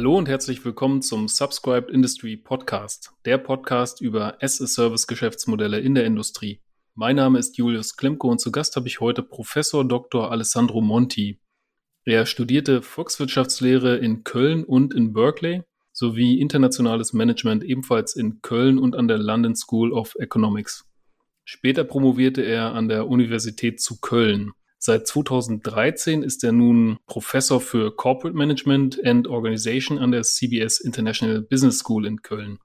Hallo 0.00 0.16
und 0.16 0.30
herzlich 0.30 0.64
willkommen 0.64 1.02
zum 1.02 1.28
Subscribed 1.28 1.90
Industry 1.90 2.34
Podcast, 2.34 3.12
der 3.26 3.36
Podcast 3.36 4.00
über 4.00 4.42
as-a-Service-Geschäftsmodelle 4.42 5.78
in 5.78 5.94
der 5.94 6.06
Industrie. 6.06 6.62
Mein 6.94 7.16
Name 7.16 7.38
ist 7.38 7.58
Julius 7.58 7.98
Klemko 7.98 8.30
und 8.30 8.40
zu 8.40 8.50
Gast 8.50 8.76
habe 8.76 8.88
ich 8.88 9.00
heute 9.00 9.22
Professor 9.22 9.86
Dr. 9.86 10.32
Alessandro 10.32 10.80
Monti. 10.80 11.38
Er 12.06 12.24
studierte 12.24 12.80
Volkswirtschaftslehre 12.80 13.98
in 13.98 14.24
Köln 14.24 14.64
und 14.64 14.94
in 14.94 15.12
Berkeley 15.12 15.64
sowie 15.92 16.40
internationales 16.40 17.12
Management 17.12 17.62
ebenfalls 17.62 18.16
in 18.16 18.40
Köln 18.40 18.78
und 18.78 18.96
an 18.96 19.06
der 19.06 19.18
London 19.18 19.54
School 19.54 19.92
of 19.92 20.14
Economics. 20.18 20.88
Später 21.44 21.84
promovierte 21.84 22.40
er 22.40 22.72
an 22.72 22.88
der 22.88 23.06
Universität 23.06 23.82
zu 23.82 24.00
Köln. 24.00 24.52
Seit 24.82 25.06
2013 25.06 26.22
ist 26.22 26.42
er 26.42 26.52
nun 26.52 27.00
Professor 27.04 27.60
für 27.60 27.94
Corporate 27.94 28.34
Management 28.34 28.98
and 29.04 29.28
Organization 29.28 29.98
an 29.98 30.10
der 30.10 30.22
CBS 30.22 30.80
International 30.80 31.42
Business 31.42 31.80
School 31.80 32.06
in 32.06 32.22
Köln. 32.22 32.58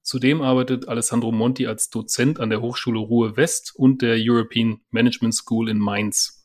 Zudem 0.00 0.42
arbeitet 0.42 0.86
Alessandro 0.86 1.32
Monti 1.32 1.66
als 1.66 1.90
Dozent 1.90 2.38
an 2.38 2.50
der 2.50 2.62
Hochschule 2.62 3.00
Ruhr 3.00 3.36
West 3.36 3.72
und 3.74 4.00
der 4.00 4.14
European 4.16 4.80
Management 4.90 5.34
School 5.34 5.68
in 5.68 5.80
Mainz. 5.80 6.44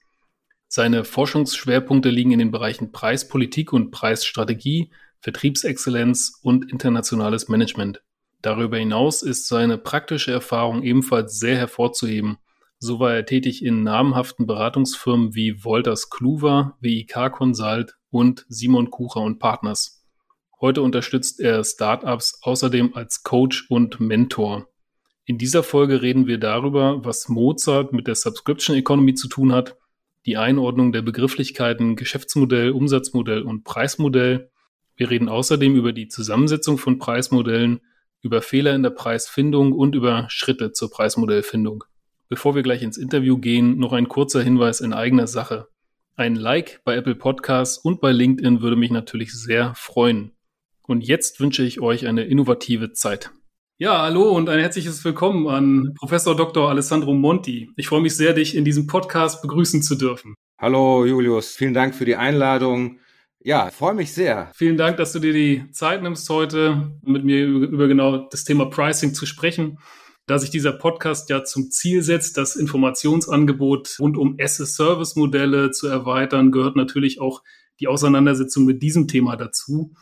Seine 0.67 1.03
Forschungsschwerpunkte 1.03 2.09
liegen 2.09 2.31
in 2.31 2.39
den 2.39 2.49
Bereichen 2.49 2.91
Preispolitik 2.91 3.73
und 3.73 3.91
Preisstrategie, 3.91 4.91
Vertriebsexzellenz 5.19 6.39
und 6.41 6.71
internationales 6.71 7.47
Management. 7.47 8.01
Darüber 8.41 8.79
hinaus 8.79 9.21
ist 9.21 9.47
seine 9.47 9.77
praktische 9.77 10.31
Erfahrung 10.31 10.81
ebenfalls 10.81 11.37
sehr 11.37 11.57
hervorzuheben– 11.57 12.39
so 12.83 12.99
war 12.99 13.13
er 13.13 13.27
tätig 13.27 13.63
in 13.63 13.83
namhaften 13.83 14.47
Beratungsfirmen 14.47 15.35
wie 15.35 15.63
Wolters 15.63 16.09
Kluwer, 16.09 16.77
WIK 16.79 17.31
Consult 17.31 17.95
und 18.09 18.43
Simon 18.49 18.89
Kucher 18.89 19.21
und 19.21 19.37
Partners. 19.37 20.03
Heute 20.59 20.81
unterstützt 20.81 21.39
er 21.39 21.63
Startups 21.63 22.39
außerdem 22.41 22.95
als 22.95 23.21
Coach 23.21 23.69
und 23.69 23.99
Mentor. 23.99 24.67
In 25.25 25.37
dieser 25.37 25.61
Folge 25.61 26.01
reden 26.01 26.25
wir 26.25 26.39
darüber, 26.39 27.05
was 27.05 27.29
Mozart 27.29 27.93
mit 27.93 28.07
der 28.07 28.15
Subscription 28.15 28.75
Economy 28.75 29.13
zu 29.13 29.27
tun 29.27 29.53
hat, 29.53 29.77
die 30.25 30.37
Einordnung 30.37 30.91
der 30.91 31.03
Begrifflichkeiten 31.03 31.95
Geschäftsmodell, 31.95 32.71
Umsatzmodell 32.71 33.43
und 33.43 33.63
Preismodell. 33.63 34.49
Wir 34.95 35.11
reden 35.11 35.29
außerdem 35.29 35.75
über 35.75 35.93
die 35.93 36.07
Zusammensetzung 36.07 36.79
von 36.79 36.97
Preismodellen, 36.97 37.81
über 38.23 38.41
Fehler 38.41 38.73
in 38.73 38.81
der 38.81 38.89
Preisfindung 38.89 39.71
und 39.71 39.93
über 39.93 40.25
Schritte 40.29 40.71
zur 40.71 40.89
Preismodellfindung. 40.89 41.83
Bevor 42.31 42.55
wir 42.55 42.63
gleich 42.63 42.81
ins 42.81 42.97
Interview 42.97 43.37
gehen, 43.37 43.77
noch 43.77 43.91
ein 43.91 44.07
kurzer 44.07 44.41
Hinweis 44.41 44.79
in 44.79 44.93
eigener 44.93 45.27
Sache. 45.27 45.67
Ein 46.15 46.35
Like 46.35 46.79
bei 46.85 46.95
Apple 46.95 47.15
Podcasts 47.15 47.77
und 47.77 47.99
bei 47.99 48.13
LinkedIn 48.13 48.61
würde 48.61 48.77
mich 48.77 48.89
natürlich 48.89 49.33
sehr 49.33 49.75
freuen. 49.75 50.31
Und 50.87 51.01
jetzt 51.01 51.41
wünsche 51.41 51.61
ich 51.61 51.81
euch 51.81 52.07
eine 52.07 52.23
innovative 52.23 52.93
Zeit. 52.93 53.31
Ja, 53.79 54.03
hallo 54.03 54.29
und 54.31 54.47
ein 54.47 54.59
herzliches 54.59 55.03
Willkommen 55.03 55.49
an 55.49 55.93
Professor 55.99 56.33
Dr. 56.33 56.69
Alessandro 56.69 57.13
Monti. 57.13 57.69
Ich 57.75 57.89
freue 57.89 57.99
mich 57.99 58.15
sehr, 58.15 58.31
dich 58.31 58.55
in 58.55 58.63
diesem 58.63 58.87
Podcast 58.87 59.41
begrüßen 59.41 59.81
zu 59.81 59.95
dürfen. 59.95 60.33
Hallo 60.57 61.05
Julius, 61.05 61.57
vielen 61.57 61.73
Dank 61.73 61.93
für 61.93 62.05
die 62.05 62.15
Einladung. 62.15 62.99
Ja, 63.43 63.71
freue 63.71 63.93
mich 63.93 64.13
sehr. 64.13 64.49
Vielen 64.55 64.77
Dank, 64.77 64.95
dass 64.95 65.11
du 65.11 65.19
dir 65.19 65.33
die 65.33 65.69
Zeit 65.71 66.01
nimmst, 66.01 66.29
heute 66.29 66.93
mit 67.01 67.25
mir 67.25 67.45
über 67.45 67.89
genau 67.89 68.29
das 68.29 68.45
Thema 68.45 68.67
Pricing 68.67 69.13
zu 69.13 69.25
sprechen 69.25 69.79
da 70.27 70.39
sich 70.39 70.49
dieser 70.49 70.71
Podcast 70.71 71.29
ja 71.29 71.43
zum 71.43 71.71
Ziel 71.71 72.03
setzt, 72.03 72.37
das 72.37 72.55
Informationsangebot 72.55 73.97
rund 73.99 74.17
um 74.17 74.37
As-a-Service-Modelle 74.39 75.71
zu 75.71 75.87
erweitern, 75.87 76.51
gehört 76.51 76.75
natürlich 76.75 77.19
auch 77.19 77.43
die 77.79 77.87
Auseinandersetzung 77.87 78.65
mit 78.65 78.81
diesem 78.81 79.07
Thema 79.07 79.35
dazu. 79.35 79.93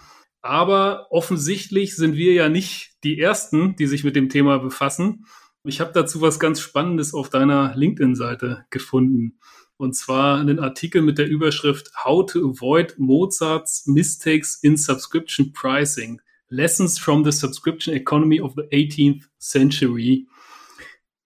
Aber 0.42 1.08
offensichtlich 1.12 1.96
sind 1.96 2.16
wir 2.16 2.34
ja 2.34 2.50
nicht 2.50 2.94
die 3.04 3.20
Ersten, 3.20 3.76
die 3.76 3.88
sich 3.88 4.04
mit 4.04 4.16
dem 4.16 4.30
Thema 4.30 4.60
befassen. 4.60 5.26
Ich 5.64 5.82
habe 5.82 5.92
dazu 5.94 6.22
was 6.22 6.40
ganz 6.40 6.62
Spannendes 6.62 7.14
auf 7.14 7.30
deiner 7.30 7.76
LinkedIn-Seite 7.76 8.66
gefunden. 8.70 9.40
Und 9.78 9.96
zwar 9.96 10.40
einen 10.40 10.60
Artikel 10.60 11.02
mit 11.02 11.18
der 11.18 11.28
Überschrift 11.28 11.92
How 12.04 12.26
to 12.26 12.40
Avoid 12.50 12.96
Mozart's 12.98 13.88
Mistakes 13.88 14.56
in 14.62 14.78
Subscription 14.78 15.54
Pricing. 15.54 16.22
Lessons 16.50 16.98
from 16.98 17.24
the 17.24 17.32
Subscription 17.32 17.94
Economy 17.94 18.42
of 18.42 18.54
the 18.56 18.64
18th 18.64 19.24
Century. 19.40 20.28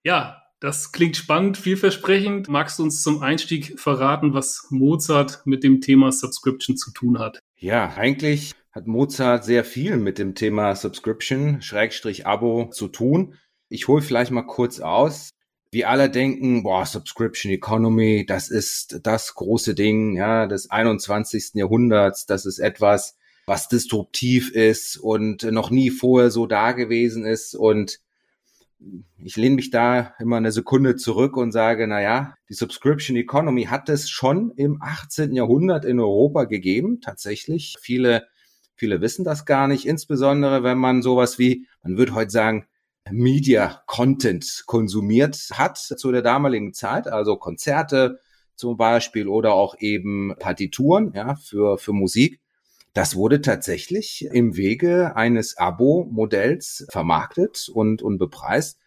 Ja, 0.03 0.43
das 0.59 0.91
klingt 0.91 1.17
spannend, 1.17 1.57
vielversprechend. 1.57 2.47
Magst 2.47 2.79
du 2.79 2.83
uns 2.83 3.01
zum 3.01 3.21
Einstieg 3.21 3.79
verraten, 3.79 4.33
was 4.33 4.67
Mozart 4.69 5.41
mit 5.45 5.63
dem 5.63 5.81
Thema 5.81 6.11
Subscription 6.11 6.77
zu 6.77 6.91
tun 6.91 7.19
hat? 7.19 7.39
Ja, 7.57 7.93
eigentlich 7.95 8.53
hat 8.71 8.87
Mozart 8.87 9.45
sehr 9.45 9.63
viel 9.63 9.97
mit 9.97 10.17
dem 10.17 10.35
Thema 10.35 10.75
Subscription, 10.75 11.61
Schrägstrich 11.61 12.25
Abo 12.25 12.69
zu 12.71 12.87
tun. 12.87 13.35
Ich 13.69 13.87
hole 13.87 14.01
vielleicht 14.01 14.31
mal 14.31 14.43
kurz 14.43 14.79
aus. 14.79 15.31
Wir 15.71 15.89
alle 15.89 16.09
denken, 16.09 16.63
boah, 16.63 16.85
Subscription 16.85 17.51
Economy, 17.51 18.25
das 18.25 18.49
ist 18.49 18.99
das 19.03 19.35
große 19.35 19.75
Ding, 19.75 20.15
ja, 20.15 20.47
des 20.47 20.69
21. 20.69 21.55
Jahrhunderts. 21.55 22.25
Das 22.25 22.45
ist 22.45 22.59
etwas, 22.59 23.17
was 23.45 23.67
disruptiv 23.67 24.51
ist 24.51 24.97
und 24.97 25.43
noch 25.43 25.69
nie 25.69 25.89
vorher 25.89 26.31
so 26.31 26.47
da 26.47 26.71
gewesen 26.71 27.25
ist. 27.25 27.55
Und 27.55 27.99
ich 29.23 29.35
lehne 29.35 29.55
mich 29.55 29.69
da 29.69 30.13
immer 30.19 30.37
eine 30.37 30.51
Sekunde 30.51 30.95
zurück 30.95 31.37
und 31.37 31.51
sage, 31.51 31.87
na 31.87 32.01
ja, 32.01 32.35
die 32.49 32.53
Subscription 32.53 33.15
Economy 33.17 33.65
hat 33.65 33.89
es 33.89 34.09
schon 34.09 34.51
im 34.55 34.81
18. 34.81 35.33
Jahrhundert 35.33 35.85
in 35.85 35.99
Europa 35.99 36.45
gegeben, 36.45 37.01
tatsächlich. 37.01 37.75
Viele, 37.79 38.27
viele 38.75 39.01
wissen 39.01 39.23
das 39.23 39.45
gar 39.45 39.67
nicht, 39.67 39.85
insbesondere 39.85 40.63
wenn 40.63 40.77
man 40.77 41.01
sowas 41.01 41.39
wie, 41.39 41.67
man 41.81 41.97
würde 41.97 42.13
heute 42.13 42.31
sagen, 42.31 42.67
Media 43.11 43.83
Content 43.85 44.63
konsumiert 44.65 45.49
hat 45.53 45.77
zu 45.77 46.11
der 46.11 46.21
damaligen 46.21 46.73
Zeit, 46.73 47.07
also 47.07 47.35
Konzerte 47.35 48.19
zum 48.55 48.77
Beispiel 48.77 49.27
oder 49.27 49.53
auch 49.53 49.75
eben 49.79 50.33
Partituren, 50.39 51.11
ja, 51.13 51.35
für, 51.35 51.77
für 51.77 51.91
Musik. 51.93 52.39
Das 52.93 53.15
wurde 53.15 53.41
tatsächlich 53.41 54.27
im 54.31 54.55
Wege 54.55 55.15
eines 55.15 55.57
Abo-Modells 55.57 56.85
vermarktet 56.89 57.69
und, 57.73 58.03
und 58.03 58.19
bepreist. 58.19 58.79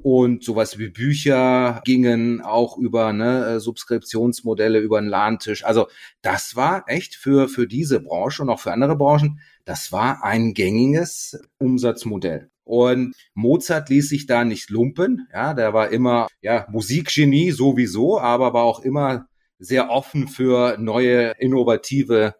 Und 0.00 0.44
sowas 0.44 0.78
wie 0.78 0.90
Bücher 0.90 1.82
gingen 1.84 2.40
auch 2.40 2.78
über 2.78 3.12
ne, 3.12 3.58
Subskriptionsmodelle, 3.58 4.78
über 4.78 4.98
einen 4.98 5.08
LAN-Tisch. 5.08 5.64
Also 5.64 5.88
das 6.22 6.54
war 6.54 6.84
echt 6.86 7.16
für, 7.16 7.48
für 7.48 7.66
diese 7.66 7.98
Branche 7.98 8.42
und 8.42 8.50
auch 8.50 8.60
für 8.60 8.72
andere 8.72 8.96
Branchen, 8.96 9.40
das 9.64 9.90
war 9.90 10.22
ein 10.22 10.54
gängiges 10.54 11.36
Umsatzmodell. 11.58 12.48
Und 12.62 13.14
Mozart 13.34 13.88
ließ 13.88 14.08
sich 14.08 14.26
da 14.26 14.44
nicht 14.44 14.70
lumpen. 14.70 15.26
Ja, 15.32 15.52
der 15.52 15.74
war 15.74 15.90
immer, 15.90 16.28
ja, 16.42 16.66
Musikgenie 16.70 17.50
sowieso, 17.50 18.20
aber 18.20 18.52
war 18.52 18.62
auch 18.62 18.80
immer 18.80 19.26
sehr 19.58 19.90
offen 19.90 20.28
für 20.28 20.76
neue, 20.78 21.32
innovative 21.40 22.36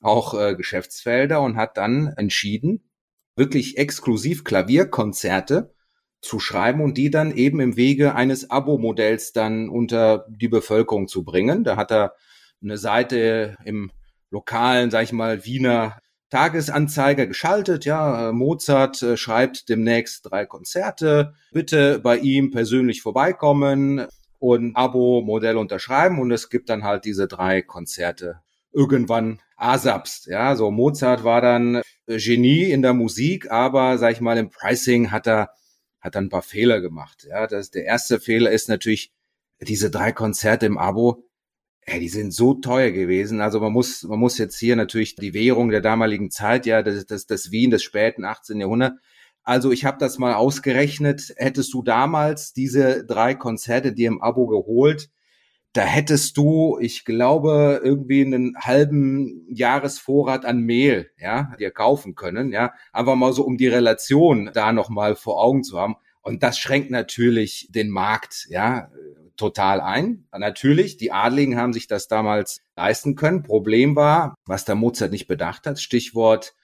auch 0.00 0.34
äh, 0.34 0.54
Geschäftsfelder 0.54 1.40
und 1.40 1.56
hat 1.56 1.76
dann 1.76 2.12
entschieden, 2.16 2.90
wirklich 3.36 3.78
exklusiv 3.78 4.44
Klavierkonzerte 4.44 5.74
zu 6.20 6.38
schreiben 6.38 6.82
und 6.82 6.98
die 6.98 7.10
dann 7.10 7.34
eben 7.34 7.60
im 7.60 7.76
Wege 7.76 8.14
eines 8.14 8.50
Abo-Modells 8.50 9.32
dann 9.32 9.68
unter 9.68 10.26
die 10.28 10.48
Bevölkerung 10.48 11.08
zu 11.08 11.24
bringen. 11.24 11.64
Da 11.64 11.76
hat 11.76 11.90
er 11.90 12.14
eine 12.62 12.76
Seite 12.76 13.56
im 13.64 13.90
lokalen, 14.30 14.90
sag 14.90 15.04
ich 15.04 15.12
mal, 15.12 15.44
Wiener 15.44 15.98
Tagesanzeiger 16.30 17.26
geschaltet. 17.26 17.84
Ja, 17.84 18.28
äh, 18.28 18.32
Mozart 18.32 19.02
äh, 19.02 19.16
schreibt 19.16 19.68
demnächst 19.68 20.30
drei 20.30 20.46
Konzerte. 20.46 21.34
Bitte 21.52 21.98
bei 21.98 22.18
ihm 22.18 22.52
persönlich 22.52 23.02
vorbeikommen 23.02 24.06
und 24.38 24.76
Abo-Modell 24.76 25.56
unterschreiben. 25.56 26.20
Und 26.20 26.30
es 26.30 26.48
gibt 26.48 26.68
dann 26.68 26.84
halt 26.84 27.04
diese 27.04 27.26
drei 27.26 27.62
Konzerte 27.62 28.40
irgendwann 28.72 29.40
ASAPs. 29.56 30.26
Ja, 30.26 30.56
so 30.56 30.70
Mozart 30.70 31.24
war 31.24 31.40
dann 31.40 31.82
äh, 32.06 32.18
Genie 32.18 32.70
in 32.70 32.82
der 32.82 32.94
Musik, 32.94 33.50
aber 33.50 33.98
sag 33.98 34.12
ich 34.12 34.20
mal 34.20 34.38
im 34.38 34.50
Pricing 34.50 35.10
hat 35.10 35.26
er 35.26 35.50
hat 36.00 36.14
er 36.14 36.22
ein 36.22 36.30
paar 36.30 36.42
Fehler 36.42 36.80
gemacht. 36.80 37.26
Ja, 37.28 37.46
das 37.46 37.70
der 37.70 37.84
erste 37.84 38.20
Fehler 38.20 38.50
ist 38.50 38.68
natürlich 38.68 39.12
diese 39.60 39.90
drei 39.90 40.12
Konzerte 40.12 40.66
im 40.66 40.78
Abo. 40.78 41.24
Ja, 41.86 41.98
die 41.98 42.08
sind 42.08 42.32
so 42.32 42.54
teuer 42.54 42.90
gewesen. 42.90 43.40
Also 43.40 43.60
man 43.60 43.72
muss 43.72 44.02
man 44.04 44.18
muss 44.18 44.38
jetzt 44.38 44.58
hier 44.58 44.76
natürlich 44.76 45.16
die 45.16 45.34
Währung 45.34 45.70
der 45.70 45.80
damaligen 45.82 46.30
Zeit, 46.30 46.66
ja, 46.66 46.82
das 46.82 47.06
das, 47.06 47.26
das 47.26 47.50
Wien 47.50 47.70
des 47.70 47.82
späten 47.82 48.24
18. 48.24 48.60
Jahrhunderts. 48.60 48.96
Also 49.42 49.72
ich 49.72 49.84
habe 49.84 49.98
das 49.98 50.18
mal 50.18 50.34
ausgerechnet. 50.34 51.34
Hättest 51.36 51.72
du 51.74 51.82
damals 51.82 52.52
diese 52.52 53.04
drei 53.04 53.34
Konzerte 53.34 53.92
dir 53.92 54.08
im 54.08 54.22
Abo 54.22 54.46
geholt, 54.46 55.10
da 55.72 55.82
hättest 55.82 56.36
du, 56.36 56.78
ich 56.80 57.04
glaube, 57.04 57.80
irgendwie 57.84 58.24
einen 58.24 58.56
halben 58.58 59.46
Jahresvorrat 59.48 60.44
an 60.44 60.60
Mehl, 60.60 61.10
ja, 61.16 61.54
dir 61.58 61.70
kaufen 61.70 62.14
können, 62.14 62.52
ja, 62.52 62.72
einfach 62.92 63.14
mal 63.14 63.32
so, 63.32 63.44
um 63.44 63.56
die 63.56 63.68
Relation 63.68 64.50
da 64.52 64.72
nochmal 64.72 65.14
vor 65.14 65.42
Augen 65.42 65.62
zu 65.62 65.78
haben. 65.78 65.96
Und 66.22 66.42
das 66.42 66.58
schränkt 66.58 66.90
natürlich 66.90 67.68
den 67.70 67.88
Markt, 67.88 68.46
ja, 68.50 68.90
total 69.36 69.80
ein. 69.80 70.26
Natürlich, 70.36 70.96
die 70.98 71.12
Adligen 71.12 71.56
haben 71.56 71.72
sich 71.72 71.86
das 71.86 72.08
damals 72.08 72.60
leisten 72.76 73.14
können. 73.14 73.42
Problem 73.42 73.96
war, 73.96 74.34
was 74.44 74.64
der 74.64 74.74
Mozart 74.74 75.12
nicht 75.12 75.28
bedacht 75.28 75.66
hat, 75.66 75.80
Stichwort, 75.80 76.54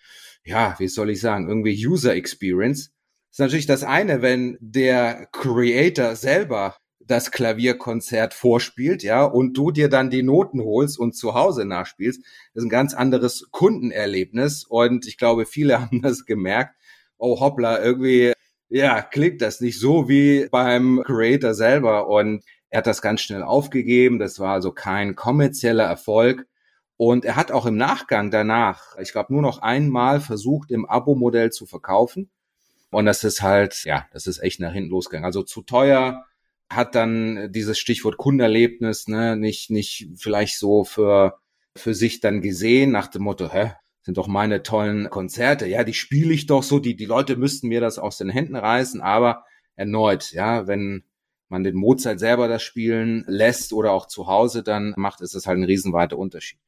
ja, 0.44 0.74
wie 0.78 0.88
soll 0.88 1.10
ich 1.10 1.20
sagen, 1.20 1.48
irgendwie 1.48 1.86
User 1.86 2.14
Experience. 2.14 2.90
Das 3.30 3.36
ist 3.36 3.38
natürlich 3.38 3.66
das 3.66 3.82
eine, 3.82 4.20
wenn 4.20 4.58
der 4.60 5.28
Creator 5.32 6.16
selber 6.16 6.76
das 7.06 7.30
Klavierkonzert 7.30 8.34
vorspielt, 8.34 9.02
ja, 9.02 9.24
und 9.24 9.54
du 9.54 9.70
dir 9.70 9.88
dann 9.88 10.10
die 10.10 10.22
Noten 10.22 10.60
holst 10.60 10.98
und 10.98 11.14
zu 11.14 11.34
Hause 11.34 11.64
nachspielst, 11.64 12.20
das 12.20 12.62
ist 12.62 12.64
ein 12.64 12.70
ganz 12.70 12.94
anderes 12.94 13.48
Kundenerlebnis. 13.50 14.64
Und 14.64 15.06
ich 15.06 15.18
glaube, 15.18 15.46
viele 15.46 15.80
haben 15.80 16.02
das 16.02 16.24
gemerkt. 16.24 16.74
Oh 17.18 17.40
hoppla, 17.40 17.82
irgendwie, 17.82 18.32
ja, 18.68 19.02
klingt 19.02 19.40
das 19.40 19.60
nicht 19.60 19.78
so 19.78 20.08
wie 20.08 20.48
beim 20.50 21.02
Creator 21.04 21.54
selber. 21.54 22.08
Und 22.08 22.44
er 22.70 22.78
hat 22.78 22.86
das 22.86 23.02
ganz 23.02 23.20
schnell 23.20 23.42
aufgegeben. 23.42 24.18
Das 24.18 24.40
war 24.40 24.52
also 24.52 24.72
kein 24.72 25.14
kommerzieller 25.14 25.84
Erfolg. 25.84 26.46
Und 26.98 27.24
er 27.24 27.36
hat 27.36 27.52
auch 27.52 27.66
im 27.66 27.76
Nachgang 27.76 28.30
danach, 28.30 28.96
ich 28.98 29.12
glaube, 29.12 29.32
nur 29.32 29.42
noch 29.42 29.60
einmal 29.60 30.20
versucht, 30.20 30.70
im 30.70 30.86
Abo-Modell 30.86 31.52
zu 31.52 31.66
verkaufen. 31.66 32.30
Und 32.90 33.06
das 33.06 33.22
ist 33.24 33.42
halt, 33.42 33.84
ja, 33.84 34.06
das 34.12 34.26
ist 34.26 34.38
echt 34.42 34.60
nach 34.60 34.72
hinten 34.72 34.90
losgegangen. 34.90 35.26
Also 35.26 35.42
zu 35.42 35.62
teuer, 35.62 36.24
hat 36.68 36.94
dann 36.94 37.52
dieses 37.52 37.78
Stichwort 37.78 38.16
Kundenerlebnis 38.16 39.08
ne, 39.08 39.36
nicht, 39.36 39.70
nicht 39.70 40.08
vielleicht 40.16 40.58
so 40.58 40.84
für, 40.84 41.38
für 41.76 41.94
sich 41.94 42.20
dann 42.20 42.40
gesehen, 42.40 42.90
nach 42.90 43.06
dem 43.06 43.22
Motto, 43.22 43.52
hä, 43.52 43.72
sind 44.02 44.18
doch 44.18 44.28
meine 44.28 44.62
tollen 44.62 45.10
Konzerte. 45.10 45.66
Ja, 45.66 45.84
die 45.84 45.94
spiele 45.94 46.32
ich 46.32 46.46
doch 46.46 46.62
so, 46.62 46.78
die, 46.78 46.96
die 46.96 47.06
Leute 47.06 47.36
müssten 47.36 47.68
mir 47.68 47.80
das 47.80 47.98
aus 47.98 48.18
den 48.18 48.28
Händen 48.30 48.56
reißen, 48.56 49.00
aber 49.00 49.44
erneut, 49.74 50.32
ja, 50.32 50.66
wenn 50.66 51.04
man 51.48 51.64
den 51.64 51.76
Mozart 51.76 52.18
selber 52.18 52.48
das 52.48 52.62
spielen 52.62 53.24
lässt 53.28 53.72
oder 53.72 53.92
auch 53.92 54.06
zu 54.06 54.26
Hause 54.26 54.62
dann 54.62 54.94
macht, 54.96 55.20
es 55.20 55.34
halt 55.46 55.58
ein 55.58 55.64
riesenweiter 55.64 56.18
Unterschied. 56.18 56.58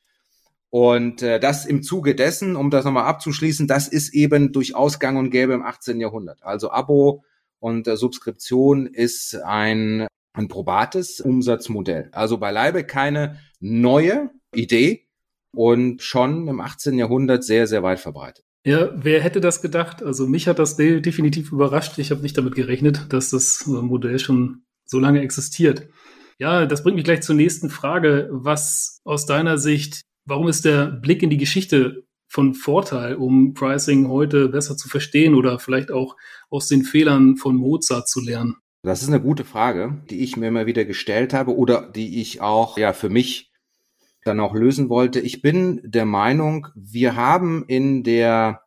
Und 0.71 1.23
äh, 1.23 1.41
das 1.41 1.65
im 1.65 1.83
Zuge 1.83 2.15
dessen, 2.15 2.55
um 2.55 2.71
das 2.71 2.85
nochmal 2.85 3.05
abzuschließen, 3.05 3.67
das 3.67 3.89
ist 3.89 4.15
eben 4.15 4.53
durchaus 4.53 4.99
gang 4.99 5.19
und 5.19 5.31
gäbe 5.31 5.55
im 5.55 5.63
18. 5.63 5.99
Jahrhundert. 5.99 6.43
Also 6.43 6.71
Abo 6.71 7.25
und 7.61 7.87
äh, 7.87 7.97
Subskription 7.97 8.87
ist 8.87 9.35
ein, 9.37 10.07
ein 10.33 10.49
probates 10.49 11.21
Umsatzmodell. 11.21 12.09
Also 12.13 12.39
beileibe 12.39 12.85
keine 12.85 13.39
neue 13.61 14.31
Idee 14.55 15.07
und 15.55 16.03
schon 16.03 16.49
im 16.49 16.61
18. 16.61 16.99
Jahrhundert 16.99 17.45
sehr, 17.45 17.67
sehr 17.67 17.83
weit 17.83 18.01
verbreitet. 18.01 18.45
Ja, 18.65 18.91
wer 18.95 19.23
hätte 19.23 19.41
das 19.41 19.63
gedacht? 19.63 20.03
Also 20.03 20.27
mich 20.27 20.47
hat 20.47 20.59
das 20.59 20.77
definitiv 20.77 21.53
überrascht. 21.53 21.99
Ich 21.99 22.11
habe 22.11 22.23
nicht 22.23 22.37
damit 22.37 22.55
gerechnet, 22.55 23.13
dass 23.13 23.31
das 23.31 23.67
äh, 23.67 23.71
Modell 23.71 24.19
schon 24.19 24.63
so 24.85 24.99
lange 24.99 25.23
existiert. 25.23 25.89
Ja, 26.39 26.67
das 26.67 26.83
bringt 26.83 26.97
mich 26.97 27.05
gleich 27.05 27.23
zur 27.23 27.35
nächsten 27.35 27.71
Frage. 27.71 28.29
Was 28.31 29.01
aus 29.05 29.27
deiner 29.27 29.59
Sicht, 29.59 30.03
warum 30.25 30.49
ist 30.49 30.65
der 30.65 30.87
Blick 30.87 31.23
in 31.23 31.31
die 31.31 31.37
Geschichte 31.37 32.05
von 32.29 32.55
Vorteil, 32.55 33.15
um 33.15 33.55
Pricing 33.55 34.09
heute 34.09 34.49
besser 34.49 34.77
zu 34.77 34.89
verstehen 34.89 35.35
oder 35.35 35.59
vielleicht 35.59 35.91
auch 35.91 36.17
aus 36.51 36.69
den 36.69 36.85
Fehlern 36.85 37.37
von 37.37 37.57
Mozart 37.57 38.09
zu 38.09 38.21
lernen? 38.21 38.57
Das 38.83 39.03
ist 39.03 39.09
eine 39.09 39.21
gute 39.21 39.45
Frage, 39.45 40.01
die 40.09 40.21
ich 40.21 40.37
mir 40.37 40.49
immer 40.49 40.67
wieder 40.67 40.85
gestellt 40.85 41.35
habe 41.35 41.57
oder 41.57 41.91
die 41.91 42.21
ich 42.21 42.41
auch 42.41 42.79
ja 42.79 42.93
für 42.93 43.09
mich 43.09 43.51
dann 44.25 44.41
auch 44.41 44.55
lösen 44.55 44.89
wollte. 44.89 45.21
Ich 45.21 45.43
bin 45.43 45.81
der 45.83 46.05
Meinung, 46.05 46.69
wir 46.75 47.17
haben 47.17 47.65
in 47.67 48.05
der 48.05 48.63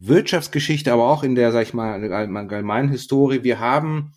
Wirtschaftsgeschichte, 0.00 0.92
aber 0.92 1.08
auch 1.08 1.22
in 1.22 1.34
der, 1.34 1.52
sag 1.52 1.62
ich 1.62 1.74
mal, 1.74 2.12
allgemeinen 2.12 2.88
Historie, 2.88 3.44
wir 3.44 3.60
haben 3.60 4.12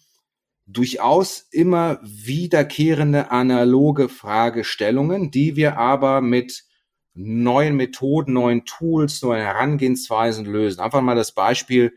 durchaus 0.67 1.47
immer 1.51 1.99
wiederkehrende 2.03 3.31
analoge 3.31 4.09
Fragestellungen, 4.09 5.31
die 5.31 5.55
wir 5.55 5.77
aber 5.77 6.21
mit 6.21 6.63
neuen 7.13 7.75
Methoden, 7.75 8.33
neuen 8.33 8.65
Tools, 8.65 9.21
neuen 9.21 9.41
Herangehensweisen 9.41 10.45
lösen. 10.45 10.79
Einfach 10.79 11.01
mal 11.01 11.15
das 11.15 11.33
Beispiel, 11.33 11.93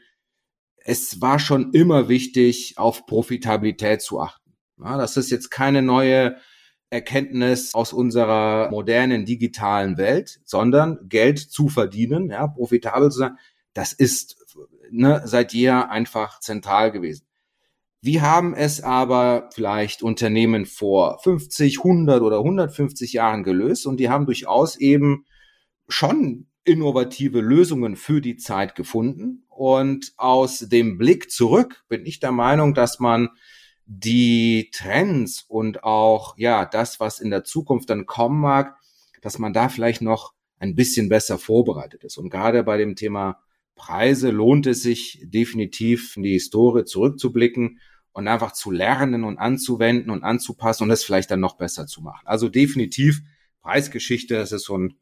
es 0.77 1.21
war 1.21 1.39
schon 1.39 1.73
immer 1.73 2.09
wichtig, 2.09 2.75
auf 2.77 3.07
Profitabilität 3.07 4.03
zu 4.03 4.21
achten. 4.21 4.55
Ja, 4.79 4.99
das 4.99 5.17
ist 5.17 5.31
jetzt 5.31 5.51
keine 5.51 5.83
neue 5.83 6.37
Erkenntnis 6.91 7.75
aus 7.75 7.93
unserer 7.93 8.71
modernen 8.71 9.25
digitalen 9.25 9.97
Welt, 9.97 10.41
sondern 10.45 11.09
Geld 11.09 11.39
zu 11.39 11.69
verdienen, 11.69 12.31
ja, 12.31 12.47
profitabel 12.47 13.11
zu 13.11 13.19
sein, 13.19 13.39
das 13.73 13.93
ist 13.93 14.37
ne, 14.91 15.23
seit 15.25 15.53
jeher 15.53 15.91
einfach 15.91 16.41
zentral 16.41 16.93
gewesen. 16.93 17.27
Wie 18.05 18.21
haben 18.21 18.53
es 18.53 18.83
aber 18.83 19.49
vielleicht 19.55 20.03
Unternehmen 20.03 20.67
vor 20.67 21.21
50, 21.21 21.79
100 21.79 22.21
oder 22.21 22.37
150 22.37 23.15
Jahren 23.15 23.45
gelöst 23.45 23.87
und 23.87 23.99
die 23.99 24.11
haben 24.11 24.27
durchaus 24.27 24.77
eben 24.77 25.25
schon 25.89 26.47
innovative 26.65 27.41
Lösungen 27.41 27.97
für 27.97 28.21
die 28.21 28.37
Zeit 28.37 28.75
gefunden. 28.75 29.47
Und 29.49 30.13
aus 30.19 30.59
dem 30.59 30.99
Blick 30.99 31.31
zurück 31.31 31.83
bin 31.89 32.05
ich 32.05 32.21
der 32.21 32.33
Meinung, 32.33 32.75
dass 32.75 33.01
man 33.01 33.31
die 33.87 34.69
Trends 34.75 35.43
und 35.49 35.83
auch, 35.83 36.37
ja, 36.37 36.67
das, 36.67 37.01
was 37.01 37.21
in 37.21 37.31
der 37.31 37.45
Zukunft 37.45 37.89
dann 37.89 38.05
kommen 38.05 38.39
mag, 38.39 38.77
dass 39.23 39.39
man 39.39 39.55
da 39.55 39.71
vielleicht 39.71 40.03
noch 40.03 40.35
ein 40.59 40.75
bisschen 40.75 41.09
besser 41.09 41.39
vorbereitet 41.39 42.05
ist. 42.05 42.19
Und 42.19 42.29
gerade 42.29 42.65
bei 42.65 42.77
dem 42.77 42.97
Thema 42.97 43.39
Preise 43.77 44.31
lohnt 44.31 44.67
es 44.67 44.83
sich 44.83 45.23
definitiv 45.25 46.19
in 46.19 46.23
die 46.23 46.33
Historie 46.33 46.85
zurückzublicken 46.85 47.81
und 48.15 48.29
einfach 48.29 48.53
zu 48.53 48.71
lernen 48.71 49.25
und 49.25 49.39
anzuwenden 49.39 50.11
und 50.11 50.23
anzupassen 50.23 50.85
und 50.85 50.89
das 50.89 51.05
vielleicht 51.05 51.31
dann 51.31 51.41
noch 51.41 51.57
besser 51.57 51.87
zu 51.87 52.01
machen. 52.01 52.27
Also 52.27 52.49
definitiv 52.49 53.21
Preisgeschichte, 53.61 54.37
das 54.37 54.53
ist 54.53 54.65
so 54.65 54.79
ein 54.79 54.95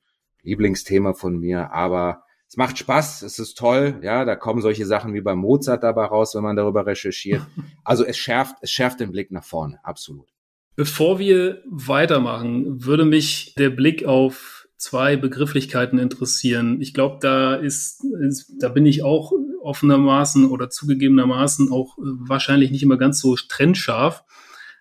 Lieblingsthema 0.43 1.13
von 1.13 1.39
mir, 1.39 1.73
aber 1.73 2.25
es 2.49 2.57
macht 2.57 2.79
Spaß, 2.79 3.23
es 3.23 3.39
ist 3.39 3.57
toll, 3.57 4.01
ja, 4.03 4.25
da 4.25 4.35
kommen 4.35 4.63
solche 4.63 4.87
Sachen 4.87 5.15
wie 5.15 5.21
bei 5.21 5.35
Mozart 5.35 5.83
dabei 5.83 6.07
raus, 6.07 6.35
wenn 6.35 6.43
man 6.43 6.57
darüber 6.57 6.87
recherchiert. 6.87 7.43
Also 7.85 8.05
es 8.05 8.17
schärft, 8.17 8.57
es 8.63 8.71
schärft 8.71 9.01
den 9.01 9.13
Blick 9.13 9.31
nach 9.31 9.45
vorne, 9.45 9.79
absolut. 9.85 10.29
Bevor 10.75 11.19
wir 11.19 11.63
weitermachen, 11.69 12.85
würde 12.85 13.05
mich 13.05 13.55
der 13.59 13.71
Blick 13.71 14.05
auf 14.05 14.69
zwei 14.79 15.17
Begrifflichkeiten 15.17 15.99
interessieren. 15.99 16.81
Ich 16.81 16.95
glaube, 16.95 17.19
da 17.21 17.55
ist, 17.57 18.05
ist, 18.21 18.55
da 18.59 18.69
bin 18.69 18.87
ich 18.87 19.03
auch 19.03 19.33
offenermaßen 19.63 20.49
oder 20.51 20.71
zugegebenermaßen 20.71 21.73
auch 21.73 21.99
äh, 21.99 22.03
wahrscheinlich 22.03 22.71
nicht 22.71 22.83
immer 22.83 22.99
ganz 22.99 23.21
so 23.21 23.37
trennscharf. 23.37 24.25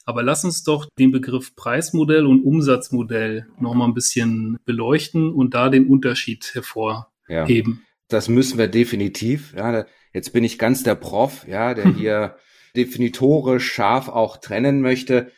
Aber 0.06 0.24
lass 0.24 0.44
uns 0.44 0.64
doch 0.64 0.88
den 0.98 1.12
Begriff 1.12 1.56
Preismodell 1.56 2.26
und 2.26 2.44
Umsatzmodell 2.44 3.48
nochmal 3.60 3.88
ein 3.88 3.94
bisschen 3.94 4.58
beleuchten 4.66 5.32
und 5.32 5.54
da 5.54 5.70
den 5.70 5.88
Unterschied 5.88 6.52
hervorheben. 6.54 7.82
Ja, 7.82 7.88
das 8.08 8.28
müssen 8.28 8.58
wir 8.58 8.68
definitiv. 8.68 9.54
Ja, 9.56 9.86
jetzt 10.14 10.34
bin 10.34 10.44
ich 10.44 10.58
ganz 10.58 10.84
der 10.84 10.96
Prof, 10.96 11.46
ja, 11.48 11.74
der 11.74 11.90
hier 11.96 12.36
definitorisch 12.76 13.72
scharf 13.72 14.10
auch 14.10 14.38
trennen 14.38 14.82
möchte. 14.82 15.32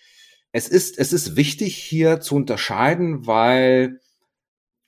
Es 0.52 0.68
ist, 0.68 0.98
es 0.98 1.14
ist 1.14 1.36
wichtig 1.36 1.76
hier 1.76 2.20
zu 2.20 2.36
unterscheiden, 2.36 3.26
weil 3.26 4.00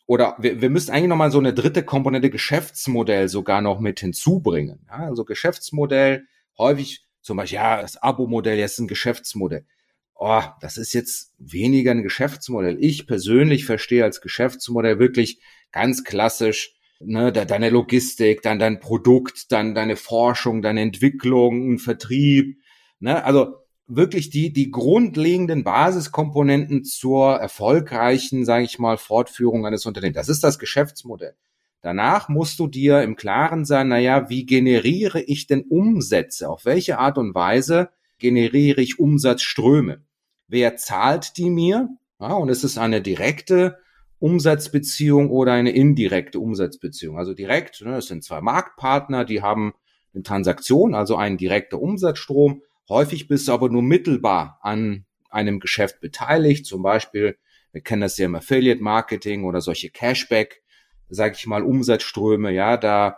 oder 0.06 0.36
wir, 0.40 0.62
wir 0.62 0.70
müssen 0.70 0.92
eigentlich 0.92 1.10
nochmal 1.10 1.32
so 1.32 1.40
eine 1.40 1.54
dritte 1.54 1.84
Komponente 1.84 2.30
Geschäftsmodell 2.30 3.28
sogar 3.28 3.62
noch 3.62 3.80
mit 3.80 4.00
hinzubringen. 4.00 4.86
Ja, 4.88 5.06
also 5.06 5.26
Geschäftsmodell, 5.26 6.26
häufig 6.58 7.06
zum 7.22 7.38
Beispiel, 7.38 7.56
ja, 7.56 7.82
das 7.82 7.98
Abo-Modell, 7.98 8.58
jetzt 8.58 8.80
ein 8.80 8.88
Geschäftsmodell. 8.88 9.66
Oh, 10.14 10.44
das 10.62 10.78
ist 10.78 10.94
jetzt 10.94 11.34
weniger 11.40 11.92
ein 11.92 12.04
Geschäftsmodell. 12.04 12.78
Ich 12.80 13.08
persönlich 13.08 13.66
verstehe 13.66 14.04
als 14.04 14.22
Geschäftsmodell 14.22 15.00
wirklich 15.00 15.42
ganz 15.72 16.04
klassisch, 16.04 16.76
ne, 17.00 17.32
deine 17.32 17.70
Logistik, 17.70 18.42
dann 18.42 18.60
dein 18.60 18.80
Produkt, 18.80 19.52
dann 19.52 19.76
deine 19.76 19.96
Forschung, 19.96 20.62
deine 20.62 20.82
Entwicklung, 20.82 21.80
Vertrieb, 21.80 22.60
ne, 23.00 23.24
also 23.26 23.65
wirklich 23.88 24.30
die, 24.30 24.52
die 24.52 24.72
grundlegenden 24.72 25.64
Basiskomponenten 25.64 26.84
zur 26.84 27.36
erfolgreichen, 27.36 28.46
sage 28.46 28.64
ich 28.64 28.80
mal, 28.80 28.98
Fortführung 28.98 29.66
eines 29.66 29.86
Unternehmens. 29.86 30.18
Das 30.18 30.30
ist 30.30 30.44
das 30.44 30.60
Geschäftsmodell. 30.60 31.36
Danach 31.82 32.30
musst 32.30 32.58
du 32.58 32.68
dir 32.68 33.04
im 33.04 33.16
Klaren 33.16 33.64
sein, 33.64 33.90
naja, 33.90 34.28
wie 34.28 34.46
generiere 34.46 35.22
ich 35.22 35.46
denn 35.46 35.62
Umsätze? 35.62 36.50
Auf 36.50 36.66
welche 36.66 36.98
Art 36.98 37.20
und 37.20 37.36
Weise 37.36 37.90
generiere 38.18 38.82
ich 38.82 38.98
Umsatzströme? 38.98 40.04
Wer 40.48 40.78
zahlt 40.78 41.38
die 41.38 41.52
mir? 41.52 41.90
Ja, 42.20 42.34
und 42.34 42.50
ist 42.50 42.64
es 42.64 42.80
eine 42.80 43.02
direkte 43.02 43.78
Umsatzbeziehung 44.18 45.30
oder 45.30 45.54
eine 45.54 45.72
indirekte 45.72 46.40
Umsatzbeziehung? 46.40 47.20
Also 47.20 47.36
direkt, 47.36 47.82
ne, 47.82 47.92
das 47.92 48.08
sind 48.08 48.24
zwei 48.24 48.42
Marktpartner, 48.42 49.24
die 49.24 49.44
haben 49.44 49.74
eine 50.16 50.24
Transaktion, 50.24 50.96
also 50.96 51.18
einen 51.18 51.38
direkten 51.38 51.76
Umsatzstrom 51.76 52.64
Häufig 52.90 53.28
bist 53.28 53.48
du 53.48 53.54
aber 53.54 53.70
nur 53.70 53.82
mittelbar 53.82 54.60
an 54.62 55.06
einem 55.30 55.60
Geschäft 55.60 56.00
beteiligt. 56.00 56.66
Zum 56.66 56.82
Beispiel, 56.82 57.38
wir 57.72 57.82
kennen 57.82 58.02
das 58.02 58.18
ja 58.18 58.26
im 58.26 58.36
Affiliate 58.36 58.82
Marketing 58.82 59.44
oder 59.44 59.62
solche 59.62 59.90
Cashback, 59.90 60.64
sage 61.10 61.36
ich 61.38 61.48
mal, 61.48 61.64
Umsatzströme. 61.64 62.52
Ja, 62.52 62.78
da 62.78 63.18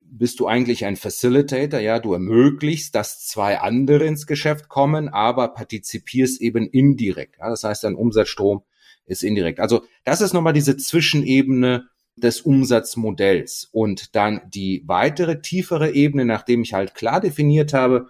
bist 0.00 0.40
du 0.40 0.46
eigentlich 0.46 0.84
ein 0.84 0.96
Facilitator, 0.96 1.80
ja, 1.80 1.98
du 1.98 2.12
ermöglichst, 2.12 2.94
dass 2.94 3.26
zwei 3.26 3.58
andere 3.60 4.04
ins 4.04 4.26
Geschäft 4.26 4.68
kommen, 4.68 5.08
aber 5.08 5.48
partizipierst 5.48 6.40
eben 6.40 6.66
indirekt. 6.66 7.36
Ja, 7.38 7.48
das 7.48 7.64
heißt, 7.64 7.84
dein 7.84 7.94
Umsatzstrom 7.94 8.62
ist 9.06 9.22
indirekt. 9.22 9.60
Also 9.60 9.84
das 10.04 10.20
ist 10.20 10.32
nochmal 10.32 10.52
diese 10.52 10.76
Zwischenebene 10.76 11.88
des 12.16 12.40
Umsatzmodells. 12.42 13.68
Und 13.72 14.14
dann 14.14 14.42
die 14.48 14.82
weitere, 14.86 15.40
tiefere 15.40 15.92
Ebene, 15.92 16.24
nachdem 16.24 16.62
ich 16.62 16.74
halt 16.74 16.94
klar 16.94 17.20
definiert 17.20 17.74
habe, 17.74 18.08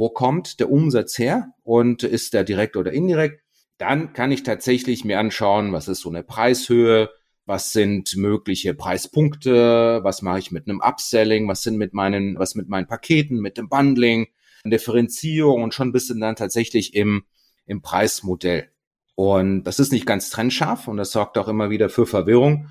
wo 0.00 0.08
kommt 0.08 0.60
der 0.60 0.70
Umsatz 0.70 1.18
her 1.18 1.52
und 1.62 2.04
ist 2.04 2.32
der 2.32 2.42
direkt 2.42 2.78
oder 2.78 2.90
indirekt, 2.90 3.42
dann 3.76 4.14
kann 4.14 4.32
ich 4.32 4.42
tatsächlich 4.42 5.04
mir 5.04 5.18
anschauen, 5.18 5.74
was 5.74 5.88
ist 5.88 6.00
so 6.00 6.08
eine 6.08 6.22
Preishöhe, 6.22 7.10
was 7.44 7.72
sind 7.72 8.16
mögliche 8.16 8.72
Preispunkte, 8.72 10.00
was 10.02 10.22
mache 10.22 10.38
ich 10.38 10.50
mit 10.52 10.66
einem 10.66 10.80
Upselling, 10.80 11.46
was 11.48 11.62
sind 11.62 11.76
mit 11.76 11.92
meinen, 11.92 12.38
was 12.38 12.54
mit 12.54 12.66
meinen 12.66 12.86
Paketen, 12.86 13.40
mit 13.40 13.58
dem 13.58 13.68
Bundling, 13.68 14.28
Differenzierung 14.64 15.62
und 15.62 15.74
schon 15.74 15.88
ein 15.88 15.92
bisschen 15.92 16.18
dann 16.18 16.34
tatsächlich 16.34 16.94
im, 16.94 17.24
im 17.66 17.82
Preismodell. 17.82 18.70
Und 19.16 19.64
das 19.64 19.80
ist 19.80 19.92
nicht 19.92 20.06
ganz 20.06 20.30
trennscharf 20.30 20.88
und 20.88 20.96
das 20.96 21.12
sorgt 21.12 21.36
auch 21.36 21.48
immer 21.48 21.68
wieder 21.68 21.90
für 21.90 22.06
Verwirrung. 22.06 22.70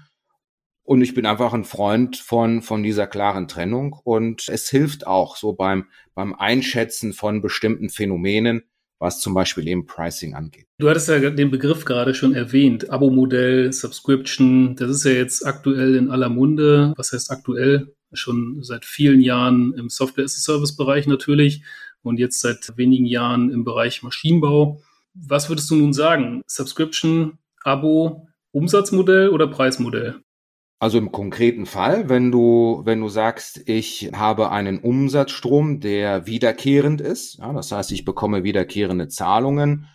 Und 0.89 1.03
ich 1.03 1.13
bin 1.13 1.27
einfach 1.27 1.53
ein 1.53 1.65
Freund 1.65 2.17
von, 2.17 2.63
von 2.63 2.81
dieser 2.81 3.05
klaren 3.05 3.47
Trennung. 3.47 3.93
Und 4.03 4.49
es 4.49 4.71
hilft 4.71 5.05
auch 5.05 5.35
so 5.35 5.53
beim, 5.53 5.85
beim 6.15 6.33
Einschätzen 6.33 7.13
von 7.13 7.43
bestimmten 7.43 7.89
Phänomenen, 7.89 8.63
was 8.97 9.21
zum 9.21 9.35
Beispiel 9.35 9.67
eben 9.67 9.85
Pricing 9.85 10.33
angeht. 10.33 10.65
Du 10.79 10.89
hattest 10.89 11.07
ja 11.07 11.19
den 11.29 11.51
Begriff 11.51 11.85
gerade 11.85 12.15
schon 12.15 12.33
erwähnt. 12.33 12.89
Abo-Modell, 12.89 13.71
Subscription. 13.71 14.75
Das 14.77 14.89
ist 14.89 15.03
ja 15.03 15.11
jetzt 15.11 15.45
aktuell 15.45 15.93
in 15.93 16.09
aller 16.09 16.29
Munde. 16.29 16.95
Was 16.97 17.13
heißt 17.13 17.29
aktuell? 17.29 17.93
Schon 18.13 18.63
seit 18.63 18.83
vielen 18.83 19.21
Jahren 19.21 19.75
im 19.75 19.89
Software-as-a-Service-Bereich 19.89 21.05
natürlich 21.05 21.61
und 22.01 22.17
jetzt 22.17 22.41
seit 22.41 22.75
wenigen 22.77 23.05
Jahren 23.05 23.51
im 23.51 23.63
Bereich 23.63 24.01
Maschinenbau. 24.01 24.81
Was 25.13 25.49
würdest 25.49 25.69
du 25.69 25.75
nun 25.75 25.93
sagen? 25.93 26.41
Subscription, 26.47 27.37
Abo, 27.63 28.27
Umsatzmodell 28.53 29.29
oder 29.29 29.45
Preismodell? 29.45 30.23
Also 30.81 30.97
im 30.97 31.11
konkreten 31.11 31.65
Fall, 31.65 32.07
wenn 32.07 32.31
du, 32.31 32.81
wenn 32.85 33.01
du 33.01 33.09
sagst, 33.09 33.67
ich 33.67 34.11
habe 34.15 34.49
einen 34.49 34.79
Umsatzstrom, 34.79 35.81
der 35.81 36.25
wiederkehrend 36.25 37.01
ist, 37.01 37.39
ja, 37.39 37.51
das 37.51 37.73
heißt, 37.73 37.91
ich 37.91 38.05
bekomme 38.05 38.45
wiederkehrende 38.45 39.09
Zahlungen, 39.09 39.87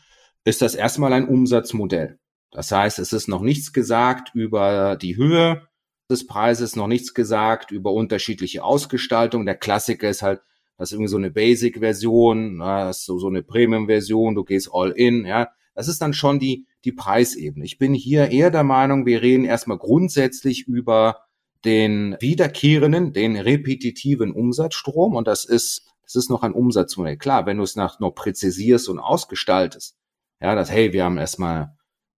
ist 0.44 0.60
das 0.60 0.74
erstmal 0.74 1.14
ein 1.14 1.26
Umsatzmodell. 1.26 2.18
Das 2.50 2.70
heißt, 2.70 2.98
es 2.98 3.14
ist 3.14 3.28
noch 3.28 3.40
nichts 3.40 3.72
gesagt 3.72 4.32
über 4.34 4.96
die 4.96 5.16
Höhe 5.16 5.66
des 6.10 6.26
Preises, 6.26 6.76
noch 6.76 6.86
nichts 6.86 7.14
gesagt 7.14 7.70
über 7.70 7.90
unterschiedliche 7.92 8.62
Ausgestaltung. 8.62 9.46
Der 9.46 9.56
Klassiker 9.56 10.10
ist 10.10 10.20
halt, 10.20 10.42
das 10.76 10.90
ist 10.90 10.92
irgendwie 10.92 11.10
so 11.10 11.16
eine 11.16 11.30
Basic-Version, 11.30 12.58
das 12.58 12.98
ist 12.98 13.06
so, 13.06 13.18
so 13.18 13.28
eine 13.28 13.42
Premium-Version, 13.42 14.34
du 14.34 14.44
gehst 14.44 14.68
all 14.70 14.90
in, 14.90 15.24
ja. 15.24 15.48
Das 15.74 15.88
ist 15.88 16.02
dann 16.02 16.12
schon 16.12 16.38
die, 16.38 16.66
die 16.84 16.92
Preisebene. 16.92 17.64
Ich 17.64 17.78
bin 17.78 17.94
hier 17.94 18.30
eher 18.30 18.50
der 18.50 18.64
Meinung, 18.64 19.06
wir 19.06 19.22
reden 19.22 19.44
erstmal 19.44 19.78
grundsätzlich 19.78 20.66
über 20.68 21.24
den 21.64 22.16
wiederkehrenden, 22.20 23.12
den 23.12 23.36
repetitiven 23.36 24.32
Umsatzstrom 24.32 25.16
und 25.16 25.26
das 25.26 25.44
ist, 25.44 25.88
das 26.02 26.14
ist 26.14 26.30
noch 26.30 26.42
ein 26.42 26.52
Umsatzmodell. 26.52 27.16
Klar, 27.16 27.46
wenn 27.46 27.56
du 27.56 27.62
es 27.62 27.76
nach 27.76 28.00
noch 28.00 28.12
präzisierst 28.12 28.88
und 28.88 28.98
ausgestaltest, 28.98 29.96
ja, 30.40 30.54
dass, 30.54 30.70
hey, 30.70 30.92
wir 30.92 31.04
haben 31.04 31.16
erstmal 31.16 31.76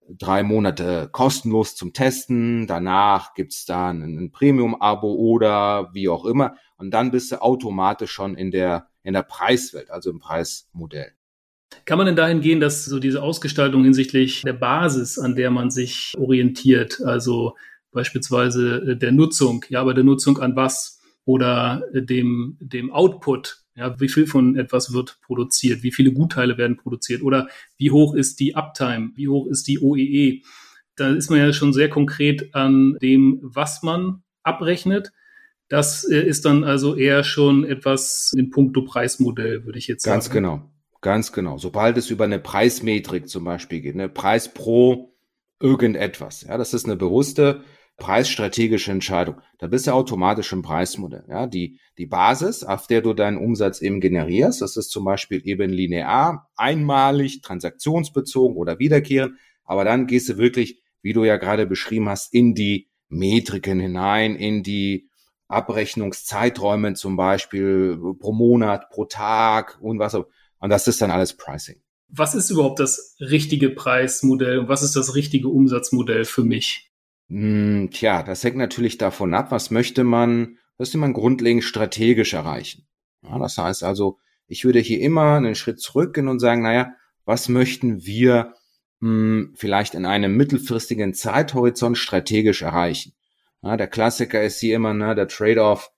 drei 0.09 0.43
Monate 0.43 1.09
kostenlos 1.13 1.77
zum 1.77 1.93
Testen, 1.93 2.67
danach 2.67 3.35
gibt's 3.35 3.65
dann 3.65 4.03
ein 4.03 4.31
Premium-Abo 4.31 5.15
oder 5.15 5.91
wie 5.95 6.09
auch 6.09 6.25
immer 6.25 6.57
und 6.77 6.91
dann 6.91 7.11
bist 7.11 7.33
du 7.33 7.41
automatisch 7.43 8.13
schon 8.13 8.37
in 8.37 8.51
der, 8.51 8.89
in 9.03 9.15
der 9.15 9.23
Preiswelt, 9.23 9.91
also 9.91 10.11
im 10.11 10.19
Preismodell. 10.19 11.16
Kann 11.85 11.99
man 11.99 12.07
denn 12.07 12.17
dahin 12.17 12.41
gehen, 12.41 12.61
dass 12.61 12.85
so 12.85 12.99
diese 12.99 13.23
Ausgestaltung 13.23 13.85
hinsichtlich 13.85 14.43
der 14.43 14.53
Basis, 14.55 15.19
an 15.19 15.37
der 15.37 15.51
man 15.51 15.71
sich 15.71 16.15
orientiert, 16.17 17.01
also 17.05 17.55
beispielsweise 17.93 18.93
äh, 18.93 18.97
der 18.97 19.13
Nutzung, 19.13 19.65
ja, 19.69 19.81
aber 19.81 19.95
der 19.95 20.05
Nutzung 20.05 20.39
an 20.39 20.55
was 20.57 21.01
oder 21.25 21.83
äh, 21.93 22.03
dem, 22.03 22.57
dem 22.61 22.93
Output, 22.93 23.65
ja, 23.75 23.99
wie 24.01 24.09
viel 24.09 24.27
von 24.27 24.57
etwas 24.57 24.93
wird 24.93 25.19
produziert, 25.23 25.83
wie 25.83 25.93
viele 25.93 26.13
Gutteile 26.13 26.57
werden 26.57 26.77
produziert 26.77 27.23
oder 27.23 27.49
wie 27.77 27.91
hoch 27.91 28.15
ist 28.15 28.41
die 28.41 28.55
Uptime, 28.55 29.11
wie 29.17 29.29
hoch 29.29 29.47
ist 29.49 29.67
die 29.67 29.81
OEE. 29.81 30.01
E? 30.01 30.43
Da 30.95 31.11
ist 31.11 31.29
man 31.31 31.41
ja 31.41 31.53
schon 31.53 31.73
sehr 31.73 31.91
konkret 31.91 32.55
an 32.55 32.97
dem, 33.03 33.39
was 33.43 33.83
man 33.83 34.23
abrechnet. 34.43 35.13
Das 35.69 36.05
äh, 36.05 36.21
ist 36.21 36.45
dann 36.45 36.65
also 36.65 36.95
eher 36.95 37.25
schon 37.25 37.65
etwas 37.65 38.33
in 38.37 38.51
puncto 38.51 38.83
Preismodell, 38.83 39.65
würde 39.65 39.79
ich 39.79 39.89
jetzt 39.89 40.05
sagen. 40.05 40.15
Ganz 40.15 40.31
genau. 40.31 40.71
Ganz 41.07 41.31
genau. 41.31 41.57
Sobald 41.57 41.97
es 41.99 42.11
über 42.11 42.25
eine 42.25 42.41
Preismetrik 42.41 43.29
zum 43.29 43.45
Beispiel 43.45 43.81
geht, 43.81 43.95
eine 43.95 44.09
Preis 44.09 44.53
pro 44.53 45.15
irgendetwas, 45.61 46.43
ja, 46.43 46.59
das 46.59 46.75
ist 46.75 46.87
eine 46.87 46.97
bewusste 46.97 47.63
preisstrategische 47.97 48.91
Entscheidung. 48.91 49.37
Da 49.59 49.69
bist 49.69 49.87
du 49.87 49.93
automatisch 49.93 50.53
im 50.53 50.63
Preismodell. 50.63 51.23
Ja, 51.29 51.47
die, 51.47 51.79
die 51.97 52.07
Basis, 52.07 52.65
auf 52.65 52.89
der 52.89 53.03
du 53.03 53.15
deinen 53.15 53.37
Umsatz 53.37 53.83
eben 53.83 54.01
generierst, 54.01 54.61
das 54.61 54.77
ist 54.77 54.91
zum 54.91 55.05
Beispiel 55.05 55.43
eben 55.45 55.71
linear, 55.71 56.51
einmalig, 56.57 57.41
transaktionsbezogen 57.41 58.57
oder 58.57 58.81
wiederkehrend. 58.81 59.35
Aber 59.63 59.85
dann 59.85 60.09
gehst 60.09 60.29
du 60.29 60.39
wirklich, 60.39 60.83
wie 61.03 61.13
du 61.13 61.23
ja 61.23 61.37
gerade 61.37 61.67
beschrieben 61.67 62.09
hast, 62.09 62.35
in 62.35 62.57
die 62.57 62.89
Metriken 63.09 63.79
hinein, 63.79 64.35
in 64.35 64.65
die 64.65 65.09
Abrechnungszeiträume 65.47 66.95
zum 66.95 67.17
Beispiel 67.17 67.97
pro 68.19 68.33
Monat, 68.33 68.91
pro 68.91 69.05
Tag 69.05 69.79
und 69.81 70.01
was 70.01 70.17
auch. 70.17 70.27
Und 70.59 70.71
das 70.71 70.87
ist 70.87 71.01
dann 71.01 71.11
alles 71.11 71.37
Pricing. 71.37 71.81
Was 72.09 72.35
ist 72.35 72.51
überhaupt 72.51 72.79
das 72.79 73.17
richtige 73.21 73.71
Preismodell 73.71 74.59
und 74.59 74.69
was 74.69 74.83
ist 74.83 74.97
das 74.97 75.15
richtige 75.15 75.49
Umsatzmodell 75.49 76.25
für 76.25 76.45
mich? 76.45 76.91
Hm, 77.29 77.91
tja, 77.93 78.23
das 78.23 78.45
hängt 78.45 78.57
natürlich 78.57 78.99
davon 78.99 79.35
ab, 79.35 79.51
was 79.51 79.71
möchte 79.71 80.05
man, 80.05 80.59
was 80.79 80.89
möchte 80.89 80.99
man 80.99 81.13
grundlegend 81.13 81.65
strategisch 81.65 82.35
erreichen. 82.35 82.87
Ja, 83.23 83.39
das 83.39 83.59
heißt 83.59 83.83
also, 83.83 84.19
ich 84.47 84.65
würde 84.65 84.79
hier 84.79 85.01
immer 85.01 85.37
einen 85.37 85.57
Schritt 85.57 85.81
zurückgehen 85.81 86.29
und 86.29 86.39
sagen, 86.39 86.63
naja, 86.63 86.95
was 87.25 87.49
möchten 87.49 88.07
wir 88.07 88.55
mh, 89.01 89.09
hm, 89.09 89.55
vielleicht 89.57 89.95
in 89.95 90.07
einem 90.07 90.37
mittelfristigen 90.37 91.13
Zeithorizont 91.15 91.99
strategisch 91.99 92.63
erreichen? 92.63 93.15
Ja, 93.63 93.77
der 93.77 93.89
Klassiker 93.89 94.45
ist 94.45 94.61
hier 94.61 94.77
immer 94.77 94.95
ne, 94.95 95.17
der 95.17 95.27
Trade-off 95.27 95.91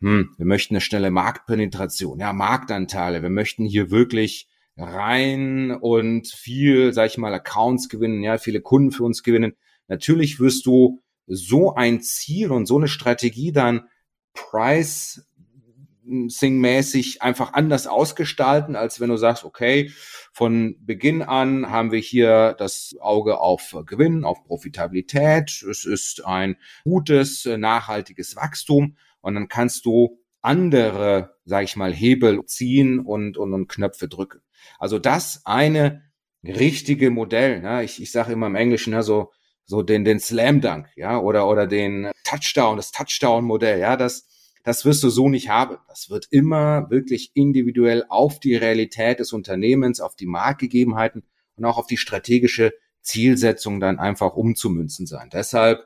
hm, 0.00 0.34
wir 0.36 0.46
möchten 0.46 0.74
eine 0.74 0.80
schnelle 0.80 1.10
Marktpenetration, 1.10 2.20
ja, 2.20 2.32
Marktanteile, 2.32 3.22
wir 3.22 3.30
möchten 3.30 3.64
hier 3.64 3.90
wirklich 3.90 4.48
rein 4.76 5.72
und 5.72 6.28
viel, 6.28 6.92
sag 6.92 7.10
ich 7.10 7.18
mal, 7.18 7.32
Accounts 7.32 7.88
gewinnen, 7.88 8.22
ja, 8.22 8.38
viele 8.38 8.60
Kunden 8.60 8.92
für 8.92 9.04
uns 9.04 9.22
gewinnen. 9.22 9.54
Natürlich 9.88 10.38
wirst 10.38 10.66
du 10.66 11.02
so 11.26 11.74
ein 11.74 12.02
Ziel 12.02 12.52
und 12.52 12.66
so 12.66 12.76
eine 12.76 12.88
Strategie 12.88 13.52
dann 13.52 13.88
pricing-mäßig 14.34 17.22
einfach 17.22 17.54
anders 17.54 17.86
ausgestalten, 17.86 18.76
als 18.76 19.00
wenn 19.00 19.08
du 19.08 19.16
sagst, 19.16 19.44
okay, 19.44 19.90
von 20.32 20.76
Beginn 20.84 21.22
an 21.22 21.70
haben 21.70 21.90
wir 21.90 22.00
hier 22.00 22.54
das 22.58 22.94
Auge 23.00 23.40
auf 23.40 23.74
Gewinn, 23.86 24.24
auf 24.24 24.44
Profitabilität. 24.44 25.62
Es 25.62 25.86
ist 25.86 26.26
ein 26.26 26.56
gutes, 26.84 27.46
nachhaltiges 27.46 28.36
Wachstum. 28.36 28.98
Und 29.26 29.34
dann 29.34 29.48
kannst 29.48 29.84
du 29.86 30.20
andere, 30.40 31.34
sag 31.44 31.64
ich 31.64 31.74
mal, 31.74 31.92
Hebel 31.92 32.44
ziehen 32.44 33.00
und, 33.00 33.36
und, 33.36 33.52
und 33.52 33.66
Knöpfe 33.66 34.06
drücken. 34.06 34.40
Also 34.78 35.00
das 35.00 35.42
eine 35.44 36.04
richtige 36.44 37.10
Modell. 37.10 37.60
Ja, 37.60 37.82
ich, 37.82 38.00
ich 38.00 38.12
sage 38.12 38.34
immer 38.34 38.46
im 38.46 38.54
Englischen 38.54 38.92
ja, 38.92 39.02
so, 39.02 39.32
so 39.64 39.82
den, 39.82 40.04
den 40.04 40.20
Slam 40.20 40.60
Dunk, 40.60 40.86
ja, 40.94 41.18
oder, 41.18 41.48
oder 41.48 41.66
den 41.66 42.12
Touchdown, 42.22 42.76
das 42.76 42.92
Touchdown-Modell, 42.92 43.80
ja, 43.80 43.96
das, 43.96 44.28
das 44.62 44.84
wirst 44.84 45.02
du 45.02 45.08
so 45.10 45.28
nicht 45.28 45.48
haben. 45.48 45.78
Das 45.88 46.08
wird 46.08 46.28
immer 46.30 46.88
wirklich 46.88 47.32
individuell 47.34 48.04
auf 48.08 48.38
die 48.38 48.54
Realität 48.54 49.18
des 49.18 49.32
Unternehmens, 49.32 49.98
auf 49.98 50.14
die 50.14 50.26
Marktgegebenheiten 50.26 51.24
und 51.56 51.64
auch 51.64 51.78
auf 51.78 51.88
die 51.88 51.96
strategische 51.96 52.74
Zielsetzung 53.00 53.80
dann 53.80 53.98
einfach 53.98 54.34
umzumünzen 54.36 55.08
sein. 55.08 55.30
Deshalb 55.32 55.84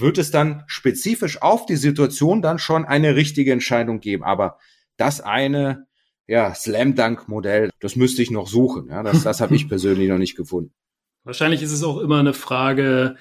wird 0.00 0.18
es 0.18 0.30
dann 0.30 0.64
spezifisch 0.66 1.40
auf 1.42 1.66
die 1.66 1.76
Situation 1.76 2.42
dann 2.42 2.58
schon 2.58 2.84
eine 2.84 3.16
richtige 3.16 3.52
Entscheidung 3.52 4.00
geben. 4.00 4.24
Aber 4.24 4.58
das 4.96 5.20
eine, 5.20 5.86
ja, 6.26 6.54
Slam 6.54 6.94
Dunk 6.94 7.28
Modell, 7.28 7.70
das 7.80 7.96
müsste 7.96 8.22
ich 8.22 8.30
noch 8.30 8.46
suchen. 8.46 8.88
Ja, 8.88 9.02
das, 9.02 9.22
das 9.22 9.40
habe 9.40 9.54
ich 9.54 9.68
persönlich 9.68 10.08
noch 10.08 10.18
nicht 10.18 10.36
gefunden. 10.36 10.72
Wahrscheinlich 11.24 11.62
ist 11.62 11.72
es 11.72 11.82
auch 11.82 12.00
immer 12.00 12.18
eine 12.18 12.34
Frage 12.34 13.16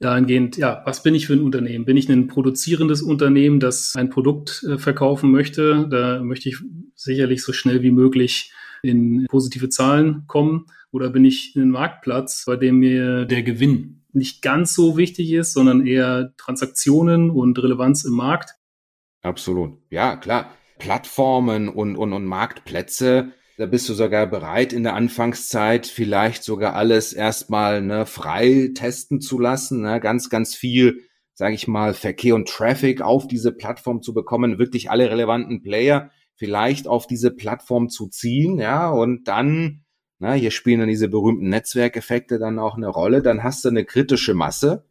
dahingehend, 0.00 0.56
ja, 0.56 0.82
was 0.84 1.02
bin 1.02 1.14
ich 1.14 1.26
für 1.26 1.32
ein 1.32 1.40
Unternehmen? 1.40 1.84
Bin 1.84 1.96
ich 1.96 2.08
ein 2.08 2.28
produzierendes 2.28 3.02
Unternehmen, 3.02 3.58
das 3.58 3.94
ein 3.96 4.10
Produkt 4.10 4.64
äh, 4.68 4.78
verkaufen 4.78 5.30
möchte? 5.30 5.88
Da 5.90 6.22
möchte 6.22 6.48
ich 6.48 6.58
sicherlich 6.94 7.42
so 7.42 7.52
schnell 7.52 7.82
wie 7.82 7.90
möglich 7.90 8.52
in 8.82 9.26
positive 9.28 9.68
Zahlen 9.68 10.24
kommen. 10.26 10.66
Oder 10.90 11.10
bin 11.10 11.24
ich 11.24 11.54
ein 11.56 11.70
Marktplatz, 11.70 12.44
bei 12.46 12.56
dem 12.56 12.76
mir 12.76 13.24
der 13.24 13.42
Gewinn 13.42 13.97
nicht 14.12 14.42
ganz 14.42 14.74
so 14.74 14.96
wichtig 14.96 15.32
ist, 15.32 15.52
sondern 15.52 15.86
eher 15.86 16.32
Transaktionen 16.36 17.30
und 17.30 17.58
Relevanz 17.62 18.04
im 18.04 18.14
Markt. 18.14 18.54
Absolut. 19.22 19.78
Ja, 19.90 20.16
klar. 20.16 20.50
Plattformen 20.78 21.68
und, 21.68 21.96
und, 21.96 22.12
und 22.12 22.24
Marktplätze, 22.24 23.32
da 23.56 23.66
bist 23.66 23.88
du 23.88 23.94
sogar 23.94 24.26
bereit, 24.26 24.72
in 24.72 24.84
der 24.84 24.94
Anfangszeit 24.94 25.88
vielleicht 25.88 26.44
sogar 26.44 26.74
alles 26.74 27.12
erstmal 27.12 27.82
ne, 27.82 28.06
frei 28.06 28.70
testen 28.74 29.20
zu 29.20 29.40
lassen, 29.40 29.82
ne? 29.82 29.98
ganz, 29.98 30.30
ganz 30.30 30.54
viel, 30.54 31.00
sage 31.34 31.56
ich 31.56 31.66
mal, 31.66 31.94
Verkehr 31.94 32.36
und 32.36 32.48
Traffic 32.48 33.02
auf 33.02 33.26
diese 33.26 33.50
Plattform 33.50 34.02
zu 34.02 34.14
bekommen, 34.14 34.60
wirklich 34.60 34.90
alle 34.90 35.10
relevanten 35.10 35.62
Player 35.62 36.10
vielleicht 36.36 36.86
auf 36.86 37.08
diese 37.08 37.32
Plattform 37.32 37.88
zu 37.88 38.08
ziehen, 38.08 38.58
ja, 38.58 38.88
und 38.90 39.26
dann, 39.26 39.84
na, 40.18 40.32
hier 40.32 40.50
spielen 40.50 40.80
dann 40.80 40.88
diese 40.88 41.08
berühmten 41.08 41.48
Netzwerkeffekte 41.48 42.38
dann 42.38 42.58
auch 42.58 42.76
eine 42.76 42.88
Rolle, 42.88 43.22
dann 43.22 43.42
hast 43.42 43.64
du 43.64 43.68
eine 43.68 43.84
kritische 43.84 44.34
Masse, 44.34 44.84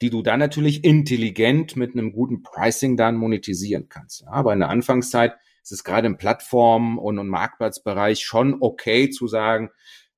die 0.00 0.10
du 0.10 0.22
dann 0.22 0.40
natürlich 0.40 0.84
intelligent 0.84 1.76
mit 1.76 1.92
einem 1.92 2.12
guten 2.12 2.42
Pricing 2.42 2.96
dann 2.96 3.16
monetisieren 3.16 3.88
kannst. 3.88 4.22
Ja, 4.22 4.30
aber 4.30 4.52
in 4.52 4.60
der 4.60 4.70
Anfangszeit 4.70 5.34
ist 5.62 5.72
es 5.72 5.84
gerade 5.84 6.06
im 6.06 6.16
Plattform- 6.16 6.98
und, 6.98 7.18
und 7.18 7.28
Marktplatzbereich 7.28 8.24
schon 8.24 8.56
okay 8.60 9.10
zu 9.10 9.28
sagen, 9.28 9.70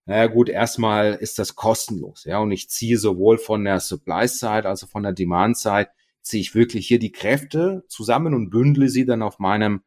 naja 0.06 0.26
gut, 0.26 0.48
erstmal 0.48 1.14
ist 1.14 1.38
das 1.38 1.54
kostenlos, 1.54 2.24
ja, 2.24 2.38
und 2.38 2.52
ich 2.52 2.68
ziehe 2.68 2.98
sowohl 2.98 3.38
von 3.38 3.64
der 3.64 3.80
Supply-Side, 3.80 4.68
also 4.68 4.86
von 4.86 5.02
der 5.02 5.12
Demand-Side, 5.12 5.88
ziehe 6.20 6.40
ich 6.42 6.54
wirklich 6.54 6.86
hier 6.86 6.98
die 6.98 7.12
Kräfte 7.12 7.84
zusammen 7.88 8.34
und 8.34 8.50
bündle 8.50 8.88
sie 8.88 9.04
dann 9.06 9.22
auf 9.22 9.38
meinem 9.38 9.82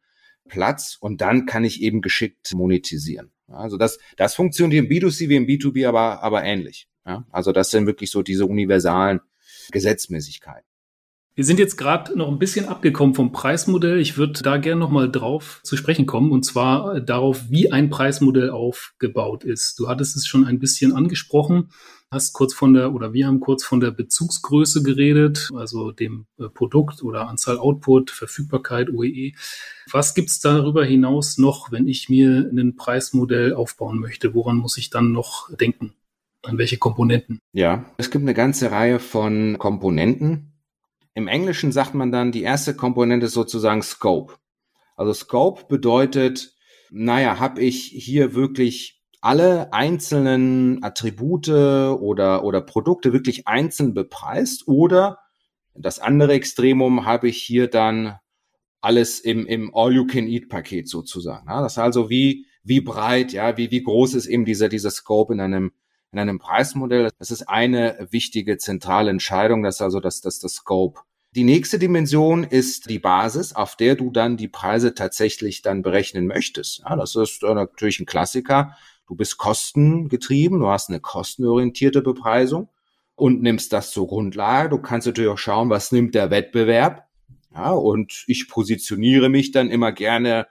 Platz 0.48 0.96
und 1.00 1.20
dann 1.20 1.46
kann 1.46 1.64
ich 1.64 1.82
eben 1.82 2.02
geschickt 2.02 2.52
monetisieren. 2.54 3.30
Also 3.46 3.76
das, 3.76 3.98
das 4.16 4.34
funktioniert 4.34 4.84
im 4.84 4.90
B2C 4.90 5.28
wie 5.28 5.36
im 5.36 5.46
B2B 5.46 5.88
aber, 5.88 6.22
aber 6.22 6.44
ähnlich. 6.44 6.88
Ja, 7.06 7.26
also 7.30 7.52
das 7.52 7.70
sind 7.70 7.86
wirklich 7.86 8.10
so 8.10 8.22
diese 8.22 8.44
universalen 8.44 9.20
Gesetzmäßigkeiten. 9.70 10.67
Wir 11.38 11.44
sind 11.44 11.60
jetzt 11.60 11.76
gerade 11.76 12.18
noch 12.18 12.26
ein 12.26 12.40
bisschen 12.40 12.66
abgekommen 12.66 13.14
vom 13.14 13.30
Preismodell. 13.30 14.00
Ich 14.00 14.16
würde 14.18 14.42
da 14.42 14.56
gerne 14.56 14.80
noch 14.80 14.90
mal 14.90 15.08
drauf 15.08 15.60
zu 15.62 15.76
sprechen 15.76 16.04
kommen 16.04 16.32
und 16.32 16.44
zwar 16.44 17.00
darauf, 17.00 17.48
wie 17.48 17.70
ein 17.70 17.90
Preismodell 17.90 18.50
aufgebaut 18.50 19.44
ist. 19.44 19.78
Du 19.78 19.86
hattest 19.86 20.16
es 20.16 20.26
schon 20.26 20.44
ein 20.44 20.58
bisschen 20.58 20.92
angesprochen, 20.92 21.70
hast 22.10 22.32
kurz 22.32 22.54
von 22.54 22.74
der 22.74 22.92
oder 22.92 23.12
wir 23.12 23.28
haben 23.28 23.38
kurz 23.38 23.62
von 23.62 23.78
der 23.78 23.92
Bezugsgröße 23.92 24.82
geredet, 24.82 25.48
also 25.54 25.92
dem 25.92 26.26
äh, 26.40 26.48
Produkt 26.48 27.04
oder 27.04 27.28
Anzahl 27.28 27.58
Output, 27.58 28.10
Verfügbarkeit, 28.10 28.90
OEE. 28.90 29.28
E. 29.28 29.34
Was 29.92 30.16
gibt's 30.16 30.40
darüber 30.40 30.84
hinaus 30.84 31.38
noch, 31.38 31.70
wenn 31.70 31.86
ich 31.86 32.08
mir 32.08 32.50
ein 32.52 32.74
Preismodell 32.74 33.54
aufbauen 33.54 34.00
möchte? 34.00 34.34
Woran 34.34 34.56
muss 34.56 34.76
ich 34.76 34.90
dann 34.90 35.12
noch 35.12 35.54
denken? 35.54 35.92
An 36.42 36.58
welche 36.58 36.78
Komponenten? 36.78 37.38
Ja, 37.52 37.84
es 37.96 38.10
gibt 38.10 38.22
eine 38.22 38.34
ganze 38.34 38.72
Reihe 38.72 38.98
von 38.98 39.56
Komponenten 39.58 40.57
im 41.18 41.26
Englischen 41.26 41.72
sagt 41.72 41.94
man 41.94 42.12
dann, 42.12 42.30
die 42.30 42.44
erste 42.44 42.74
Komponente 42.74 43.26
ist 43.26 43.32
sozusagen 43.32 43.82
Scope. 43.82 44.34
Also 44.94 45.12
Scope 45.12 45.64
bedeutet, 45.68 46.54
naja, 46.90 47.40
habe 47.40 47.60
ich 47.60 47.86
hier 47.86 48.36
wirklich 48.36 49.02
alle 49.20 49.72
einzelnen 49.72 50.80
Attribute 50.84 51.48
oder, 51.48 52.44
oder 52.44 52.60
Produkte 52.60 53.12
wirklich 53.12 53.48
einzeln 53.48 53.94
bepreist 53.94 54.68
oder 54.68 55.18
das 55.74 55.98
andere 55.98 56.34
Extremum 56.34 57.04
habe 57.04 57.28
ich 57.28 57.42
hier 57.42 57.66
dann 57.66 58.20
alles 58.80 59.18
im, 59.18 59.44
im 59.44 59.74
All-You-Can-Eat-Paket 59.74 60.88
sozusagen. 60.88 61.48
Ja, 61.48 61.62
das 61.62 61.72
ist 61.72 61.78
also 61.78 62.08
wie, 62.10 62.46
wie 62.62 62.80
breit, 62.80 63.32
ja, 63.32 63.56
wie, 63.56 63.72
wie 63.72 63.82
groß 63.82 64.14
ist 64.14 64.26
eben 64.26 64.44
dieser, 64.44 64.68
dieser 64.68 64.92
Scope 64.92 65.32
in 65.32 65.40
einem, 65.40 65.72
in 66.12 66.20
einem 66.20 66.38
Preismodell. 66.38 67.10
Das 67.18 67.32
ist 67.32 67.48
eine 67.48 68.06
wichtige 68.12 68.56
zentrale 68.56 69.10
Entscheidung, 69.10 69.64
das 69.64 69.76
ist 69.76 69.82
also 69.82 69.98
das, 69.98 70.20
das, 70.20 70.38
das 70.38 70.52
Scope. 70.52 71.00
Die 71.38 71.44
nächste 71.44 71.78
Dimension 71.78 72.42
ist 72.42 72.90
die 72.90 72.98
Basis, 72.98 73.54
auf 73.54 73.76
der 73.76 73.94
du 73.94 74.10
dann 74.10 74.36
die 74.36 74.48
Preise 74.48 74.92
tatsächlich 74.92 75.62
dann 75.62 75.82
berechnen 75.82 76.26
möchtest. 76.26 76.80
Ja, 76.80 76.96
das 76.96 77.14
ist 77.14 77.44
natürlich 77.44 78.00
ein 78.00 78.06
Klassiker. 78.06 78.74
Du 79.06 79.14
bist 79.14 79.38
kostengetrieben, 79.38 80.58
du 80.58 80.66
hast 80.66 80.88
eine 80.88 80.98
kostenorientierte 80.98 82.02
Bepreisung 82.02 82.70
und 83.14 83.40
nimmst 83.40 83.72
das 83.72 83.92
zur 83.92 84.08
Grundlage. 84.08 84.70
Du 84.70 84.78
kannst 84.78 85.06
natürlich 85.06 85.30
auch 85.30 85.38
schauen, 85.38 85.70
was 85.70 85.92
nimmt 85.92 86.16
der 86.16 86.32
Wettbewerb. 86.32 87.06
Ja, 87.54 87.70
und 87.70 88.24
ich 88.26 88.48
positioniere 88.48 89.28
mich 89.28 89.52
dann 89.52 89.70
immer 89.70 89.92
gerne 89.92 90.48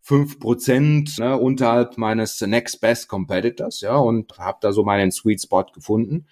fünf 0.00 0.40
Prozent 0.40 1.18
ne, 1.18 1.36
unterhalb 1.36 1.98
meines 1.98 2.40
Next 2.40 2.80
Best 2.80 3.08
Competitors, 3.08 3.82
ja, 3.82 3.96
und 3.96 4.38
habe 4.38 4.56
da 4.62 4.72
so 4.72 4.84
meinen 4.84 5.12
Sweet 5.12 5.42
Spot 5.42 5.66
gefunden 5.74 6.24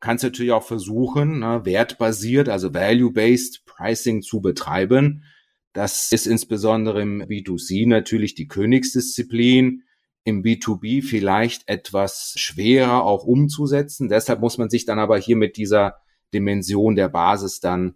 kannst 0.00 0.24
natürlich 0.24 0.52
auch 0.52 0.62
versuchen, 0.62 1.40
ne, 1.40 1.64
wertbasiert, 1.64 2.48
also 2.48 2.74
value-based 2.74 3.64
Pricing 3.64 4.22
zu 4.22 4.40
betreiben. 4.40 5.24
Das 5.72 6.12
ist 6.12 6.26
insbesondere 6.26 7.02
im 7.02 7.22
B2C 7.22 7.88
natürlich 7.88 8.34
die 8.34 8.48
Königsdisziplin, 8.48 9.82
im 10.24 10.42
B2B 10.42 11.02
vielleicht 11.02 11.68
etwas 11.68 12.34
schwerer 12.36 13.04
auch 13.04 13.24
umzusetzen. 13.24 14.08
Deshalb 14.08 14.40
muss 14.40 14.58
man 14.58 14.70
sich 14.70 14.84
dann 14.84 14.98
aber 14.98 15.18
hier 15.18 15.36
mit 15.36 15.56
dieser 15.56 15.96
Dimension 16.34 16.96
der 16.96 17.08
Basis 17.08 17.60
dann 17.60 17.94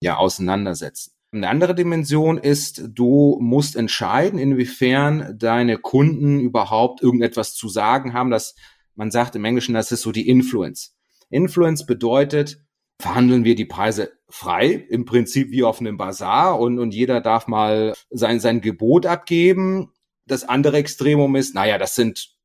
ja 0.00 0.16
auseinandersetzen. 0.16 1.12
Eine 1.32 1.48
andere 1.48 1.76
Dimension 1.76 2.38
ist, 2.38 2.82
du 2.88 3.38
musst 3.40 3.76
entscheiden, 3.76 4.38
inwiefern 4.38 5.36
deine 5.38 5.78
Kunden 5.78 6.40
überhaupt 6.40 7.02
irgendetwas 7.02 7.54
zu 7.54 7.68
sagen 7.68 8.14
haben. 8.14 8.30
dass 8.30 8.56
man 8.96 9.12
sagt 9.12 9.36
im 9.36 9.44
Englischen, 9.44 9.74
das 9.74 9.92
ist 9.92 10.02
so 10.02 10.10
die 10.10 10.28
Influence. 10.28 10.96
Influence 11.30 11.86
bedeutet, 11.86 12.60
verhandeln 12.98 13.44
wir 13.44 13.54
die 13.54 13.64
Preise 13.64 14.12
frei, 14.28 14.86
im 14.88 15.04
Prinzip 15.04 15.50
wie 15.50 15.64
auf 15.64 15.80
einem 15.80 15.96
Bazar 15.96 16.60
und, 16.60 16.78
und 16.78 16.92
jeder 16.92 17.20
darf 17.20 17.46
mal 17.46 17.94
sein, 18.10 18.40
sein 18.40 18.60
Gebot 18.60 19.06
abgeben. 19.06 19.92
Das 20.26 20.44
andere 20.44 20.76
Extremum 20.76 21.34
ist, 21.36 21.54
naja, 21.54 21.78
das 21.78 21.94
sind 21.94 22.36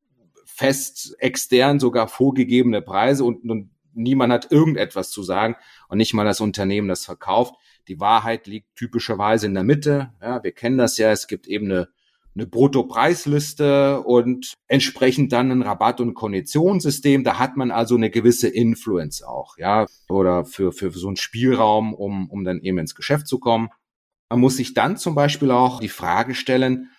fest 0.46 1.16
extern 1.20 1.80
sogar 1.80 2.08
vorgegebene 2.08 2.82
Preise 2.82 3.26
und, 3.26 3.50
und 3.50 3.72
niemand 3.94 4.32
hat 4.32 4.52
irgendetwas 4.52 5.12
zu 5.12 5.22
sagen 5.22 5.56
und 5.90 5.98
nicht 5.98 6.14
mal 6.14 6.24
das 6.24 6.40
Unternehmen, 6.40 6.88
das 6.88 7.06
verkauft. 7.06 7.56
Die 7.88 8.00
Wahrheit 8.00 8.48
liegt 8.48 8.76
typischerweise 8.76 9.46
in 9.46 9.54
der 9.54 9.64
Mitte. 9.64 10.12
Ja, 10.22 10.44
wir 10.44 10.52
kennen 10.54 10.78
das 10.78 10.98
ja. 10.98 11.12
Es 11.12 11.28
gibt 11.28 11.48
eben 11.48 11.66
eine 11.66 11.90
eine 12.36 12.48
Bruttopreisliste 12.48 14.02
und 14.02 14.56
entsprechend 14.68 15.32
dann 15.32 15.52
ein 15.52 15.62
Rabatt- 15.62 16.02
und 16.02 16.14
Konditionssystem. 16.14 17.24
Da 17.24 17.40
hat 17.40 17.56
man 17.56 17.72
also 17.72 17.96
eine 17.96 18.10
gewisse 18.10 18.50
Influence 18.50 19.24
auch, 19.24 19.58
ja, 19.58 19.86
oder 20.10 20.46
für, 20.46 20.72
für 20.74 20.92
so 20.92 21.08
einen 21.08 21.16
Spielraum, 21.16 21.94
um, 21.94 22.30
um 22.30 22.44
dann 22.44 22.60
eben 22.60 22.78
ins 22.78 22.96
Geschäft 22.96 23.28
zu 23.28 23.40
kommen. 23.40 23.70
Man 24.30 24.42
muss 24.42 24.58
sich 24.58 24.74
dann 24.74 24.98
zum 24.98 25.16
Beispiel 25.16 25.52
auch 25.52 25.80
die 25.80 25.90
Frage 25.90 26.36
stellen, 26.36 26.90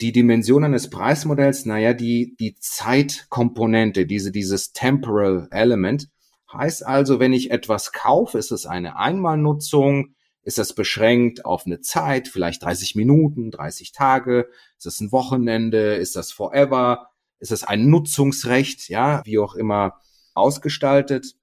die 0.00 0.12
Dimension 0.12 0.64
eines 0.64 0.90
Preismodells, 0.90 1.64
naja, 1.64 1.94
die, 1.94 2.34
die 2.38 2.56
Zeitkomponente, 2.56 4.04
diese, 4.04 4.32
dieses 4.32 4.72
Temporal 4.72 5.48
Element, 5.50 6.08
heißt 6.52 6.84
also, 6.84 7.18
wenn 7.18 7.32
ich 7.32 7.50
etwas 7.50 7.92
kaufe, 7.92 8.36
ist 8.36 8.50
es 8.50 8.66
eine 8.66 8.96
Einmalnutzung, 8.96 10.14
ist 10.42 10.58
das 10.58 10.74
beschränkt 10.74 11.44
auf 11.44 11.66
eine 11.66 11.80
Zeit, 11.80 12.28
vielleicht 12.28 12.62
30 12.62 12.94
Minuten, 12.96 13.50
30 13.50 13.92
Tage? 13.92 14.48
Ist 14.76 14.86
das 14.86 15.00
ein 15.00 15.12
Wochenende? 15.12 15.94
Ist 15.94 16.16
das 16.16 16.32
forever? 16.32 17.08
Ist 17.38 17.52
das 17.52 17.64
ein 17.64 17.88
Nutzungsrecht? 17.88 18.88
Ja, 18.88 19.22
wie 19.24 19.38
auch 19.38 19.54
immer 19.54 20.00
ausgestaltet. 20.34 21.34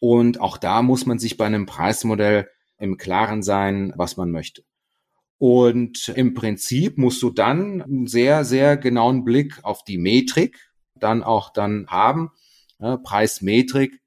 Und 0.00 0.40
auch 0.40 0.58
da 0.58 0.82
muss 0.82 1.06
man 1.06 1.18
sich 1.18 1.36
bei 1.36 1.46
einem 1.46 1.66
Preismodell 1.66 2.48
im 2.78 2.96
Klaren 2.96 3.42
sein, 3.42 3.92
was 3.96 4.16
man 4.16 4.30
möchte. 4.32 4.64
Und 5.38 6.08
im 6.08 6.34
Prinzip 6.34 6.98
musst 6.98 7.22
du 7.22 7.30
dann 7.30 7.82
einen 7.82 8.06
sehr, 8.06 8.44
sehr 8.44 8.76
genauen 8.76 9.24
Blick 9.24 9.60
auf 9.62 9.84
die 9.84 9.98
Metrik 9.98 10.72
dann 10.94 11.22
auch 11.22 11.50
dann 11.50 11.86
haben, 11.88 12.30
ja, 12.78 12.96
Preismetrik 12.96 14.00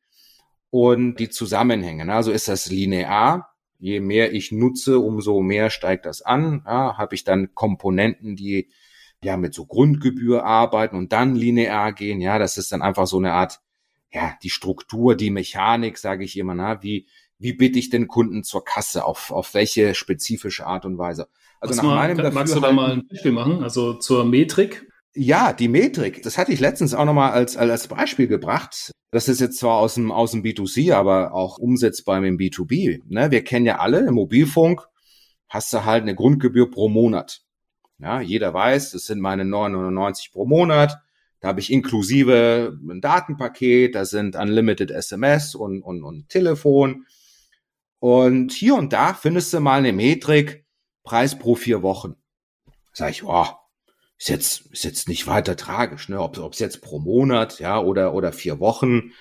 und 0.69 1.15
die 1.15 1.29
Zusammenhänge. 1.29 2.11
Also 2.13 2.31
ist 2.31 2.47
das 2.47 2.69
linear? 2.69 3.54
Je 3.85 3.99
mehr 3.99 4.33
ich 4.33 4.51
nutze, 4.51 4.97
umso 4.97 5.41
mehr 5.41 5.69
steigt 5.69 6.07
das 6.07 6.23
an. 6.23 6.63
Ja, 6.65 6.97
Habe 6.97 7.13
ich 7.13 7.23
dann 7.23 7.53
Komponenten, 7.53 8.35
die 8.35 8.69
ja 9.23 9.37
mit 9.37 9.53
so 9.53 9.67
Grundgebühr 9.67 10.43
arbeiten 10.43 10.97
und 10.97 11.11
dann 11.13 11.35
linear 11.35 11.93
gehen. 11.93 12.19
Ja, 12.19 12.39
das 12.39 12.57
ist 12.57 12.71
dann 12.71 12.81
einfach 12.81 13.05
so 13.05 13.19
eine 13.19 13.33
Art, 13.33 13.59
ja, 14.11 14.33
die 14.41 14.49
Struktur, 14.49 15.15
die 15.15 15.29
Mechanik, 15.29 15.99
sage 15.99 16.23
ich 16.23 16.35
immer, 16.35 16.55
na, 16.55 16.81
wie 16.81 17.07
wie 17.37 17.53
bitte 17.53 17.77
ich 17.77 17.91
den 17.91 18.07
Kunden 18.07 18.43
zur 18.43 18.63
Kasse 18.65 19.05
auf 19.05 19.29
auf 19.31 19.53
welche 19.53 19.93
spezifische 19.93 20.65
Art 20.65 20.85
und 20.85 20.97
Weise. 20.97 21.27
Also 21.59 21.71
Was 21.71 21.77
nach 21.77 21.83
mal, 21.83 21.95
meinem 21.95 22.17
kann, 22.17 22.33
Magst 22.33 22.55
du 22.55 22.59
da 22.59 22.71
mal 22.71 22.91
ein 22.91 23.07
Beispiel 23.07 23.33
machen? 23.33 23.61
Also 23.61 23.93
zur 23.93 24.25
Metrik? 24.25 24.87
Ja, 25.17 25.53
die 25.53 25.69
Metrik, 25.69 26.23
das 26.23 26.37
hatte 26.37 26.51
ich 26.51 26.59
letztens 26.59 26.93
auch 26.93 27.05
nochmal 27.05 27.31
als, 27.31 27.55
als 27.55 27.87
Beispiel 27.87 28.27
gebracht. 28.27 28.91
Das 29.11 29.29
ist 29.29 29.39
jetzt 29.39 29.59
zwar 29.59 29.77
aus 29.77 29.95
dem, 29.95 30.11
aus 30.11 30.31
dem 30.31 30.43
B2C, 30.43 30.93
aber 30.93 31.33
auch 31.33 31.57
umsetzbar 31.57 32.23
im 32.23 32.37
B2B. 32.37 33.01
Ne? 33.07 33.31
Wir 33.31 33.41
kennen 33.45 33.65
ja 33.65 33.79
alle, 33.79 33.99
im 33.99 34.15
Mobilfunk 34.15 34.85
hast 35.47 35.71
du 35.71 35.85
halt 35.85 36.01
eine 36.01 36.15
Grundgebühr 36.15 36.69
pro 36.69 36.89
Monat. 36.89 37.43
Ja, 37.97 38.19
jeder 38.19 38.53
weiß, 38.53 38.91
das 38.91 39.05
sind 39.05 39.21
meine 39.21 39.45
999 39.45 40.33
pro 40.33 40.45
Monat. 40.45 40.97
Da 41.39 41.47
habe 41.47 41.61
ich 41.61 41.71
inklusive 41.71 42.77
ein 42.89 42.99
Datenpaket, 42.99 43.95
da 43.95 44.03
sind 44.03 44.35
Unlimited 44.35 44.91
SMS 44.91 45.55
und, 45.55 45.81
und, 45.81 46.03
und 46.03 46.27
Telefon. 46.27 47.05
Und 47.99 48.51
hier 48.51 48.75
und 48.75 48.91
da 48.91 49.13
findest 49.13 49.53
du 49.53 49.61
mal 49.61 49.79
eine 49.79 49.93
Metrik, 49.93 50.65
Preis 51.03 51.39
pro 51.39 51.55
vier 51.55 51.81
Wochen. 51.83 52.15
Sag 52.91 53.11
ich, 53.11 53.23
oh, 53.23 53.47
ist 54.17 54.29
jetzt, 54.29 54.65
ist 54.71 54.83
jetzt 54.83 55.09
nicht 55.09 55.27
weiter 55.27 55.55
tragisch, 55.55 56.09
ne? 56.09 56.21
Ob 56.21 56.53
es 56.53 56.59
jetzt 56.59 56.81
pro 56.81 56.99
Monat, 56.99 57.59
ja, 57.59 57.79
oder, 57.79 58.13
oder 58.13 58.31
vier 58.31 58.59
Wochen. 58.59 59.11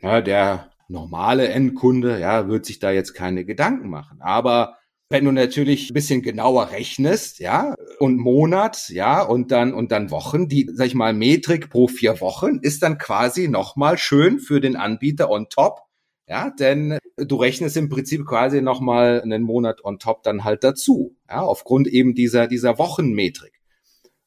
Ja, 0.00 0.20
der 0.20 0.72
normale 0.88 1.48
Endkunde, 1.48 2.18
ja, 2.20 2.48
wird 2.48 2.66
sich 2.66 2.78
da 2.78 2.90
jetzt 2.90 3.14
keine 3.14 3.44
Gedanken 3.44 3.88
machen. 3.88 4.20
Aber 4.20 4.76
wenn 5.08 5.24
du 5.24 5.32
natürlich 5.32 5.90
ein 5.90 5.94
bisschen 5.94 6.22
genauer 6.22 6.70
rechnest, 6.70 7.38
ja, 7.38 7.74
und 7.98 8.18
Monat, 8.18 8.88
ja, 8.88 9.22
und 9.22 9.50
dann, 9.50 9.74
und 9.74 9.92
dann 9.92 10.10
Wochen, 10.10 10.48
die, 10.48 10.68
sag 10.72 10.86
ich 10.86 10.94
mal, 10.94 11.12
Metrik 11.12 11.70
pro 11.70 11.86
vier 11.88 12.20
Wochen 12.20 12.58
ist 12.62 12.82
dann 12.82 12.98
quasi 12.98 13.48
nochmal 13.48 13.98
schön 13.98 14.40
für 14.40 14.60
den 14.60 14.76
Anbieter 14.76 15.30
on 15.30 15.48
top. 15.48 15.80
Ja, 16.28 16.50
denn 16.50 16.98
du 17.16 17.36
rechnest 17.36 17.76
im 17.76 17.88
Prinzip 17.88 18.24
quasi 18.26 18.62
nochmal 18.62 19.20
einen 19.22 19.42
Monat 19.42 19.84
on 19.84 19.98
top 19.98 20.22
dann 20.22 20.44
halt 20.44 20.64
dazu. 20.64 21.16
Ja, 21.28 21.42
aufgrund 21.42 21.88
eben 21.88 22.14
dieser, 22.14 22.46
dieser 22.46 22.78
Wochenmetrik. 22.78 23.61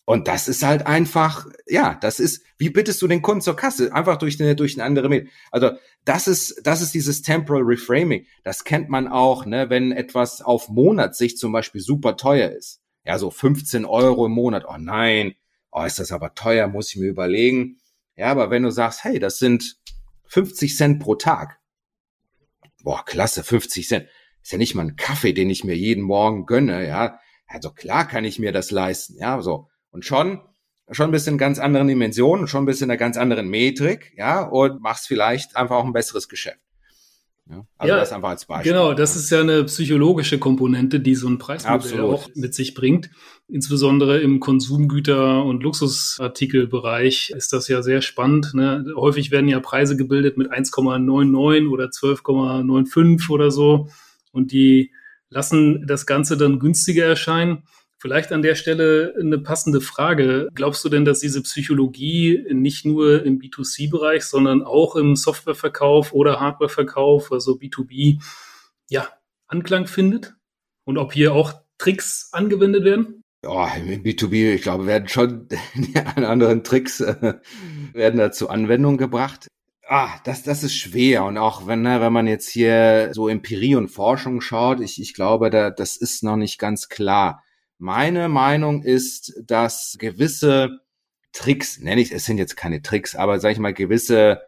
Und 0.06 0.28
das 0.28 0.48
ist 0.48 0.62
halt 0.62 0.86
einfach, 0.86 1.48
ja, 1.66 1.96
das 1.96 2.20
ist, 2.20 2.44
wie 2.60 2.70
bittest 2.70 3.02
du 3.02 3.08
den 3.08 3.24
Kunden 3.24 3.42
zur 3.42 3.56
Kasse? 3.56 3.92
Einfach 3.92 4.18
durch 4.18 4.40
eine, 4.40 4.56
durch 4.56 4.76
eine 4.76 4.84
andere 4.84 5.10
Medien. 5.10 5.32
Also, 5.52 5.72
das 6.06 6.28
ist, 6.28 6.62
das 6.64 6.82
ist 6.82 6.94
dieses 6.94 7.24
Temporal 7.24 7.64
Reframing. 7.64 8.28
Das 8.44 8.64
kennt 8.64 8.88
man 8.88 9.08
auch, 9.08 9.48
ne, 9.48 9.72
wenn 9.72 9.92
etwas 9.92 10.44
auf 10.44 10.70
Monatssicht 10.70 11.40
zum 11.40 11.52
Beispiel 11.52 11.82
super 11.82 12.18
teuer 12.18 12.52
ist. 12.52 12.82
Ja, 13.04 13.18
so 13.18 13.32
15 13.32 13.86
Euro 13.86 14.28
im 14.28 14.32
Monat. 14.32 14.66
Oh 14.68 14.78
nein. 14.78 15.34
Oh, 15.72 15.84
ist 15.84 15.98
das 16.00 16.12
aber 16.12 16.36
teuer, 16.36 16.68
muss 16.68 16.92
ich 16.92 16.98
mir 16.98 17.10
überlegen. 17.10 17.80
Ja, 18.16 18.28
aber 18.28 18.52
wenn 18.52 18.64
du 18.64 18.72
sagst, 18.72 19.04
hey, 19.04 19.18
das 19.18 19.40
sind 19.40 19.78
50 20.28 20.78
Cent 20.78 21.00
pro 21.00 21.16
Tag. 21.16 21.60
Boah, 22.84 23.04
klasse, 23.04 23.44
50 23.44 23.88
Cent. 23.88 24.08
Ist 24.44 24.52
ja 24.52 24.60
nicht 24.60 24.76
mal 24.76 24.86
ein 24.86 24.96
Kaffee, 24.96 25.34
den 25.34 25.50
ich 25.50 25.64
mir 25.64 25.76
jeden 25.76 26.04
Morgen 26.04 26.46
gönne, 26.46 26.88
ja. 26.88 27.20
Also 27.48 27.72
klar 27.72 28.08
kann 28.08 28.24
ich 28.24 28.38
mir 28.38 28.52
das 28.52 28.70
leisten, 28.70 29.18
ja, 29.18 29.42
so. 29.42 29.70
Und 29.96 30.04
schon, 30.04 30.42
schon 30.92 31.06
ein 31.06 31.12
bisschen 31.12 31.38
ganz 31.38 31.58
anderen 31.58 31.88
Dimensionen, 31.88 32.48
schon 32.48 32.64
ein 32.64 32.66
bisschen 32.66 32.92
einer 32.92 32.98
ganz 32.98 33.16
anderen 33.16 33.48
Metrik, 33.48 34.12
ja, 34.18 34.42
und 34.42 34.82
machst 34.82 35.08
vielleicht 35.08 35.56
einfach 35.56 35.78
auch 35.78 35.86
ein 35.86 35.94
besseres 35.94 36.28
Geschäft. 36.28 36.60
Ja, 37.50 37.66
also 37.78 37.94
ja, 37.94 38.00
das 38.00 38.12
einfach 38.12 38.28
als 38.28 38.44
Beispiel. 38.44 38.74
Genau, 38.74 38.94
das 38.94 39.16
ist 39.16 39.30
ja 39.30 39.40
eine 39.40 39.64
psychologische 39.64 40.38
Komponente, 40.38 41.00
die 41.00 41.16
so 41.16 41.30
ein 41.30 41.38
Preismodell 41.38 41.78
Absolut. 41.78 42.14
auch 42.14 42.30
mit 42.36 42.54
sich 42.54 42.74
bringt. 42.74 43.10
Insbesondere 43.48 44.20
im 44.20 44.42
Konsumgüter- 44.42 45.46
und 45.46 45.64
Luxusartikelbereich 45.64 47.30
ist 47.30 47.54
das 47.54 47.70
ja 47.70 47.82
sehr 47.82 48.02
spannend. 48.02 48.54
Ne? 48.54 48.86
Häufig 48.98 49.32
werden 49.32 49.48
ja 49.48 49.62
Preise 49.62 49.96
gebildet 49.96 50.38
mit 50.38 50.52
1,99 50.52 51.70
oder 51.70 51.86
12,95 51.86 53.30
oder 53.30 53.50
so. 53.50 53.88
Und 54.34 54.52
die 54.52 54.92
lassen 55.30 55.88
das 55.88 56.06
Ganze 56.06 56.36
dann 56.36 56.60
günstiger 56.60 57.06
erscheinen. 57.06 57.64
Vielleicht 58.06 58.32
an 58.32 58.44
der 58.44 58.54
Stelle 58.54 59.16
eine 59.20 59.40
passende 59.40 59.82
Frage. 59.82 60.50
Glaubst 60.54 60.86
du 60.86 60.90
denn, 60.90 61.06
dass 61.06 61.22
diese 61.22 61.42
Psychologie 61.42 62.46
nicht 62.52 62.86
nur 62.86 63.26
im 63.26 63.40
B2C-Bereich, 63.40 64.26
sondern 64.26 64.62
auch 64.62 64.96
im 64.96 65.16
Softwareverkauf 65.16 66.14
oder 66.14 66.40
Hardwareverkauf, 66.40 67.32
also 67.32 67.54
B2B, 67.54 68.22
ja, 68.92 69.10
Anklang 69.48 69.88
findet? 69.88 70.36
Und 70.84 71.00
ob 71.00 71.14
hier 71.14 71.34
auch 71.34 71.54
Tricks 71.80 72.30
angewendet 72.32 72.84
werden? 72.84 73.24
Ja, 73.44 73.74
im 73.76 74.04
B2B, 74.04 74.54
ich 74.54 74.62
glaube, 74.62 74.86
werden 74.86 75.08
schon 75.08 75.48
die 75.74 75.98
anderen 75.98 76.64
Tricks 76.64 77.00
äh, 77.00 77.40
werden 77.94 78.20
da 78.20 78.32
zur 78.32 78.52
Anwendung 78.52 78.98
gebracht. 78.98 79.48
Ah, 79.88 80.12
das, 80.26 80.44
das 80.44 80.62
ist 80.62 80.76
schwer. 80.76 81.26
Und 81.26 81.40
auch 81.40 81.66
wenn, 81.66 81.82
ne, 81.82 82.02
wenn 82.02 82.14
man 82.14 82.28
jetzt 82.28 82.50
hier 82.50 83.10
so 83.14 83.30
Empirie 83.30 83.74
und 83.74 83.88
Forschung 83.88 84.42
schaut, 84.42 84.80
ich, 84.80 85.02
ich 85.02 85.16
glaube, 85.16 85.50
da, 85.50 85.72
das 85.72 85.98
ist 85.98 86.22
noch 86.22 86.36
nicht 86.36 86.60
ganz 86.60 86.88
klar. 86.88 87.42
Meine 87.78 88.30
Meinung 88.30 88.84
ist, 88.84 89.34
dass 89.46 89.98
gewisse 90.00 90.80
Tricks, 91.34 91.80
nenne 91.80 92.02
ich, 92.02 92.12
es 92.12 92.26
sind 92.26 92.38
jetzt 92.38 92.56
keine 92.56 92.82
Tricks, 92.82 93.16
aber 93.16 93.40
sage 93.40 93.54
ich 93.54 93.60
mal, 93.60 93.74
gewisse, 93.74 94.42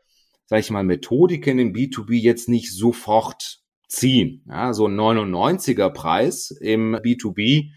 sage 0.46 0.62
ich 0.62 0.70
mal, 0.70 0.84
Methodiken 0.84 1.60
im 1.60 1.74
B2B 1.74 2.14
jetzt 2.14 2.48
nicht 2.48 2.72
sofort 2.74 3.60
ziehen. 3.88 4.44
Ja, 4.48 4.74
so 4.74 4.88
ein 4.88 4.96
99er 4.96 5.90
Preis 5.90 6.52
im 6.52 6.96
B2B, 6.96 7.72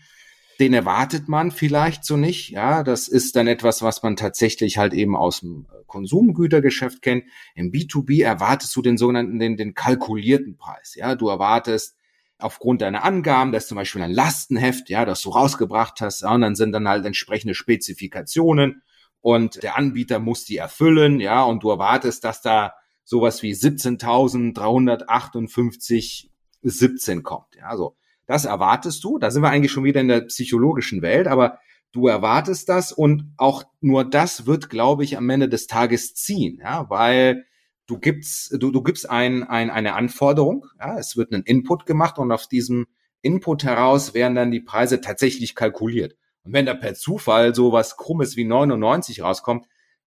den 0.61 0.75
erwartet 0.75 1.29
man 1.29 1.51
vielleicht 1.51 2.05
so 2.05 2.17
nicht. 2.17 2.51
Ja, 2.51 2.85
das 2.85 3.09
ist 3.09 3.35
dann 3.35 3.47
etwas, 3.47 3.83
was 3.83 4.03
man 4.03 4.17
tatsächlich 4.17 4.79
halt 4.79 4.93
eben 4.93 5.17
aus 5.17 5.41
dem 5.41 5.67
Konsumgütergeschäft 5.87 7.03
kennt. 7.03 7.25
Im 7.55 7.73
B2B 7.73 8.23
erwartest 8.23 8.77
du 8.77 8.83
den 8.83 8.99
sogenannten, 8.99 9.39
den, 9.39 9.57
den 9.57 9.75
kalkulierten 9.75 10.57
Preis. 10.57 10.95
Ja, 10.95 11.17
du 11.17 11.29
erwartest 11.29 11.97
aufgrund 12.43 12.83
deiner 12.83 13.05
Angaben, 13.05 13.53
das 13.53 13.63
ist 13.65 13.69
zum 13.69 13.77
Beispiel 13.77 14.03
ein 14.03 14.13
Lastenheft, 14.13 14.91
ja, 14.91 15.05
das 15.05 15.23
du 15.23 15.31
rausgebracht 15.31 16.01
hast, 16.01 16.23
ja, 16.23 16.35
und 16.35 16.43
dann 16.43 16.55
sind 16.55 16.71
dann 16.73 16.89
halt 16.89 17.05
entsprechende 17.07 17.55
Spezifikationen 17.55 18.83
und 19.21 19.63
der 19.63 19.77
Anbieter 19.77 20.19
muss 20.19 20.45
die 20.45 20.57
erfüllen, 20.57 21.21
ja, 21.21 21.45
und 21.45 21.63
du 21.63 21.71
erwartest, 21.71 22.25
dass 22.25 22.43
da 22.43 22.75
sowas 23.05 23.43
wie 23.43 23.53
17.358 23.53 26.31
17 26.63 27.23
kommt, 27.23 27.57
ja, 27.57 27.77
so. 27.77 27.97
Das 28.27 28.45
erwartest 28.45 29.03
du, 29.03 29.19
da 29.19 29.31
sind 29.31 29.43
wir 29.43 29.51
eigentlich 29.51 29.73
schon 29.73 29.85
wieder 29.85 30.01
in 30.01 30.09
der 30.09 30.21
psychologischen 30.21 31.03
Welt, 31.03 31.27
aber 31.27 31.59
du 31.93 32.07
erwartest 32.07 32.69
das 32.69 32.93
und 32.93 33.33
auch 33.37 33.65
nur 33.81 34.05
das 34.05 34.47
wird, 34.47 34.71
glaube 34.71 35.05
ich, 35.05 35.17
am 35.17 35.29
Ende 35.31 35.49
des 35.49 35.67
Tages 35.67 36.15
ziehen, 36.15 36.61
ja, 36.63 36.89
weil 36.89 37.45
du 37.91 37.99
gibst, 37.99 38.53
du, 38.53 38.71
du 38.71 38.83
gibst 38.83 39.11
ein, 39.11 39.43
ein, 39.43 39.69
eine 39.69 39.95
Anforderung, 39.95 40.67
ja, 40.79 40.97
es 40.99 41.17
wird 41.17 41.33
ein 41.33 41.43
Input 41.43 41.87
gemacht 41.87 42.19
und 42.19 42.31
auf 42.31 42.47
diesem 42.47 42.87
Input 43.21 43.65
heraus 43.65 44.15
werden 44.15 44.37
dann 44.37 44.51
die 44.51 44.61
Preise 44.61 45.01
tatsächlich 45.01 45.55
kalkuliert. 45.55 46.17
Und 46.45 46.53
wenn 46.53 46.67
da 46.67 46.75
per 46.75 46.95
Zufall 46.95 47.55
so 47.55 47.73
was 47.73 47.97
Krummes 47.97 48.37
wie 48.37 48.45
99 48.45 49.23
rauskommt, 49.23 49.67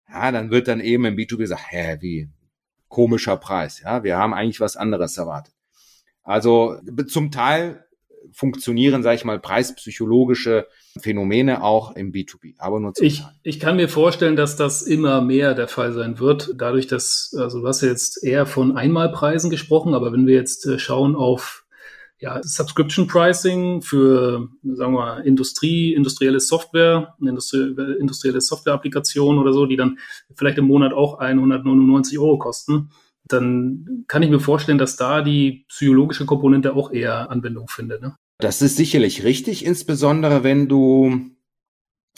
ja, 0.10 0.32
dann 0.32 0.50
wird 0.50 0.68
dann 0.68 0.80
eben 0.80 1.06
im 1.06 1.16
B2B 1.16 1.38
gesagt, 1.38 1.72
hä, 1.72 1.98
wie 2.00 2.30
komischer 2.88 3.38
Preis, 3.38 3.82
ja, 3.82 4.04
wir 4.04 4.18
haben 4.18 4.34
eigentlich 4.34 4.62
was 4.62 4.78
anderes 4.78 5.18
erwartet. 5.18 5.54
Also 6.24 6.78
zum 7.08 7.32
Teil 7.32 7.86
funktionieren, 8.32 9.04
sage 9.04 9.16
ich 9.16 9.26
mal, 9.26 9.40
preispsychologische 9.40 10.68
Phänomene 11.00 11.64
auch 11.64 11.96
im 11.96 12.12
B2B, 12.12 12.56
aber 12.58 12.80
nur 12.80 12.94
zum 12.94 13.06
ich, 13.06 13.22
Teil. 13.22 13.32
Ich 13.44 13.60
kann 13.60 13.76
mir 13.76 13.90
vorstellen, 13.90 14.36
dass 14.36 14.56
das 14.56 14.82
immer 14.82 15.22
mehr 15.22 15.54
der 15.56 15.68
Fall 15.68 15.94
sein 15.94 16.20
wird, 16.20 16.54
dadurch, 16.56 16.88
dass, 16.88 17.36
also 17.38 17.62
du 17.62 17.68
hast 17.68 17.82
ja 17.82 17.90
jetzt 17.90 18.24
eher 18.24 18.46
von 18.46 18.78
Einmalpreisen 18.78 19.50
gesprochen, 19.50 19.94
aber 19.94 20.12
wenn 20.14 20.28
wir 20.28 20.36
jetzt 20.36 20.66
äh, 20.66 20.80
schauen 20.80 21.16
auf 21.16 21.64
ja, 22.24 22.40
Subscription 22.42 23.06
Pricing 23.08 23.82
für, 23.82 24.48
sagen 24.64 24.94
wir 24.94 25.00
mal, 25.00 25.20
Industrie, 25.22 25.94
industrielle 25.94 26.40
Software, 26.40 27.16
Industrie, 27.20 27.76
industrielle 28.00 28.40
Software-Applikation 28.40 29.38
oder 29.40 29.52
so, 29.52 29.66
die 29.66 29.76
dann 29.76 30.00
vielleicht 30.34 30.58
im 30.58 30.66
Monat 30.66 30.94
auch 30.94 31.20
199 31.20 32.18
Euro 32.20 32.38
kosten, 32.38 32.92
dann 33.26 34.06
kann 34.08 34.24
ich 34.24 34.30
mir 34.30 34.40
vorstellen, 34.40 34.78
dass 34.78 34.96
da 34.96 35.22
die 35.22 35.66
psychologische 35.70 36.26
Komponente 36.26 36.76
auch 36.76 36.92
eher 36.92 37.32
Anwendung 37.32 37.68
findet. 37.68 38.02
Ne? 38.02 38.16
Das 38.40 38.62
ist 38.62 38.76
sicherlich 38.76 39.24
richtig, 39.24 39.66
insbesondere 39.66 40.44
wenn 40.44 40.68
du 40.68 41.34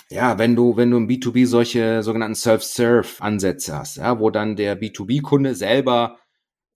ja, 0.10 0.38
wenn 0.38 0.56
du, 0.56 0.78
wenn 0.78 0.92
du 0.92 0.98
im 0.98 1.08
B2B 1.08 1.48
solche 1.48 2.04
sogenannten 2.04 2.36
Self-Serve-Ansätze 2.36 3.76
hast, 3.76 3.98
ja, 3.98 4.20
wo 4.20 4.30
dann 4.30 4.56
der 4.56 4.80
B2B-Kunde 4.80 5.56
selber 5.56 6.20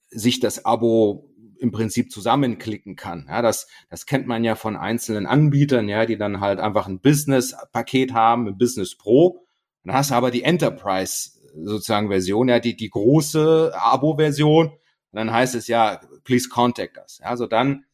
sich 0.09 0.39
das 0.39 0.65
Abo 0.65 1.29
im 1.59 1.71
Prinzip 1.71 2.11
zusammenklicken 2.11 2.95
kann. 2.95 3.27
Ja, 3.29 3.41
das, 3.41 3.67
das 3.89 4.05
kennt 4.05 4.25
man 4.25 4.43
ja 4.43 4.55
von 4.55 4.75
einzelnen 4.75 5.27
Anbietern, 5.27 5.89
ja, 5.89 6.05
die 6.05 6.17
dann 6.17 6.39
halt 6.39 6.59
einfach 6.59 6.87
ein 6.87 7.01
Business-Paket 7.01 8.13
haben, 8.13 8.47
ein 8.47 8.57
Business 8.57 8.97
Pro. 8.97 9.45
Dann 9.83 9.93
hast 9.93 10.11
du 10.11 10.15
aber 10.15 10.31
die 10.31 10.43
Enterprise 10.43 11.38
sozusagen 11.55 12.09
Version, 12.09 12.49
ja, 12.49 12.59
die, 12.59 12.75
die 12.75 12.89
große 12.89 13.71
Abo-Version. 13.75 14.67
Und 14.67 14.75
dann 15.12 15.31
heißt 15.31 15.55
es 15.55 15.67
ja, 15.67 16.01
please 16.23 16.49
contact 16.49 16.97
us. 16.97 17.19
Ja, 17.21 17.27
also 17.27 17.47
dann 17.47 17.85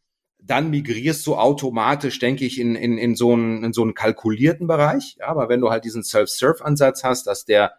dann 0.45 0.69
migrierst 0.69 1.25
du 1.25 1.35
automatisch, 1.35 2.19
denke 2.19 2.45
ich, 2.45 2.59
in, 2.59 2.75
in, 2.75 2.97
in, 2.97 3.15
so 3.15 3.33
einen, 3.33 3.63
in 3.63 3.73
so 3.73 3.81
einen 3.81 3.95
kalkulierten 3.95 4.67
Bereich. 4.67 5.17
Ja, 5.19 5.27
aber 5.27 5.49
wenn 5.49 5.59
du 5.59 5.71
halt 5.71 5.85
diesen 5.85 6.03
Self-Serve-Ansatz 6.03 7.03
hast, 7.03 7.25
dass 7.25 7.45
der 7.45 7.73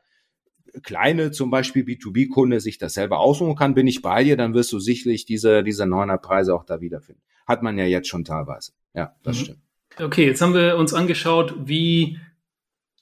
kleine, 0.82 1.30
zum 1.30 1.50
Beispiel 1.50 1.84
B2B-Kunde 1.84 2.60
sich 2.60 2.78
das 2.78 2.94
selber 2.94 3.20
aussuchen 3.20 3.54
kann, 3.54 3.74
bin 3.74 3.86
ich 3.86 4.02
bei 4.02 4.24
dir, 4.24 4.36
dann 4.36 4.54
wirst 4.54 4.72
du 4.72 4.80
sicherlich 4.80 5.24
diese, 5.24 5.62
diese 5.62 5.86
neuner 5.86 6.18
Preise 6.18 6.54
auch 6.54 6.64
da 6.64 6.80
wiederfinden. 6.80 7.22
Hat 7.46 7.62
man 7.62 7.78
ja 7.78 7.84
jetzt 7.84 8.08
schon 8.08 8.24
teilweise. 8.24 8.72
Ja, 8.94 9.14
das 9.22 9.38
mhm. 9.38 9.42
stimmt. 9.42 9.58
Okay, 9.98 10.26
jetzt 10.26 10.42
haben 10.42 10.52
wir 10.52 10.76
uns 10.76 10.92
angeschaut, 10.92 11.54
wie 11.64 12.18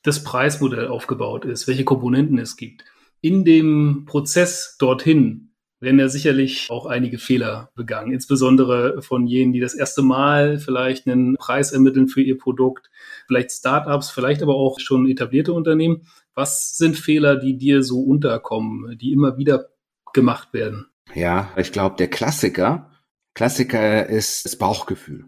das 0.04 0.22
Preismodell 0.22 0.86
aufgebaut 0.86 1.44
ist, 1.44 1.66
welche 1.66 1.84
Komponenten 1.84 2.38
es 2.38 2.56
gibt. 2.56 2.84
In 3.20 3.44
dem 3.44 4.04
Prozess 4.06 4.76
dorthin 4.78 5.54
werden 5.80 5.98
ja 5.98 6.08
sicherlich 6.08 6.68
auch 6.70 6.86
einige 6.86 7.18
Fehler 7.18 7.70
begangen, 7.74 8.12
insbesondere 8.12 9.02
von 9.02 9.26
jenen, 9.26 9.52
die 9.52 9.60
das 9.60 9.74
erste 9.74 10.02
Mal 10.02 10.58
vielleicht 10.58 11.06
einen 11.06 11.36
Preis 11.36 11.72
ermitteln 11.72 12.08
für 12.08 12.22
ihr 12.22 12.38
Produkt, 12.38 12.90
vielleicht 13.26 13.50
Startups, 13.50 14.10
vielleicht 14.10 14.42
aber 14.42 14.54
auch 14.54 14.78
schon 14.78 15.08
etablierte 15.08 15.52
Unternehmen. 15.52 16.06
Was 16.34 16.76
sind 16.76 16.96
Fehler, 16.96 17.36
die 17.36 17.56
dir 17.56 17.82
so 17.82 18.00
unterkommen, 18.00 18.96
die 18.98 19.12
immer 19.12 19.36
wieder 19.38 19.70
gemacht 20.12 20.52
werden? 20.52 20.86
Ja, 21.14 21.50
ich 21.56 21.72
glaube, 21.72 21.96
der 21.96 22.08
Klassiker, 22.08 22.90
Klassiker 23.34 24.06
ist 24.06 24.44
das 24.44 24.56
Bauchgefühl. 24.56 25.26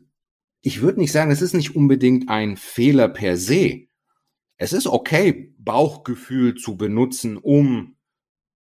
ich 0.63 0.83
würde 0.83 1.01
nicht 1.01 1.13
sagen, 1.13 1.31
es 1.31 1.43
ist 1.43 1.55
nicht 1.55 1.77
unbedingt 1.77 2.29
ein 2.29 2.57
Fehler 2.57 3.09
per 3.09 3.37
se. 3.37 3.87
Es 4.57 4.73
ist 4.73 4.87
okay, 4.87 5.55
Bauchgefühl 5.59 6.55
zu 6.55 6.77
benutzen, 6.77 7.37
um 7.37 7.97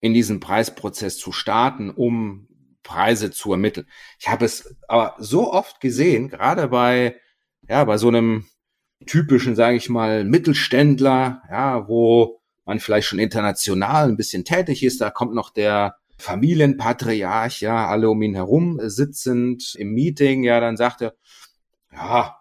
in 0.02 0.14
diesen 0.14 0.40
Preisprozess 0.40 1.18
zu 1.18 1.32
starten, 1.32 1.90
um 1.90 2.48
Preise 2.84 3.32
zu 3.32 3.52
ermitteln. 3.52 3.88
Ich 4.20 4.28
habe 4.28 4.46
es 4.46 4.76
aber 4.88 5.16
so 5.20 5.52
oft 5.52 5.80
gesehen, 5.80 6.30
gerade 6.30 6.68
bei 6.68 7.16
ja 7.68 7.84
bei 7.84 7.98
so 7.98 8.08
einem 8.10 8.46
typischen, 9.06 9.56
sage 9.56 9.78
ich 9.78 9.90
mal, 9.90 10.24
Mittelständler, 10.24 11.42
ja, 11.50 11.88
wo 11.88 12.42
man 12.66 12.80
vielleicht 12.80 13.08
schon 13.08 13.20
international 13.20 14.08
ein 14.08 14.18
bisschen 14.18 14.46
tätig 14.46 14.84
ist, 14.84 15.02
da 15.02 15.10
kommt 15.10 15.34
noch 15.34 15.50
der 15.52 15.98
Familienpatriarch, 16.18 17.62
ja, 17.62 17.88
alle 17.88 18.10
um 18.10 18.22
ihn 18.22 18.36
herum 18.36 18.80
sitzend 18.84 19.76
im 19.76 19.92
Meeting, 19.92 20.44
ja, 20.44 20.60
dann 20.60 20.78
sagt 20.78 21.02
er, 21.02 21.14
ja, 21.92 22.38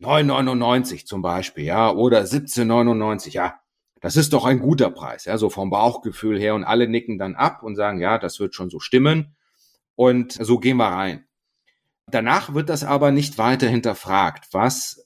9,99 0.00 1.06
zum 1.06 1.22
Beispiel, 1.22 1.64
ja, 1.64 1.90
oder 1.90 2.22
17,99, 2.22 3.30
ja, 3.30 3.60
das 4.00 4.16
ist 4.16 4.32
doch 4.32 4.44
ein 4.44 4.60
guter 4.60 4.90
Preis, 4.90 5.24
ja, 5.24 5.38
so 5.38 5.50
vom 5.50 5.70
Bauchgefühl 5.70 6.38
her. 6.38 6.54
Und 6.54 6.64
alle 6.64 6.88
nicken 6.88 7.18
dann 7.18 7.34
ab 7.34 7.62
und 7.62 7.74
sagen, 7.74 8.00
ja, 8.00 8.18
das 8.18 8.38
wird 8.38 8.54
schon 8.54 8.70
so 8.70 8.78
stimmen. 8.78 9.36
Und 9.96 10.32
so 10.32 10.58
gehen 10.58 10.76
wir 10.76 10.86
rein. 10.86 11.26
Danach 12.06 12.54
wird 12.54 12.68
das 12.68 12.84
aber 12.84 13.10
nicht 13.10 13.38
weiter 13.38 13.68
hinterfragt, 13.68 14.48
was 14.52 15.02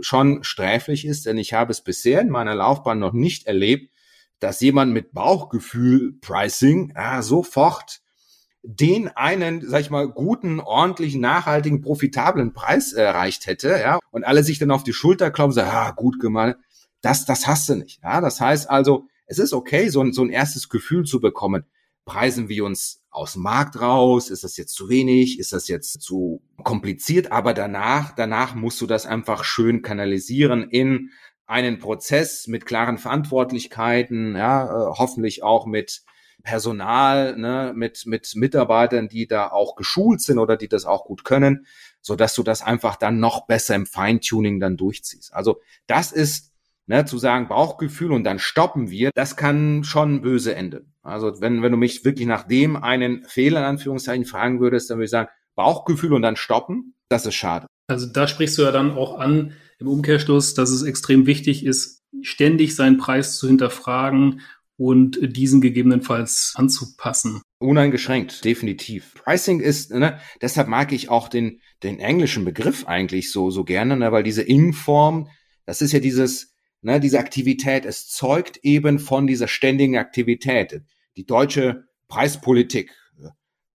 schon 0.00 0.42
sträflich 0.42 1.06
ist, 1.06 1.26
denn 1.26 1.38
ich 1.38 1.52
habe 1.52 1.70
es 1.70 1.82
bisher 1.82 2.20
in 2.20 2.30
meiner 2.30 2.54
Laufbahn 2.54 2.98
noch 2.98 3.12
nicht 3.12 3.46
erlebt, 3.46 3.92
dass 4.40 4.60
jemand 4.60 4.92
mit 4.92 5.12
Bauchgefühl 5.12 6.14
Pricing 6.20 6.92
ja, 6.96 7.22
sofort 7.22 8.00
den 8.62 9.08
einen, 9.08 9.66
sag 9.66 9.80
ich 9.80 9.90
mal, 9.90 10.08
guten, 10.08 10.60
ordentlichen, 10.60 11.20
nachhaltigen, 11.20 11.80
profitablen 11.80 12.52
Preis 12.52 12.92
erreicht 12.92 13.46
hätte, 13.46 13.70
ja, 13.80 13.98
und 14.10 14.24
alle 14.24 14.44
sich 14.44 14.58
dann 14.58 14.70
auf 14.70 14.84
die 14.84 14.92
Schulter 14.92 15.30
klopfen, 15.30 15.52
sagen, 15.52 15.70
ah, 15.72 15.90
gut 15.92 16.20
gemacht. 16.20 16.56
Das, 17.00 17.24
das 17.24 17.46
hast 17.46 17.68
du 17.68 17.76
nicht, 17.76 18.02
ja. 18.02 18.20
Das 18.20 18.40
heißt 18.40 18.68
also, 18.68 19.06
es 19.26 19.38
ist 19.38 19.52
okay, 19.52 19.88
so 19.88 20.02
ein, 20.02 20.12
so 20.12 20.22
ein 20.22 20.30
erstes 20.30 20.68
Gefühl 20.68 21.04
zu 21.04 21.20
bekommen. 21.20 21.64
Preisen 22.04 22.48
wir 22.48 22.64
uns 22.64 23.02
aus 23.10 23.34
dem 23.34 23.42
Markt 23.42 23.80
raus? 23.80 24.28
Ist 24.28 24.44
das 24.44 24.56
jetzt 24.56 24.74
zu 24.74 24.88
wenig? 24.88 25.38
Ist 25.38 25.52
das 25.52 25.68
jetzt 25.68 26.02
zu 26.02 26.42
kompliziert? 26.62 27.32
Aber 27.32 27.54
danach, 27.54 28.14
danach 28.14 28.54
musst 28.54 28.80
du 28.80 28.86
das 28.86 29.06
einfach 29.06 29.44
schön 29.44 29.82
kanalisieren 29.82 30.68
in 30.68 31.10
einen 31.46 31.78
Prozess 31.78 32.46
mit 32.46 32.66
klaren 32.66 32.98
Verantwortlichkeiten, 32.98 34.36
ja, 34.36 34.66
äh, 34.66 34.92
hoffentlich 34.96 35.42
auch 35.42 35.66
mit 35.66 36.02
Personal, 36.42 37.36
ne, 37.36 37.72
mit, 37.74 38.06
mit 38.06 38.34
Mitarbeitern, 38.34 39.08
die 39.08 39.26
da 39.26 39.48
auch 39.48 39.76
geschult 39.76 40.20
sind 40.20 40.38
oder 40.38 40.56
die 40.56 40.68
das 40.68 40.84
auch 40.84 41.04
gut 41.04 41.24
können, 41.24 41.66
so 42.00 42.16
dass 42.16 42.34
du 42.34 42.42
das 42.42 42.62
einfach 42.62 42.96
dann 42.96 43.20
noch 43.20 43.46
besser 43.46 43.74
im 43.74 43.86
Feintuning 43.86 44.60
dann 44.60 44.76
durchziehst. 44.76 45.34
Also 45.34 45.60
das 45.86 46.12
ist, 46.12 46.52
ne, 46.86 47.04
zu 47.04 47.18
sagen 47.18 47.48
Bauchgefühl 47.48 48.12
und 48.12 48.24
dann 48.24 48.38
stoppen 48.38 48.90
wir, 48.90 49.10
das 49.14 49.36
kann 49.36 49.84
schon 49.84 50.22
böse 50.22 50.54
enden. 50.54 50.94
Also 51.02 51.40
wenn, 51.40 51.62
wenn 51.62 51.72
du 51.72 51.78
mich 51.78 52.04
wirklich 52.04 52.26
nach 52.26 52.46
dem 52.46 52.76
einen 52.76 53.24
Fehler 53.24 53.60
in 53.60 53.66
Anführungszeichen 53.66 54.24
fragen 54.24 54.60
würdest, 54.60 54.90
dann 54.90 54.98
würde 54.98 55.04
ich 55.04 55.10
sagen, 55.10 55.28
Bauchgefühl 55.54 56.12
und 56.12 56.22
dann 56.22 56.36
stoppen, 56.36 56.94
das 57.08 57.26
ist 57.26 57.34
schade. 57.34 57.66
Also 57.88 58.06
da 58.06 58.28
sprichst 58.28 58.56
du 58.56 58.62
ja 58.62 58.70
dann 58.70 58.92
auch 58.92 59.18
an 59.18 59.52
im 59.78 59.88
Umkehrschluss, 59.88 60.54
dass 60.54 60.70
es 60.70 60.82
extrem 60.82 61.26
wichtig 61.26 61.64
ist, 61.64 62.02
ständig 62.22 62.76
seinen 62.76 62.98
Preis 62.98 63.38
zu 63.38 63.46
hinterfragen 63.46 64.42
und 64.80 65.18
diesen 65.36 65.60
gegebenenfalls 65.60 66.54
anzupassen. 66.56 67.42
Uneingeschränkt, 67.58 68.46
definitiv. 68.46 69.12
Pricing 69.12 69.60
ist, 69.60 69.92
ne, 69.92 70.18
deshalb 70.40 70.68
mag 70.68 70.92
ich 70.92 71.10
auch 71.10 71.28
den, 71.28 71.60
den 71.82 72.00
englischen 72.00 72.46
Begriff 72.46 72.86
eigentlich 72.86 73.30
so, 73.30 73.50
so 73.50 73.64
gerne, 73.64 73.98
ne, 73.98 74.10
weil 74.10 74.22
diese 74.22 74.40
Inform, 74.40 75.28
das 75.66 75.82
ist 75.82 75.92
ja 75.92 76.00
dieses, 76.00 76.54
ne, 76.80 76.98
diese 76.98 77.18
Aktivität, 77.18 77.84
es 77.84 78.08
zeugt 78.08 78.60
eben 78.62 78.98
von 78.98 79.26
dieser 79.26 79.48
ständigen 79.48 79.98
Aktivität. 79.98 80.80
Die 81.18 81.26
deutsche 81.26 81.84
Preispolitik 82.08 82.90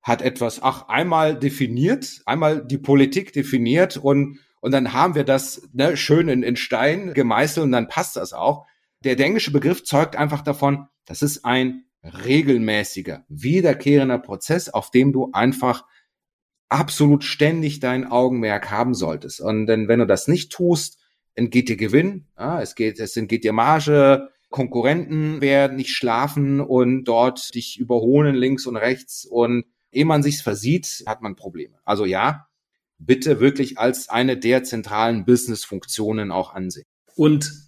hat 0.02 0.24
etwas, 0.24 0.63
ach, 0.63 0.88
einmal 0.88 1.38
definiert, 1.38 2.24
einmal 2.26 2.65
die 2.65 2.80
Politik 2.80 3.32
definiert 3.32 3.96
und, 3.96 4.39
und 4.60 4.72
dann 4.72 4.91
haben 4.91 5.13
wir 5.13 5.24
das 5.24 5.70
ne, 5.72 5.98
schön 5.98 6.30
in, 6.30 6.41
in 6.41 6.56
Stein 6.56 7.13
gemeißelt 7.13 7.63
und 7.63 7.74
dann 7.74 7.89
passt 7.89 8.15
das 8.15 8.34
auch. 8.34 8.65
Der, 9.06 9.15
der 9.15 9.28
englische 9.28 9.52
Begriff 9.52 9.84
zeugt 9.84 10.15
einfach 10.15 10.41
davon, 10.41 10.88
das 11.06 11.22
ist 11.22 11.46
ein 11.46 11.86
regelmäßiger, 12.04 13.24
wiederkehrender 13.30 14.20
Prozess, 14.20 14.70
auf 14.70 14.91
dem 14.91 15.13
du 15.13 15.30
einfach 15.32 15.86
absolut 16.70 17.24
ständig 17.24 17.80
dein 17.80 18.06
Augenmerk 18.12 18.72
haben 18.72 18.94
solltest. 18.94 19.41
Und 19.41 19.68
denn 19.68 19.88
wenn 19.88 20.00
du 20.00 20.08
das 20.08 20.28
nicht 20.28 20.52
tust, 20.52 21.00
entgeht 21.36 21.70
dir 21.70 21.78
Gewinn, 21.78 22.28
ja, 22.38 22.62
es 22.62 22.76
geht, 22.76 23.00
es 23.00 23.15
entgeht 23.15 23.44
dir 23.44 23.54
Marge, 23.54 24.30
Konkurrenten 24.50 25.41
werden 25.41 25.78
nicht 25.78 25.91
schlafen 25.91 26.60
und 26.62 27.04
dort 27.06 27.54
dich 27.56 27.78
überholen 27.80 28.36
links 28.36 28.65
und 28.65 28.78
rechts 28.78 29.26
und 29.26 29.65
ehe 29.91 30.06
man 30.06 30.24
sich's 30.24 30.41
versieht, 30.41 31.04
hat 31.06 31.22
man 31.22 31.36
Probleme. 31.36 31.78
Also 31.84 32.06
ja, 32.06 32.48
bitte 32.98 33.39
wirklich 33.39 33.78
als 33.78 34.10
eine 34.10 34.38
der 34.38 34.63
zentralen 34.63 35.26
Business-Funktionen 35.26 36.32
auch 36.32 36.54
ansehen. 36.54 36.86
Und 37.15 37.64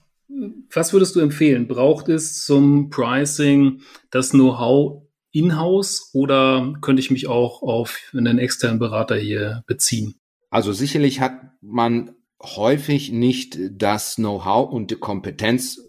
was 0.73 0.93
würdest 0.93 1.15
du 1.15 1.19
empfehlen? 1.19 1.67
Braucht 1.67 2.09
es 2.09 2.45
zum 2.45 2.89
Pricing 2.89 3.81
das 4.11 4.31
Know-how 4.31 5.03
in-house 5.31 6.11
oder 6.13 6.73
könnte 6.81 6.99
ich 6.99 7.11
mich 7.11 7.27
auch 7.27 7.61
auf 7.61 7.99
einen 8.13 8.39
externen 8.39 8.79
Berater 8.79 9.15
hier 9.15 9.63
beziehen? 9.67 10.15
Also 10.49 10.73
sicherlich 10.73 11.19
hat 11.19 11.39
man 11.61 12.15
häufig 12.41 13.11
nicht 13.11 13.57
das 13.71 14.15
Know-how 14.15 14.71
und 14.71 14.91
die 14.91 14.95
Kompetenz, 14.95 15.79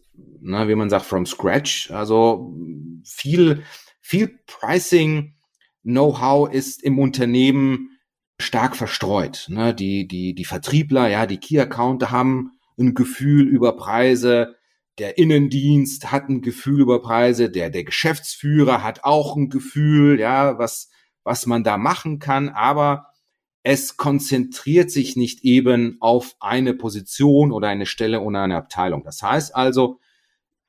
ne, 0.40 0.68
wie 0.68 0.74
man 0.74 0.90
sagt, 0.90 1.06
from 1.06 1.26
scratch. 1.26 1.90
Also 1.90 2.54
viel, 3.04 3.62
viel 4.00 4.38
Pricing 4.46 5.34
Know-how 5.82 6.52
ist 6.52 6.82
im 6.82 6.98
Unternehmen 6.98 7.90
stark 8.40 8.76
verstreut. 8.76 9.46
Ne? 9.48 9.74
Die, 9.74 10.06
die, 10.06 10.34
die 10.34 10.44
Vertriebler, 10.44 11.08
ja, 11.08 11.26
die 11.26 11.38
Key-Accounter 11.38 12.10
haben 12.10 12.57
ein 12.78 12.94
Gefühl 12.94 13.46
über 13.46 13.76
Preise, 13.76 14.56
der 14.98 15.18
Innendienst 15.18 16.10
hat 16.10 16.28
ein 16.28 16.42
Gefühl 16.42 16.80
über 16.80 17.00
Preise, 17.00 17.50
der, 17.50 17.70
der 17.70 17.84
Geschäftsführer 17.84 18.82
hat 18.82 19.04
auch 19.04 19.36
ein 19.36 19.48
Gefühl, 19.48 20.18
ja, 20.18 20.58
was, 20.58 20.90
was 21.22 21.46
man 21.46 21.62
da 21.62 21.78
machen 21.78 22.18
kann, 22.18 22.48
aber 22.48 23.06
es 23.62 23.96
konzentriert 23.96 24.90
sich 24.90 25.16
nicht 25.16 25.44
eben 25.44 25.98
auf 26.00 26.34
eine 26.40 26.74
Position 26.74 27.52
oder 27.52 27.68
eine 27.68 27.86
Stelle 27.86 28.20
oder 28.20 28.42
eine 28.42 28.56
Abteilung. 28.56 29.04
Das 29.04 29.22
heißt 29.22 29.54
also, 29.54 30.00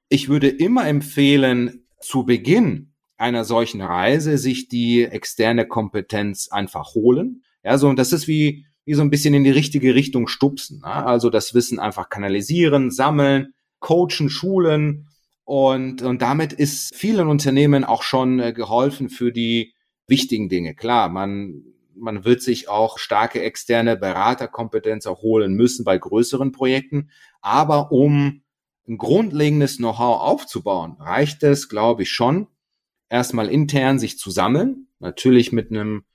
ich 0.09 0.27
würde 0.27 0.49
immer 0.49 0.87
empfehlen, 0.87 1.87
zu 1.99 2.25
Beginn 2.25 2.93
einer 3.17 3.43
solchen 3.43 3.81
Reise 3.81 4.37
sich 4.37 4.69
die 4.69 5.03
externe 5.03 5.67
Kompetenz 5.67 6.49
einfach 6.49 6.93
holen. 6.93 7.43
Ja, 7.63 7.77
so, 7.77 7.89
und 7.89 7.99
das 7.99 8.13
ist 8.13 8.27
wie, 8.27 8.65
wie 8.89 8.95
so 8.95 9.03
ein 9.03 9.11
bisschen 9.11 9.35
in 9.35 9.43
die 9.43 9.51
richtige 9.51 9.93
Richtung 9.93 10.27
stupsen. 10.27 10.79
Ne? 10.79 10.91
Also 10.91 11.29
das 11.29 11.53
Wissen 11.53 11.77
einfach 11.77 12.09
kanalisieren, 12.09 12.89
sammeln, 12.89 13.53
coachen, 13.77 14.31
schulen. 14.31 15.09
Und, 15.43 16.01
und 16.01 16.23
damit 16.23 16.53
ist 16.53 16.95
vielen 16.95 17.27
Unternehmen 17.27 17.83
auch 17.83 18.01
schon 18.01 18.39
äh, 18.39 18.51
geholfen 18.51 19.09
für 19.09 19.31
die 19.31 19.75
wichtigen 20.07 20.49
Dinge. 20.49 20.73
Klar, 20.73 21.07
man, 21.07 21.65
man 21.93 22.25
wird 22.25 22.41
sich 22.41 22.67
auch 22.67 22.97
starke 22.97 23.43
externe 23.43 23.95
Beraterkompetenz 23.95 25.05
auch 25.05 25.21
holen 25.21 25.53
müssen 25.53 25.85
bei 25.85 25.99
größeren 25.99 26.51
Projekten. 26.51 27.11
Aber 27.41 27.91
um 27.91 28.41
ein 28.87 28.97
grundlegendes 28.97 29.77
Know-how 29.77 30.19
aufzubauen, 30.19 30.95
reicht 30.99 31.43
es, 31.43 31.69
glaube 31.69 32.01
ich, 32.01 32.09
schon, 32.09 32.47
erstmal 33.07 33.49
intern 33.49 33.99
sich 33.99 34.17
zu 34.17 34.31
sammeln. 34.31 34.87
Natürlich 34.97 35.51
mit 35.51 35.69
einem 35.69 36.05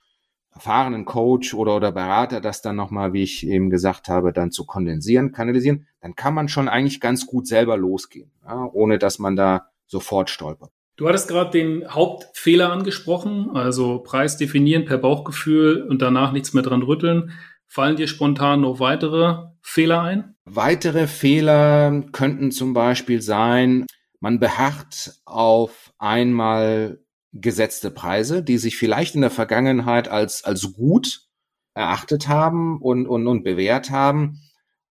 erfahrenen 0.55 1.05
Coach 1.05 1.53
oder, 1.53 1.75
oder 1.75 1.91
Berater 1.91 2.41
das 2.41 2.61
dann 2.61 2.75
nochmal, 2.75 3.13
wie 3.13 3.23
ich 3.23 3.45
eben 3.45 3.69
gesagt 3.69 4.07
habe, 4.07 4.33
dann 4.33 4.51
zu 4.51 4.65
kondensieren, 4.65 5.31
kanalisieren, 5.31 5.87
dann 6.01 6.15
kann 6.15 6.33
man 6.33 6.47
schon 6.47 6.69
eigentlich 6.69 7.01
ganz 7.01 7.25
gut 7.25 7.47
selber 7.47 7.77
losgehen, 7.77 8.31
ja, 8.45 8.69
ohne 8.71 8.97
dass 8.97 9.19
man 9.19 9.35
da 9.35 9.67
sofort 9.85 10.29
stolpert. 10.29 10.71
Du 10.95 11.09
hattest 11.09 11.27
gerade 11.27 11.51
den 11.51 11.93
Hauptfehler 11.93 12.71
angesprochen, 12.71 13.51
also 13.53 13.99
Preis 13.99 14.37
definieren 14.37 14.85
per 14.85 14.97
Bauchgefühl 14.97 15.83
und 15.83 16.01
danach 16.01 16.31
nichts 16.31 16.53
mehr 16.53 16.63
dran 16.63 16.83
rütteln. 16.83 17.31
Fallen 17.67 17.97
dir 17.97 18.07
spontan 18.07 18.61
noch 18.61 18.79
weitere 18.79 19.49
Fehler 19.61 20.01
ein? 20.03 20.35
Weitere 20.45 21.07
Fehler 21.07 22.03
könnten 22.13 22.51
zum 22.51 22.73
Beispiel 22.73 23.21
sein, 23.21 23.85
man 24.21 24.39
beharrt 24.39 25.19
auf 25.25 25.91
einmal 25.97 26.99
gesetzte 27.41 27.91
Preise, 27.91 28.41
die 28.41 28.57
sich 28.57 28.77
vielleicht 28.77 29.15
in 29.15 29.21
der 29.21 29.29
Vergangenheit 29.29 30.07
als, 30.07 30.43
als 30.43 30.73
gut 30.73 31.27
erachtet 31.73 32.27
haben 32.27 32.81
und, 32.81 33.07
und, 33.07 33.27
und 33.27 33.43
bewährt 33.43 33.91
haben. 33.91 34.41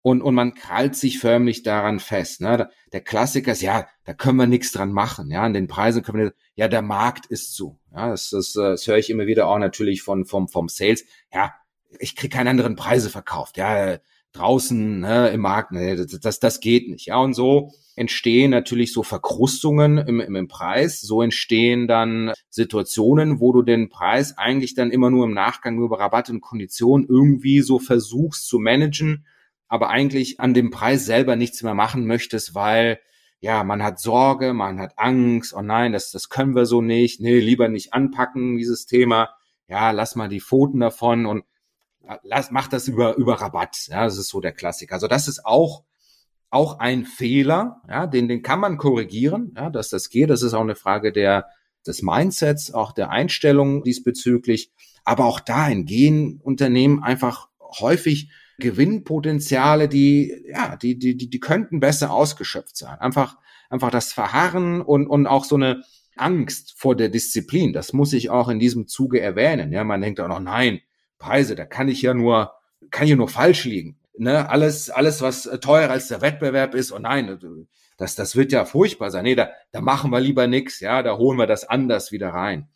Und, 0.04 0.23
und 0.23 0.34
man 0.34 0.56
krallt 0.56 0.95
sich 0.95 1.19
förmlich 1.19 1.62
daran 1.62 1.99
fest. 1.99 2.41
Ne? 2.41 2.69
Der 2.91 3.01
Klassiker 3.01 3.51
ist, 3.51 3.62
ja, 3.62 3.88
da 4.04 4.15
können 4.15 4.38
wir 4.38 4.47
nichts 4.47 4.71
dran 4.71 4.91
machen. 4.91 5.30
Ja, 5.30 5.43
an 5.43 5.54
den 5.54 5.67
Preisen 5.67 6.01
können 6.01 6.23
wir, 6.23 6.34
ja, 6.56 6.67
der 6.67 6.82
Markt 6.82 7.27
ist 7.27 7.56
so. 7.56 7.80
Ja, 7.93 8.10
das, 8.10 8.32
das, 8.32 8.54
das 8.54 8.88
höre 8.88 8.97
ich 8.97 9.12
immer 9.12 9.27
wieder 9.27 9.47
auch 9.47 9.60
natürlich 9.60 10.01
von, 10.01 10.25
vom, 10.25 10.47
vom 10.47 10.69
Sales. 10.69 11.06
Ja, 11.32 11.54
ich 11.99 12.15
krieg 12.15 12.32
keine 12.32 12.49
anderen 12.49 12.75
Preise 12.75 13.12
verkauft. 13.12 13.58
Ja, 13.58 13.99
draußen 14.34 15.02
ne, 15.02 15.30
im 15.30 15.41
Markt, 15.41 15.72
ne, 15.72 16.06
das, 16.06 16.39
das, 16.39 16.60
geht 16.60 16.89
nicht. 16.89 17.08
Ja, 17.08 17.17
und 17.17 17.34
so 17.34 17.72
entstehen 17.96 18.52
natürlich 18.52 18.94
so 18.94 19.04
Verkrustungen 19.04 19.98
im, 19.98 20.20
im, 20.20 20.36
im 20.36 20.48
Preis. 20.48 21.02
So 21.02 21.22
entstehen 21.22 21.88
dann 21.88 22.32
Situationen, 22.50 23.39
wo 23.39 23.52
du 23.52 23.62
den 23.62 23.89
Preis 23.89 24.38
eigentlich 24.38 24.74
dann 24.74 24.91
immer 24.91 25.10
nur 25.10 25.26
im 25.26 25.34
Nachgang 25.34 25.78
über 25.78 26.00
Rabatt 26.00 26.30
und 26.30 26.41
Konditionen 26.41 27.06
irgendwie 27.08 27.62
so 27.62 27.80
versuchst 27.80 28.48
zu 28.48 28.60
managen, 28.60 29.26
aber 29.67 29.89
eigentlich 29.89 30.39
an 30.39 30.54
dem 30.54 30.72
Preis 30.72 31.06
selber 31.06 31.36
nichts 31.36 31.62
mehr 31.63 31.74
machen 31.74 32.06
möchtest, 32.06 32.56
weil 32.56 33.00
ja, 33.41 33.63
man 33.63 33.82
hat 33.82 34.00
Sorge, 34.00 34.54
man 34.54 34.80
hat 34.80 34.94
Angst, 34.98 35.54
oh 35.56 35.63
nein, 35.63 35.94
das, 35.94 36.12
das 36.12 36.30
können 36.30 36.56
wir 36.56 36.67
so 36.67 36.82
nicht, 36.82 37.22
nee, 37.22 37.39
lieber 37.39 37.70
nicht 37.70 37.91
anpacken, 37.91 38.58
dieses 38.58 38.86
Thema, 38.86 39.32
ja, 39.67 39.91
lass 39.91 40.15
mal 40.15 40.30
die 40.30 40.41
Pfoten 40.41 40.80
davon 40.80 41.26
und 41.26 41.44
lass, 42.24 42.52
mach 42.52 42.67
das 42.67 42.88
über, 42.88 43.15
über 43.15 43.36
Rabatt. 43.36 43.88
Ja, 43.88 44.04
das 44.04 44.17
ist 44.17 44.30
so 44.30 44.39
der 44.39 44.52
Klassiker. 44.52 44.95
Also 44.95 45.08
das 45.08 45.28
ist 45.28 45.45
auch, 45.45 45.84
auch 46.50 46.80
ein 46.80 47.06
Fehler, 47.06 47.82
ja, 47.88 48.08
den, 48.08 48.28
den 48.28 48.41
kann 48.41 48.60
man 48.60 48.78
korrigieren, 48.78 49.54
ja, 49.56 49.69
dass 49.69 49.89
das 49.89 50.10
geht. 50.10 50.30
Das 50.30 50.41
ist 50.41 50.54
auch 50.54 50.62
eine 50.62 50.76
Frage 50.76 51.12
der, 51.12 51.47
des 51.86 52.02
Mindsets, 52.02 52.74
auch 52.74 52.91
der 52.91 53.10
Einstellung 53.10 53.84
diesbezüglich. 53.84 54.71
Aber 55.04 55.26
auch 55.26 55.39
dahin 55.39 55.86
gehen 55.86 56.39
Unternehmen 56.43 57.02
einfach 57.02 57.50
häufig 57.80 58.32
Gewinnpotenziale, 58.60 59.89
die, 59.89 60.45
ja, 60.50 60.76
die, 60.76 61.00
die, 61.00 61.17
die, 61.17 61.30
die 61.30 61.39
könnten 61.39 61.80
besser 61.80 62.12
ausgeschöpft 62.12 62.78
sein. 62.78 63.00
Einfach, 63.00 63.38
einfach 63.69 63.89
das 63.89 64.13
Verharren 64.13 64.82
und, 64.82 65.08
und 65.08 65.28
auch 65.28 65.45
so 65.45 65.56
eine 65.56 65.84
Angst 66.15 66.76
vor 66.78 66.95
der 66.95 67.10
Disziplin. 67.10 67.74
Das 67.74 67.93
muss 67.93 68.13
ich 68.13 68.30
auch 68.30 68.50
in 68.50 68.60
diesem 68.60 68.88
Zuge 68.88 69.19
erwähnen. 69.19 69.71
Ja, 69.71 69.84
man 69.84 70.02
denkt 70.02 70.19
auch 70.19 70.28
noch, 70.28 70.39
nein, 70.39 70.82
Preise, 71.22 71.56
da 71.56 71.66
kann 71.66 71.88
ich 71.88 72.02
ja 72.02 72.14
nur, 72.14 72.54
kann 72.90 73.08
ich 73.08 73.16
nur 73.16 73.30
falsch 73.30 73.66
liegen. 73.66 73.98
Ne, 74.18 74.50
alles, 74.50 74.90
alles, 74.90 75.22
was 75.22 75.44
teurer 75.62 75.92
als 75.92 76.10
der 76.10 76.22
Wettbewerb 76.22 76.76
ist, 76.76 76.92
oh 76.92 77.00
nein, 77.00 77.40
das, 77.98 78.16
das 78.16 78.36
wird 78.36 78.52
ja 78.52 78.66
furchtbar 78.66 79.10
sein. 79.10 79.24
Nee, 79.24 79.36
da, 79.36 79.52
da 79.72 79.80
machen 79.80 80.12
wir 80.12 80.20
lieber 80.20 80.48
nix, 80.48 80.80
ja, 80.80 81.02
da 81.02 81.18
holen 81.18 81.38
wir 81.38 81.48
das 81.48 81.64
anders 81.64 82.12
wieder 82.12 82.30
rein. 82.30 82.68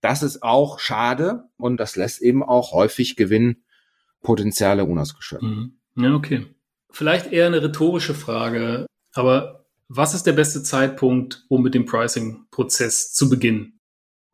Das 0.00 0.22
ist 0.22 0.42
auch 0.42 0.78
schade 0.78 1.44
und 1.56 1.78
das 1.78 1.96
lässt 1.96 2.22
eben 2.22 2.42
auch 2.42 2.72
häufig 2.72 3.16
Gewinnpotenziale 3.16 4.84
unausgeschöpft. 4.84 5.42
Mhm. 5.42 5.78
Ja, 5.96 6.14
okay. 6.14 6.46
Vielleicht 6.90 7.32
eher 7.32 7.46
eine 7.46 7.62
rhetorische 7.62 8.14
Frage, 8.14 8.86
aber 9.12 9.66
was 9.88 10.14
ist 10.14 10.26
der 10.26 10.32
beste 10.32 10.62
Zeitpunkt, 10.62 11.44
um 11.48 11.62
mit 11.62 11.74
dem 11.74 11.84
Pricing-Prozess 11.84 13.12
zu 13.12 13.28
beginnen? 13.28 13.77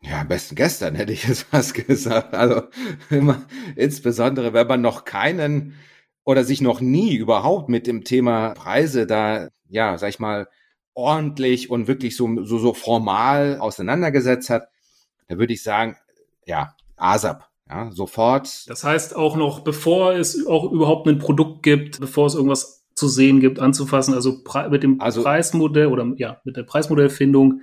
Ja, 0.06 0.20
am 0.20 0.28
besten 0.28 0.54
gestern 0.54 0.94
hätte 0.94 1.12
ich 1.12 1.26
jetzt 1.26 1.46
was 1.52 1.72
gesagt. 1.72 2.34
Also 2.34 2.62
immer, 3.10 3.42
insbesondere, 3.76 4.52
wenn 4.52 4.66
man 4.66 4.80
noch 4.80 5.04
keinen 5.04 5.74
oder 6.24 6.44
sich 6.44 6.60
noch 6.60 6.80
nie 6.80 7.14
überhaupt 7.16 7.68
mit 7.68 7.86
dem 7.86 8.04
Thema 8.04 8.50
Preise 8.50 9.06
da, 9.06 9.48
ja, 9.68 9.98
sag 9.98 10.08
ich 10.08 10.18
mal, 10.18 10.48
ordentlich 10.94 11.70
und 11.70 11.88
wirklich 11.88 12.16
so, 12.16 12.44
so, 12.44 12.58
so 12.58 12.72
formal 12.72 13.58
auseinandergesetzt 13.58 14.50
hat, 14.50 14.68
da 15.28 15.38
würde 15.38 15.52
ich 15.52 15.62
sagen, 15.62 15.96
ja, 16.46 16.74
ASAP. 16.96 17.48
Ja, 17.68 17.90
sofort. 17.90 18.68
Das 18.68 18.84
heißt 18.84 19.16
auch 19.16 19.36
noch, 19.36 19.60
bevor 19.60 20.12
es 20.12 20.46
auch 20.46 20.70
überhaupt 20.70 21.08
ein 21.08 21.18
Produkt 21.18 21.62
gibt, 21.62 21.98
bevor 21.98 22.26
es 22.26 22.34
irgendwas 22.34 22.84
zu 22.94 23.08
sehen 23.08 23.40
gibt, 23.40 23.58
anzufassen, 23.58 24.12
also 24.12 24.42
mit 24.68 24.82
dem 24.82 25.00
also, 25.00 25.22
Preismodell 25.22 25.86
oder 25.86 26.12
ja, 26.16 26.42
mit 26.44 26.58
der 26.58 26.64
Preismodellfindung 26.64 27.62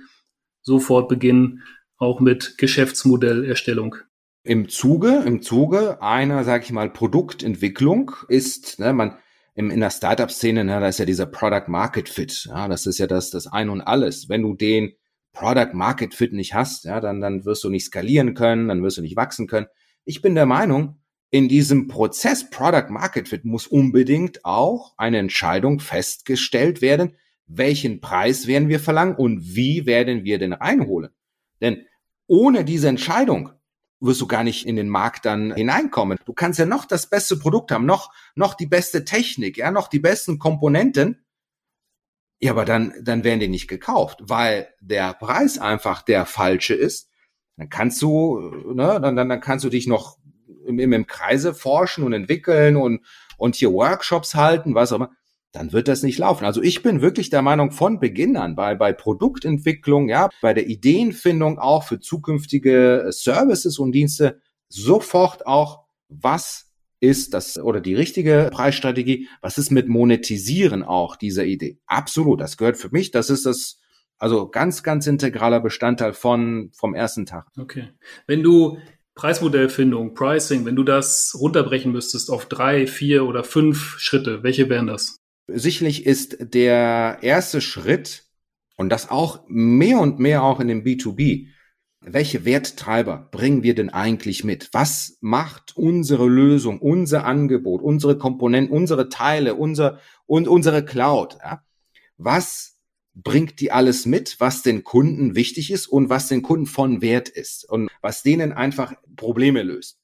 sofort 0.60 1.08
beginnen 1.08 1.62
auch 2.02 2.20
mit 2.20 2.58
Geschäftsmodellerstellung. 2.58 3.96
Im 4.44 4.68
Zuge, 4.68 5.22
im 5.24 5.40
Zuge 5.40 6.02
einer, 6.02 6.42
sag 6.42 6.64
ich 6.64 6.72
mal, 6.72 6.90
Produktentwicklung 6.90 8.10
ist, 8.28 8.80
ne, 8.80 8.92
man, 8.92 9.16
im, 9.54 9.70
in 9.70 9.80
der 9.80 9.90
Startup-Szene, 9.90 10.64
ne, 10.64 10.80
da 10.80 10.88
ist 10.88 10.98
ja 10.98 11.04
dieser 11.04 11.26
Product 11.26 11.68
Market 11.68 12.08
Fit. 12.08 12.46
Ja, 12.48 12.66
das 12.66 12.86
ist 12.86 12.98
ja 12.98 13.06
das, 13.06 13.30
das 13.30 13.46
Ein 13.46 13.68
und 13.68 13.80
Alles. 13.80 14.28
Wenn 14.28 14.42
du 14.42 14.54
den 14.54 14.94
Product 15.32 15.74
Market 15.74 16.14
Fit 16.14 16.32
nicht 16.32 16.54
hast, 16.54 16.84
ja, 16.84 17.00
dann, 17.00 17.20
dann 17.20 17.44
wirst 17.44 17.62
du 17.62 17.70
nicht 17.70 17.84
skalieren 17.84 18.34
können, 18.34 18.68
dann 18.68 18.82
wirst 18.82 18.98
du 18.98 19.02
nicht 19.02 19.16
wachsen 19.16 19.46
können. 19.46 19.66
Ich 20.04 20.20
bin 20.22 20.34
der 20.34 20.46
Meinung, 20.46 20.98
in 21.30 21.48
diesem 21.48 21.86
Prozess 21.86 22.50
Product 22.50 22.90
Market 22.90 23.28
Fit 23.28 23.44
muss 23.44 23.66
unbedingt 23.68 24.44
auch 24.44 24.92
eine 24.96 25.18
Entscheidung 25.18 25.78
festgestellt 25.78 26.82
werden, 26.82 27.16
welchen 27.46 28.00
Preis 28.00 28.46
werden 28.48 28.68
wir 28.68 28.80
verlangen 28.80 29.14
und 29.14 29.54
wie 29.54 29.86
werden 29.86 30.24
wir 30.24 30.38
den 30.38 30.52
reinholen. 30.52 31.10
Denn 31.62 31.86
ohne 32.32 32.64
diese 32.64 32.88
Entscheidung 32.88 33.52
wirst 34.00 34.22
du 34.22 34.26
gar 34.26 34.42
nicht 34.42 34.66
in 34.66 34.74
den 34.74 34.88
Markt 34.88 35.26
dann 35.26 35.54
hineinkommen. 35.54 36.16
Du 36.24 36.32
kannst 36.32 36.58
ja 36.58 36.64
noch 36.64 36.86
das 36.86 37.10
beste 37.10 37.36
Produkt 37.36 37.70
haben, 37.70 37.84
noch, 37.84 38.10
noch 38.34 38.54
die 38.54 38.66
beste 38.66 39.04
Technik, 39.04 39.58
ja, 39.58 39.70
noch 39.70 39.86
die 39.86 39.98
besten 39.98 40.38
Komponenten. 40.38 41.26
Ja, 42.40 42.52
aber 42.52 42.64
dann, 42.64 42.94
dann 43.02 43.22
werden 43.22 43.40
die 43.40 43.48
nicht 43.48 43.68
gekauft, 43.68 44.20
weil 44.22 44.68
der 44.80 45.12
Preis 45.12 45.58
einfach 45.58 46.00
der 46.00 46.24
falsche 46.24 46.72
ist. 46.74 47.10
Dann 47.58 47.68
kannst 47.68 48.00
du, 48.00 48.40
ne, 48.72 48.98
dann, 48.98 49.14
dann, 49.14 49.28
dann 49.28 49.40
kannst 49.40 49.66
du 49.66 49.68
dich 49.68 49.86
noch 49.86 50.16
im, 50.66 50.78
im 50.78 51.06
Kreise 51.06 51.52
forschen 51.52 52.02
und 52.02 52.14
entwickeln 52.14 52.76
und, 52.76 53.04
und 53.36 53.56
hier 53.56 53.74
Workshops 53.74 54.34
halten, 54.34 54.74
was 54.74 54.90
auch 54.90 54.96
immer 54.96 55.10
dann 55.52 55.72
wird 55.72 55.86
das 55.86 56.02
nicht 56.02 56.18
laufen. 56.18 56.44
Also 56.44 56.62
ich 56.62 56.82
bin 56.82 57.02
wirklich 57.02 57.30
der 57.30 57.42
Meinung 57.42 57.70
von 57.70 58.00
Beginn 58.00 58.36
an 58.36 58.56
bei, 58.56 58.74
bei 58.74 58.92
Produktentwicklung, 58.92 60.08
ja, 60.08 60.30
bei 60.40 60.54
der 60.54 60.66
Ideenfindung 60.66 61.58
auch 61.58 61.84
für 61.84 62.00
zukünftige 62.00 63.06
Services 63.10 63.78
und 63.78 63.92
Dienste 63.92 64.40
sofort 64.68 65.46
auch, 65.46 65.84
was 66.08 66.72
ist 67.00 67.34
das 67.34 67.58
oder 67.58 67.80
die 67.80 67.94
richtige 67.94 68.48
Preisstrategie? 68.52 69.28
Was 69.40 69.58
ist 69.58 69.70
mit 69.70 69.88
Monetisieren 69.88 70.82
auch 70.82 71.16
dieser 71.16 71.44
Idee? 71.44 71.78
Absolut, 71.86 72.40
das 72.40 72.56
gehört 72.56 72.76
für 72.76 72.90
mich. 72.90 73.10
Das 73.10 73.28
ist 73.28 73.44
das 73.44 73.80
also 74.18 74.48
ganz, 74.48 74.82
ganz 74.82 75.06
integraler 75.06 75.60
Bestandteil 75.60 76.12
von 76.12 76.70
vom 76.74 76.94
ersten 76.94 77.26
Tag. 77.26 77.48
Okay, 77.58 77.88
wenn 78.26 78.42
du 78.42 78.78
Preismodellfindung, 79.14 80.14
Pricing, 80.14 80.64
wenn 80.64 80.76
du 80.76 80.84
das 80.84 81.36
runterbrechen 81.38 81.92
müsstest 81.92 82.30
auf 82.30 82.46
drei, 82.46 82.86
vier 82.86 83.26
oder 83.26 83.44
fünf 83.44 83.98
Schritte, 83.98 84.42
welche 84.42 84.68
wären 84.70 84.86
das? 84.86 85.21
Sicherlich 85.46 86.06
ist 86.06 86.36
der 86.40 87.18
erste 87.22 87.60
Schritt, 87.60 88.24
und 88.76 88.88
das 88.88 89.10
auch 89.10 89.44
mehr 89.48 90.00
und 90.00 90.18
mehr 90.18 90.42
auch 90.42 90.60
in 90.60 90.68
dem 90.68 90.82
B2B, 90.82 91.46
welche 92.00 92.44
Werttreiber 92.44 93.28
bringen 93.30 93.62
wir 93.62 93.76
denn 93.76 93.90
eigentlich 93.90 94.42
mit? 94.42 94.70
Was 94.72 95.18
macht 95.20 95.76
unsere 95.76 96.26
Lösung, 96.26 96.80
unser 96.80 97.24
Angebot, 97.24 97.80
unsere 97.80 98.18
Komponenten, 98.18 98.76
unsere 98.76 99.08
Teile, 99.08 99.54
unser 99.54 100.00
und 100.26 100.48
unsere 100.48 100.84
Cloud? 100.84 101.38
Ja? 101.40 101.62
Was 102.16 102.80
bringt 103.14 103.60
die 103.60 103.70
alles 103.70 104.04
mit, 104.04 104.40
was 104.40 104.62
den 104.62 104.82
Kunden 104.82 105.36
wichtig 105.36 105.70
ist 105.70 105.86
und 105.86 106.08
was 106.08 106.26
den 106.26 106.42
Kunden 106.42 106.66
von 106.66 107.02
Wert 107.02 107.28
ist 107.28 107.68
und 107.68 107.88
was 108.00 108.24
denen 108.24 108.52
einfach 108.52 108.94
Probleme 109.14 109.62
löst? 109.62 110.01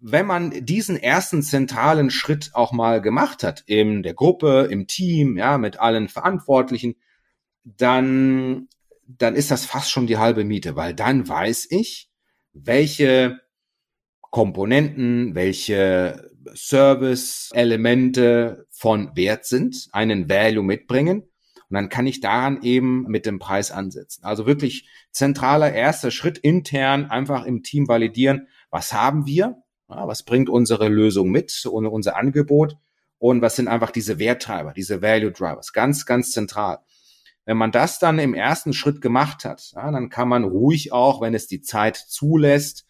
Wenn 0.00 0.26
man 0.26 0.64
diesen 0.64 0.96
ersten 0.96 1.42
zentralen 1.42 2.10
Schritt 2.10 2.50
auch 2.54 2.72
mal 2.72 3.00
gemacht 3.00 3.42
hat, 3.42 3.62
in 3.66 4.02
der 4.02 4.14
Gruppe, 4.14 4.68
im 4.70 4.86
Team, 4.86 5.36
ja, 5.36 5.58
mit 5.58 5.78
allen 5.78 6.08
Verantwortlichen, 6.08 6.96
dann, 7.64 8.68
dann 9.06 9.34
ist 9.34 9.50
das 9.50 9.66
fast 9.66 9.90
schon 9.90 10.06
die 10.06 10.18
halbe 10.18 10.44
Miete, 10.44 10.76
weil 10.76 10.94
dann 10.94 11.28
weiß 11.28 11.66
ich, 11.70 12.08
welche 12.52 13.40
Komponenten, 14.30 15.34
welche 15.34 16.30
Service-Elemente 16.54 18.66
von 18.70 19.14
Wert 19.16 19.44
sind, 19.44 19.88
einen 19.92 20.30
Value 20.30 20.64
mitbringen. 20.64 21.24
Und 21.68 21.74
dann 21.74 21.88
kann 21.88 22.06
ich 22.06 22.20
daran 22.20 22.62
eben 22.62 23.02
mit 23.02 23.26
dem 23.26 23.38
Preis 23.38 23.70
ansetzen. 23.70 24.24
Also 24.24 24.46
wirklich 24.46 24.88
zentraler 25.12 25.72
erster 25.72 26.10
Schritt 26.10 26.38
intern 26.38 27.10
einfach 27.10 27.44
im 27.44 27.62
Team 27.62 27.86
validieren, 27.86 28.48
was 28.70 28.92
haben 28.92 29.26
wir, 29.26 29.62
ja, 29.90 30.06
was 30.06 30.22
bringt 30.22 30.48
unsere 30.48 30.88
Lösung 30.88 31.30
mit, 31.30 31.66
unser 31.66 32.16
Angebot? 32.16 32.76
Und 33.18 33.42
was 33.42 33.56
sind 33.56 33.68
einfach 33.68 33.90
diese 33.90 34.18
Werttreiber, 34.18 34.72
diese 34.72 35.02
Value 35.02 35.32
Drivers? 35.32 35.72
Ganz, 35.72 36.06
ganz 36.06 36.30
zentral. 36.30 36.78
Wenn 37.44 37.58
man 37.58 37.72
das 37.72 37.98
dann 37.98 38.18
im 38.18 38.32
ersten 38.32 38.72
Schritt 38.72 39.00
gemacht 39.00 39.44
hat, 39.44 39.72
ja, 39.74 39.90
dann 39.90 40.08
kann 40.08 40.28
man 40.28 40.44
ruhig 40.44 40.92
auch, 40.92 41.20
wenn 41.20 41.34
es 41.34 41.46
die 41.46 41.60
Zeit 41.60 41.96
zulässt, 41.96 42.86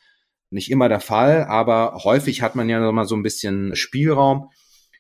nicht 0.51 0.71
immer 0.71 0.89
der 0.89 1.01
Fall, 1.01 1.45
aber 1.45 2.01
häufig 2.05 2.43
hat 2.43 2.57
man 2.57 2.69
ja 2.69 2.81
noch 2.81 2.93
mal 2.93 3.07
so 3.07 3.15
ein 3.15 3.23
bisschen 3.23 3.75
Spielraum. 3.77 4.51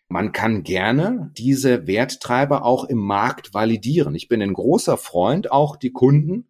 Man 0.09 0.33
kann 0.33 0.62
gerne 0.62 1.31
diese 1.37 1.87
Werttreiber 1.87 2.64
auch 2.64 2.85
im 2.85 2.99
Markt 2.99 3.55
validieren. 3.55 4.14
Ich 4.14 4.29
bin 4.29 4.43
ein 4.43 4.55
großer 4.55 4.97
Freund, 4.97 5.51
auch 5.53 5.77
die 5.77 5.93
Kunden 5.93 6.50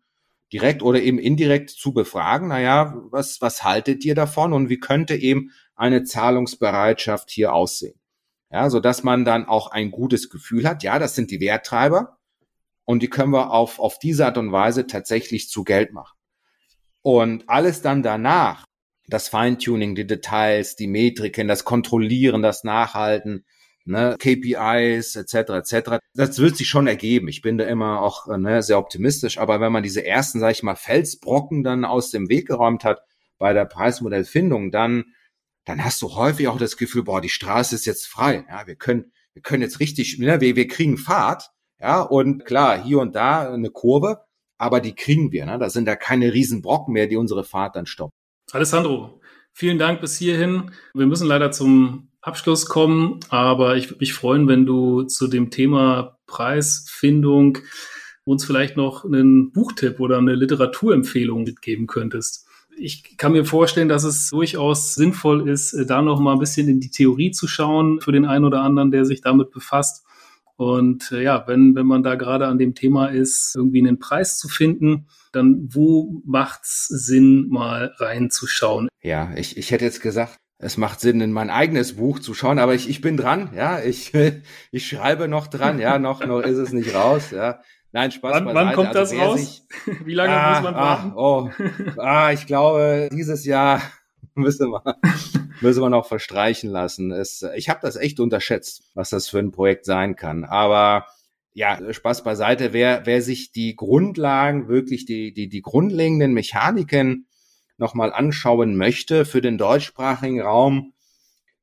direkt 0.52 0.82
oder 0.82 1.00
eben 1.00 1.18
indirekt 1.18 1.70
zu 1.70 1.92
befragen, 1.92 2.48
naja, 2.48 2.94
was, 3.10 3.40
was 3.40 3.62
haltet 3.64 4.04
ihr 4.04 4.14
davon 4.14 4.52
und 4.52 4.68
wie 4.68 4.80
könnte 4.80 5.14
eben 5.14 5.50
eine 5.76 6.04
Zahlungsbereitschaft 6.04 7.30
hier 7.30 7.54
aussehen? 7.54 7.98
Ja, 8.52 8.68
so 8.68 8.80
dass 8.80 9.04
man 9.04 9.24
dann 9.24 9.46
auch 9.46 9.70
ein 9.70 9.90
gutes 9.92 10.28
Gefühl 10.28 10.66
hat, 10.68 10.82
ja, 10.82 10.98
das 10.98 11.14
sind 11.14 11.30
die 11.30 11.40
Werttreiber 11.40 12.18
und 12.84 13.02
die 13.02 13.08
können 13.08 13.32
wir 13.32 13.52
auf, 13.52 13.78
auf 13.78 14.00
diese 14.00 14.26
Art 14.26 14.38
und 14.38 14.50
Weise 14.50 14.88
tatsächlich 14.88 15.48
zu 15.48 15.62
Geld 15.62 15.92
machen. 15.92 16.18
Und 17.02 17.48
alles 17.48 17.80
dann 17.82 18.02
danach, 18.02 18.64
das 19.06 19.28
Feintuning, 19.28 19.94
die 19.94 20.06
Details, 20.06 20.76
die 20.76 20.88
Metriken, 20.88 21.48
das 21.48 21.64
Kontrollieren, 21.64 22.42
das 22.42 22.64
Nachhalten, 22.64 23.44
ne, 23.84 24.16
KPIs 24.18 25.16
etc. 25.16 25.34
etc. 25.34 25.98
Das 26.14 26.38
wird 26.38 26.56
sich 26.56 26.68
schon 26.68 26.86
ergeben. 26.86 27.28
Ich 27.28 27.42
bin 27.42 27.58
da 27.58 27.64
immer 27.64 28.00
auch 28.00 28.26
ne, 28.26 28.62
sehr 28.62 28.78
optimistisch. 28.78 29.38
Aber 29.38 29.60
wenn 29.60 29.72
man 29.72 29.82
diese 29.82 30.04
ersten, 30.04 30.40
sage 30.40 30.52
ich 30.52 30.62
mal, 30.62 30.76
Felsbrocken 30.76 31.62
dann 31.62 31.84
aus 31.84 32.10
dem 32.10 32.28
Weg 32.28 32.46
geräumt 32.48 32.84
hat 32.84 33.02
bei 33.38 33.52
der 33.52 33.64
Preismodellfindung, 33.64 34.70
dann 34.70 35.04
dann 35.66 35.84
hast 35.84 36.00
du 36.02 36.14
häufig 36.14 36.48
auch 36.48 36.58
das 36.58 36.76
Gefühl, 36.76 37.04
boah, 37.04 37.20
die 37.20 37.28
Straße 37.28 37.74
ist 37.74 37.84
jetzt 37.84 38.06
frei. 38.06 38.44
Ja, 38.48 38.66
wir 38.66 38.76
können 38.76 39.12
wir 39.34 39.42
können 39.42 39.62
jetzt 39.62 39.80
richtig, 39.80 40.18
ne, 40.18 40.40
wir, 40.40 40.56
wir 40.56 40.68
kriegen 40.68 40.98
Fahrt. 40.98 41.50
Ja, 41.80 42.02
und 42.02 42.44
klar, 42.44 42.82
hier 42.82 42.98
und 42.98 43.14
da 43.14 43.52
eine 43.52 43.70
Kurve, 43.70 44.24
aber 44.58 44.80
die 44.80 44.94
kriegen 44.94 45.32
wir. 45.32 45.46
Ne? 45.46 45.58
Da 45.58 45.70
sind 45.70 45.86
da 45.86 45.96
keine 45.96 46.32
Riesenbrocken 46.32 46.92
mehr, 46.92 47.06
die 47.06 47.16
unsere 47.16 47.44
Fahrt 47.44 47.76
dann 47.76 47.86
stoppen. 47.86 48.12
Alessandro, 48.52 49.20
vielen 49.52 49.78
Dank 49.78 50.00
bis 50.00 50.18
hierhin. 50.18 50.72
Wir 50.92 51.06
müssen 51.06 51.26
leider 51.26 51.52
zum 51.52 52.09
Abschluss 52.22 52.66
kommen, 52.66 53.20
aber 53.30 53.76
ich 53.76 53.88
würde 53.88 54.00
mich 54.00 54.12
freuen, 54.12 54.46
wenn 54.46 54.66
du 54.66 55.02
zu 55.04 55.26
dem 55.26 55.50
Thema 55.50 56.18
Preisfindung 56.26 57.58
uns 58.24 58.44
vielleicht 58.44 58.76
noch 58.76 59.04
einen 59.04 59.52
Buchtipp 59.52 60.00
oder 60.00 60.18
eine 60.18 60.34
Literaturempfehlung 60.34 61.44
mitgeben 61.44 61.86
könntest. 61.86 62.46
Ich 62.76 63.16
kann 63.16 63.32
mir 63.32 63.44
vorstellen, 63.44 63.88
dass 63.88 64.04
es 64.04 64.30
durchaus 64.30 64.94
sinnvoll 64.94 65.48
ist, 65.48 65.76
da 65.86 66.02
noch 66.02 66.20
mal 66.20 66.34
ein 66.34 66.38
bisschen 66.38 66.68
in 66.68 66.80
die 66.80 66.90
Theorie 66.90 67.30
zu 67.30 67.48
schauen 67.48 68.00
für 68.00 68.12
den 68.12 68.26
einen 68.26 68.44
oder 68.44 68.62
anderen, 68.62 68.90
der 68.90 69.04
sich 69.04 69.20
damit 69.20 69.50
befasst. 69.50 70.04
Und 70.56 71.10
äh, 71.12 71.22
ja, 71.22 71.44
wenn, 71.46 71.74
wenn 71.74 71.86
man 71.86 72.02
da 72.02 72.16
gerade 72.16 72.46
an 72.46 72.58
dem 72.58 72.74
Thema 72.74 73.06
ist, 73.06 73.54
irgendwie 73.56 73.78
einen 73.78 73.98
Preis 73.98 74.38
zu 74.38 74.46
finden, 74.46 75.06
dann 75.32 75.68
wo 75.72 76.22
macht's 76.26 76.86
Sinn, 76.86 77.48
mal 77.48 77.94
reinzuschauen? 77.96 78.88
Ja, 79.02 79.32
ich, 79.36 79.56
ich 79.56 79.70
hätte 79.70 79.86
jetzt 79.86 80.02
gesagt, 80.02 80.36
es 80.62 80.76
macht 80.76 81.00
Sinn, 81.00 81.20
in 81.20 81.32
mein 81.32 81.50
eigenes 81.50 81.96
Buch 81.96 82.18
zu 82.18 82.34
schauen, 82.34 82.58
aber 82.58 82.74
ich, 82.74 82.88
ich 82.88 83.00
bin 83.00 83.16
dran, 83.16 83.50
ja, 83.56 83.80
ich, 83.80 84.12
ich 84.70 84.86
schreibe 84.86 85.26
noch 85.26 85.46
dran, 85.46 85.78
ja, 85.78 85.98
noch, 85.98 86.24
noch 86.24 86.40
ist 86.40 86.58
es 86.58 86.72
nicht 86.72 86.94
raus, 86.94 87.30
ja. 87.30 87.60
Nein, 87.92 88.12
Spaß 88.12 88.34
wann, 88.34 88.44
beiseite. 88.44 88.66
Wann 88.66 88.74
kommt 88.74 88.96
also, 88.96 89.16
das 89.16 89.26
raus? 89.26 89.40
Sich, 89.40 89.62
Wie 90.04 90.14
lange 90.14 90.32
ah, 90.32 90.54
muss 90.54 90.62
man 90.62 90.74
warten? 90.74 91.10
Ah, 91.10 91.16
oh, 91.16 91.50
ah, 91.96 92.32
ich 92.32 92.46
glaube, 92.46 93.08
dieses 93.12 93.44
Jahr 93.44 93.82
müssen 94.34 94.70
wir, 94.70 94.96
müssen 95.60 95.82
wir 95.82 95.90
noch 95.90 96.06
verstreichen 96.06 96.70
lassen. 96.70 97.10
Es, 97.10 97.44
ich 97.56 97.68
habe 97.68 97.80
das 97.82 97.96
echt 97.96 98.20
unterschätzt, 98.20 98.84
was 98.94 99.10
das 99.10 99.28
für 99.28 99.40
ein 99.40 99.50
Projekt 99.50 99.86
sein 99.86 100.14
kann. 100.14 100.44
Aber 100.44 101.06
ja, 101.52 101.92
Spaß 101.92 102.22
beiseite. 102.22 102.72
Wer, 102.72 103.06
wer 103.06 103.22
sich 103.22 103.50
die 103.50 103.74
Grundlagen, 103.74 104.68
wirklich 104.68 105.04
die, 105.04 105.32
die, 105.32 105.48
die 105.48 105.62
grundlegenden 105.62 106.32
Mechaniken 106.32 107.26
nochmal 107.80 108.12
anschauen 108.12 108.76
möchte 108.76 109.24
für 109.24 109.40
den 109.40 109.58
deutschsprachigen 109.58 110.40
Raum, 110.40 110.92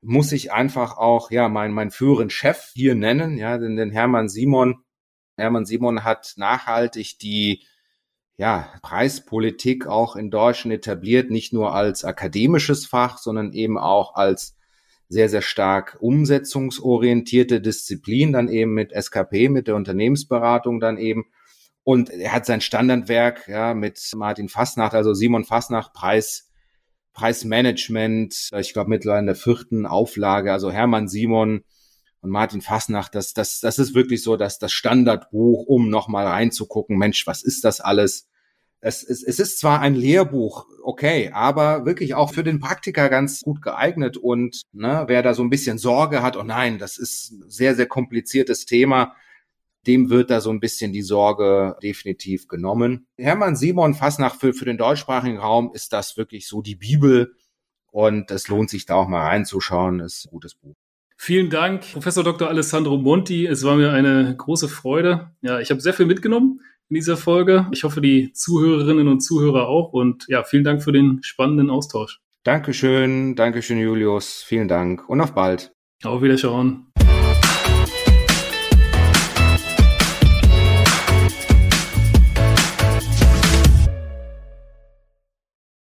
muss 0.01 0.32
ich 0.32 0.51
einfach 0.51 0.97
auch, 0.97 1.32
ja, 1.32 1.47
mein, 1.47 1.72
mein 1.72 1.91
führenden 1.91 2.30
Chef 2.30 2.72
hier 2.74 2.95
nennen, 2.95 3.38
ja, 3.38 3.57
den, 3.57 3.78
den 3.78 3.91
Hermann 3.91 4.28
Simon. 4.28 4.84
Hermann 5.38 5.65
Simon 5.65 6.03
hat 6.03 6.34
nachhaltig 6.38 7.20
die 7.20 7.63
ja, 8.38 8.72
Preispolitik 8.82 9.88
auch 9.88 10.15
in 10.15 10.30
Deutschland 10.30 10.74
etabliert, 10.74 11.30
nicht 11.32 11.53
nur 11.53 11.74
als 11.74 12.03
akademisches 12.03 12.86
Fach, 12.86 13.18
sondern 13.18 13.53
eben 13.53 13.78
auch 13.78 14.15
als 14.15 14.55
sehr, 15.09 15.30
sehr 15.30 15.41
stark 15.41 15.97
umsetzungsorientierte 15.99 17.61
Disziplin, 17.61 18.34
dann 18.34 18.49
eben 18.49 18.74
mit 18.74 18.91
SKP, 18.91 19.49
mit 19.49 19.68
der 19.68 19.76
Unternehmensberatung 19.76 20.80
dann 20.80 20.97
eben. 20.97 21.26
Und 21.88 22.10
er 22.10 22.34
hat 22.34 22.46
sein 22.46 22.60
Standardwerk 22.60 23.48
ja, 23.48 23.74
mit 23.74 23.98
Martin 24.14 24.50
Fassnacht, 24.50 24.94
also 24.94 25.14
Simon 25.14 25.46
Fassnacht, 25.46 25.94
Preis, 25.94 26.50
Preismanagement, 27.14 28.50
ich 28.60 28.74
glaube 28.74 28.90
mittlerweile 28.90 29.22
in 29.22 29.26
der 29.28 29.36
vierten 29.36 29.86
Auflage, 29.86 30.52
also 30.52 30.70
Hermann 30.70 31.08
Simon 31.08 31.64
und 32.20 32.30
Martin 32.30 32.60
Fassnacht, 32.60 33.16
das, 33.16 33.32
das, 33.32 33.62
das 33.62 33.80
ist 33.80 33.96
wirklich 33.96 34.22
so, 34.22 34.36
dass 34.36 34.60
das 34.60 34.74
Standardbuch, 34.74 35.66
um 35.66 35.90
nochmal 35.90 36.28
reinzugucken, 36.28 36.98
Mensch, 36.98 37.26
was 37.26 37.42
ist 37.42 37.64
das 37.64 37.80
alles? 37.80 38.28
Es, 38.82 39.02
es, 39.02 39.24
es 39.24 39.40
ist 39.40 39.58
zwar 39.58 39.80
ein 39.80 39.96
Lehrbuch, 39.96 40.66
okay, 40.84 41.32
aber 41.34 41.86
wirklich 41.86 42.16
auch 42.16 42.34
für 42.34 42.44
den 42.44 42.60
Praktiker 42.60 43.08
ganz 43.08 43.44
gut 43.44 43.62
geeignet 43.62 44.18
und 44.18 44.64
ne, 44.74 45.06
wer 45.08 45.24
da 45.24 45.34
so 45.34 45.42
ein 45.42 45.50
bisschen 45.50 45.78
Sorge 45.78 46.22
hat, 46.22 46.36
oh 46.36 46.44
nein, 46.44 46.80
das 46.80 46.98
ist 46.98 47.32
ein 47.32 47.50
sehr, 47.50 47.76
sehr 47.76 47.88
kompliziertes 47.88 48.66
Thema, 48.66 49.16
dem 49.88 50.10
wird 50.10 50.30
da 50.30 50.42
so 50.42 50.50
ein 50.50 50.60
bisschen 50.60 50.94
die 50.94 51.02
Sorge 51.02 51.76
definitiv 51.82 52.48
genommen. 52.48 53.08
Hermann 53.18 53.56
Simon 53.56 53.94
Fassnach 53.94 54.36
für, 54.36 54.54
für 54.54 54.66
den 54.66 54.78
deutschsprachigen 54.78 55.38
Raum 55.38 55.72
ist 55.74 55.94
das 55.94 56.18
wirklich 56.18 56.48
so 56.48 56.62
die 56.62 56.76
Bibel 56.76 57.34
und 57.92 58.30
es 58.32 58.48
lohnt 58.48 58.70
sich 58.70 58.86
da 58.86 58.96
auch 58.96 59.08
mal 59.08 59.26
reinzuschauen, 59.26 60.02
ist 60.02 60.26
ein 60.26 60.32
gutes 60.32 60.56
Buch. 60.56 60.76
Vielen 61.20 61.50
Dank, 61.50 61.82
Professor 61.94 62.24
Dr. 62.24 62.48
Alessandro 62.48 62.98
Monti. 62.98 63.48
Es 63.48 63.64
war 63.64 63.76
mir 63.76 63.92
eine 63.92 64.36
große 64.38 64.70
Freude. 64.70 65.32
Ja, 65.42 65.60
ich 65.60 65.72
habe 65.72 65.82
sehr 65.82 65.94
viel 65.94 66.06
mitgenommen 66.06 66.62
in 66.90 66.96
dieser 66.96 67.18
Folge. 67.18 67.68
Ich 67.72 67.84
hoffe, 67.84 68.02
die 68.02 68.34
Zuhörerinnen 68.34 69.08
und 69.08 69.22
Zuhörer 69.22 69.68
auch. 69.68 69.94
Und 69.94 70.26
ja, 70.28 70.44
vielen 70.44 70.64
Dank 70.64 70.84
für 70.84 70.92
den 70.92 71.20
spannenden 71.24 71.72
Austausch. 71.72 72.20
Dankeschön, 72.44 73.36
Dankeschön, 73.36 73.80
Julius. 73.80 74.44
Vielen 74.44 74.68
Dank 74.68 75.10
und 75.10 75.20
auf 75.20 75.34
bald. 75.34 75.74
Auf 76.04 76.22
Wiederschauen. 76.22 76.86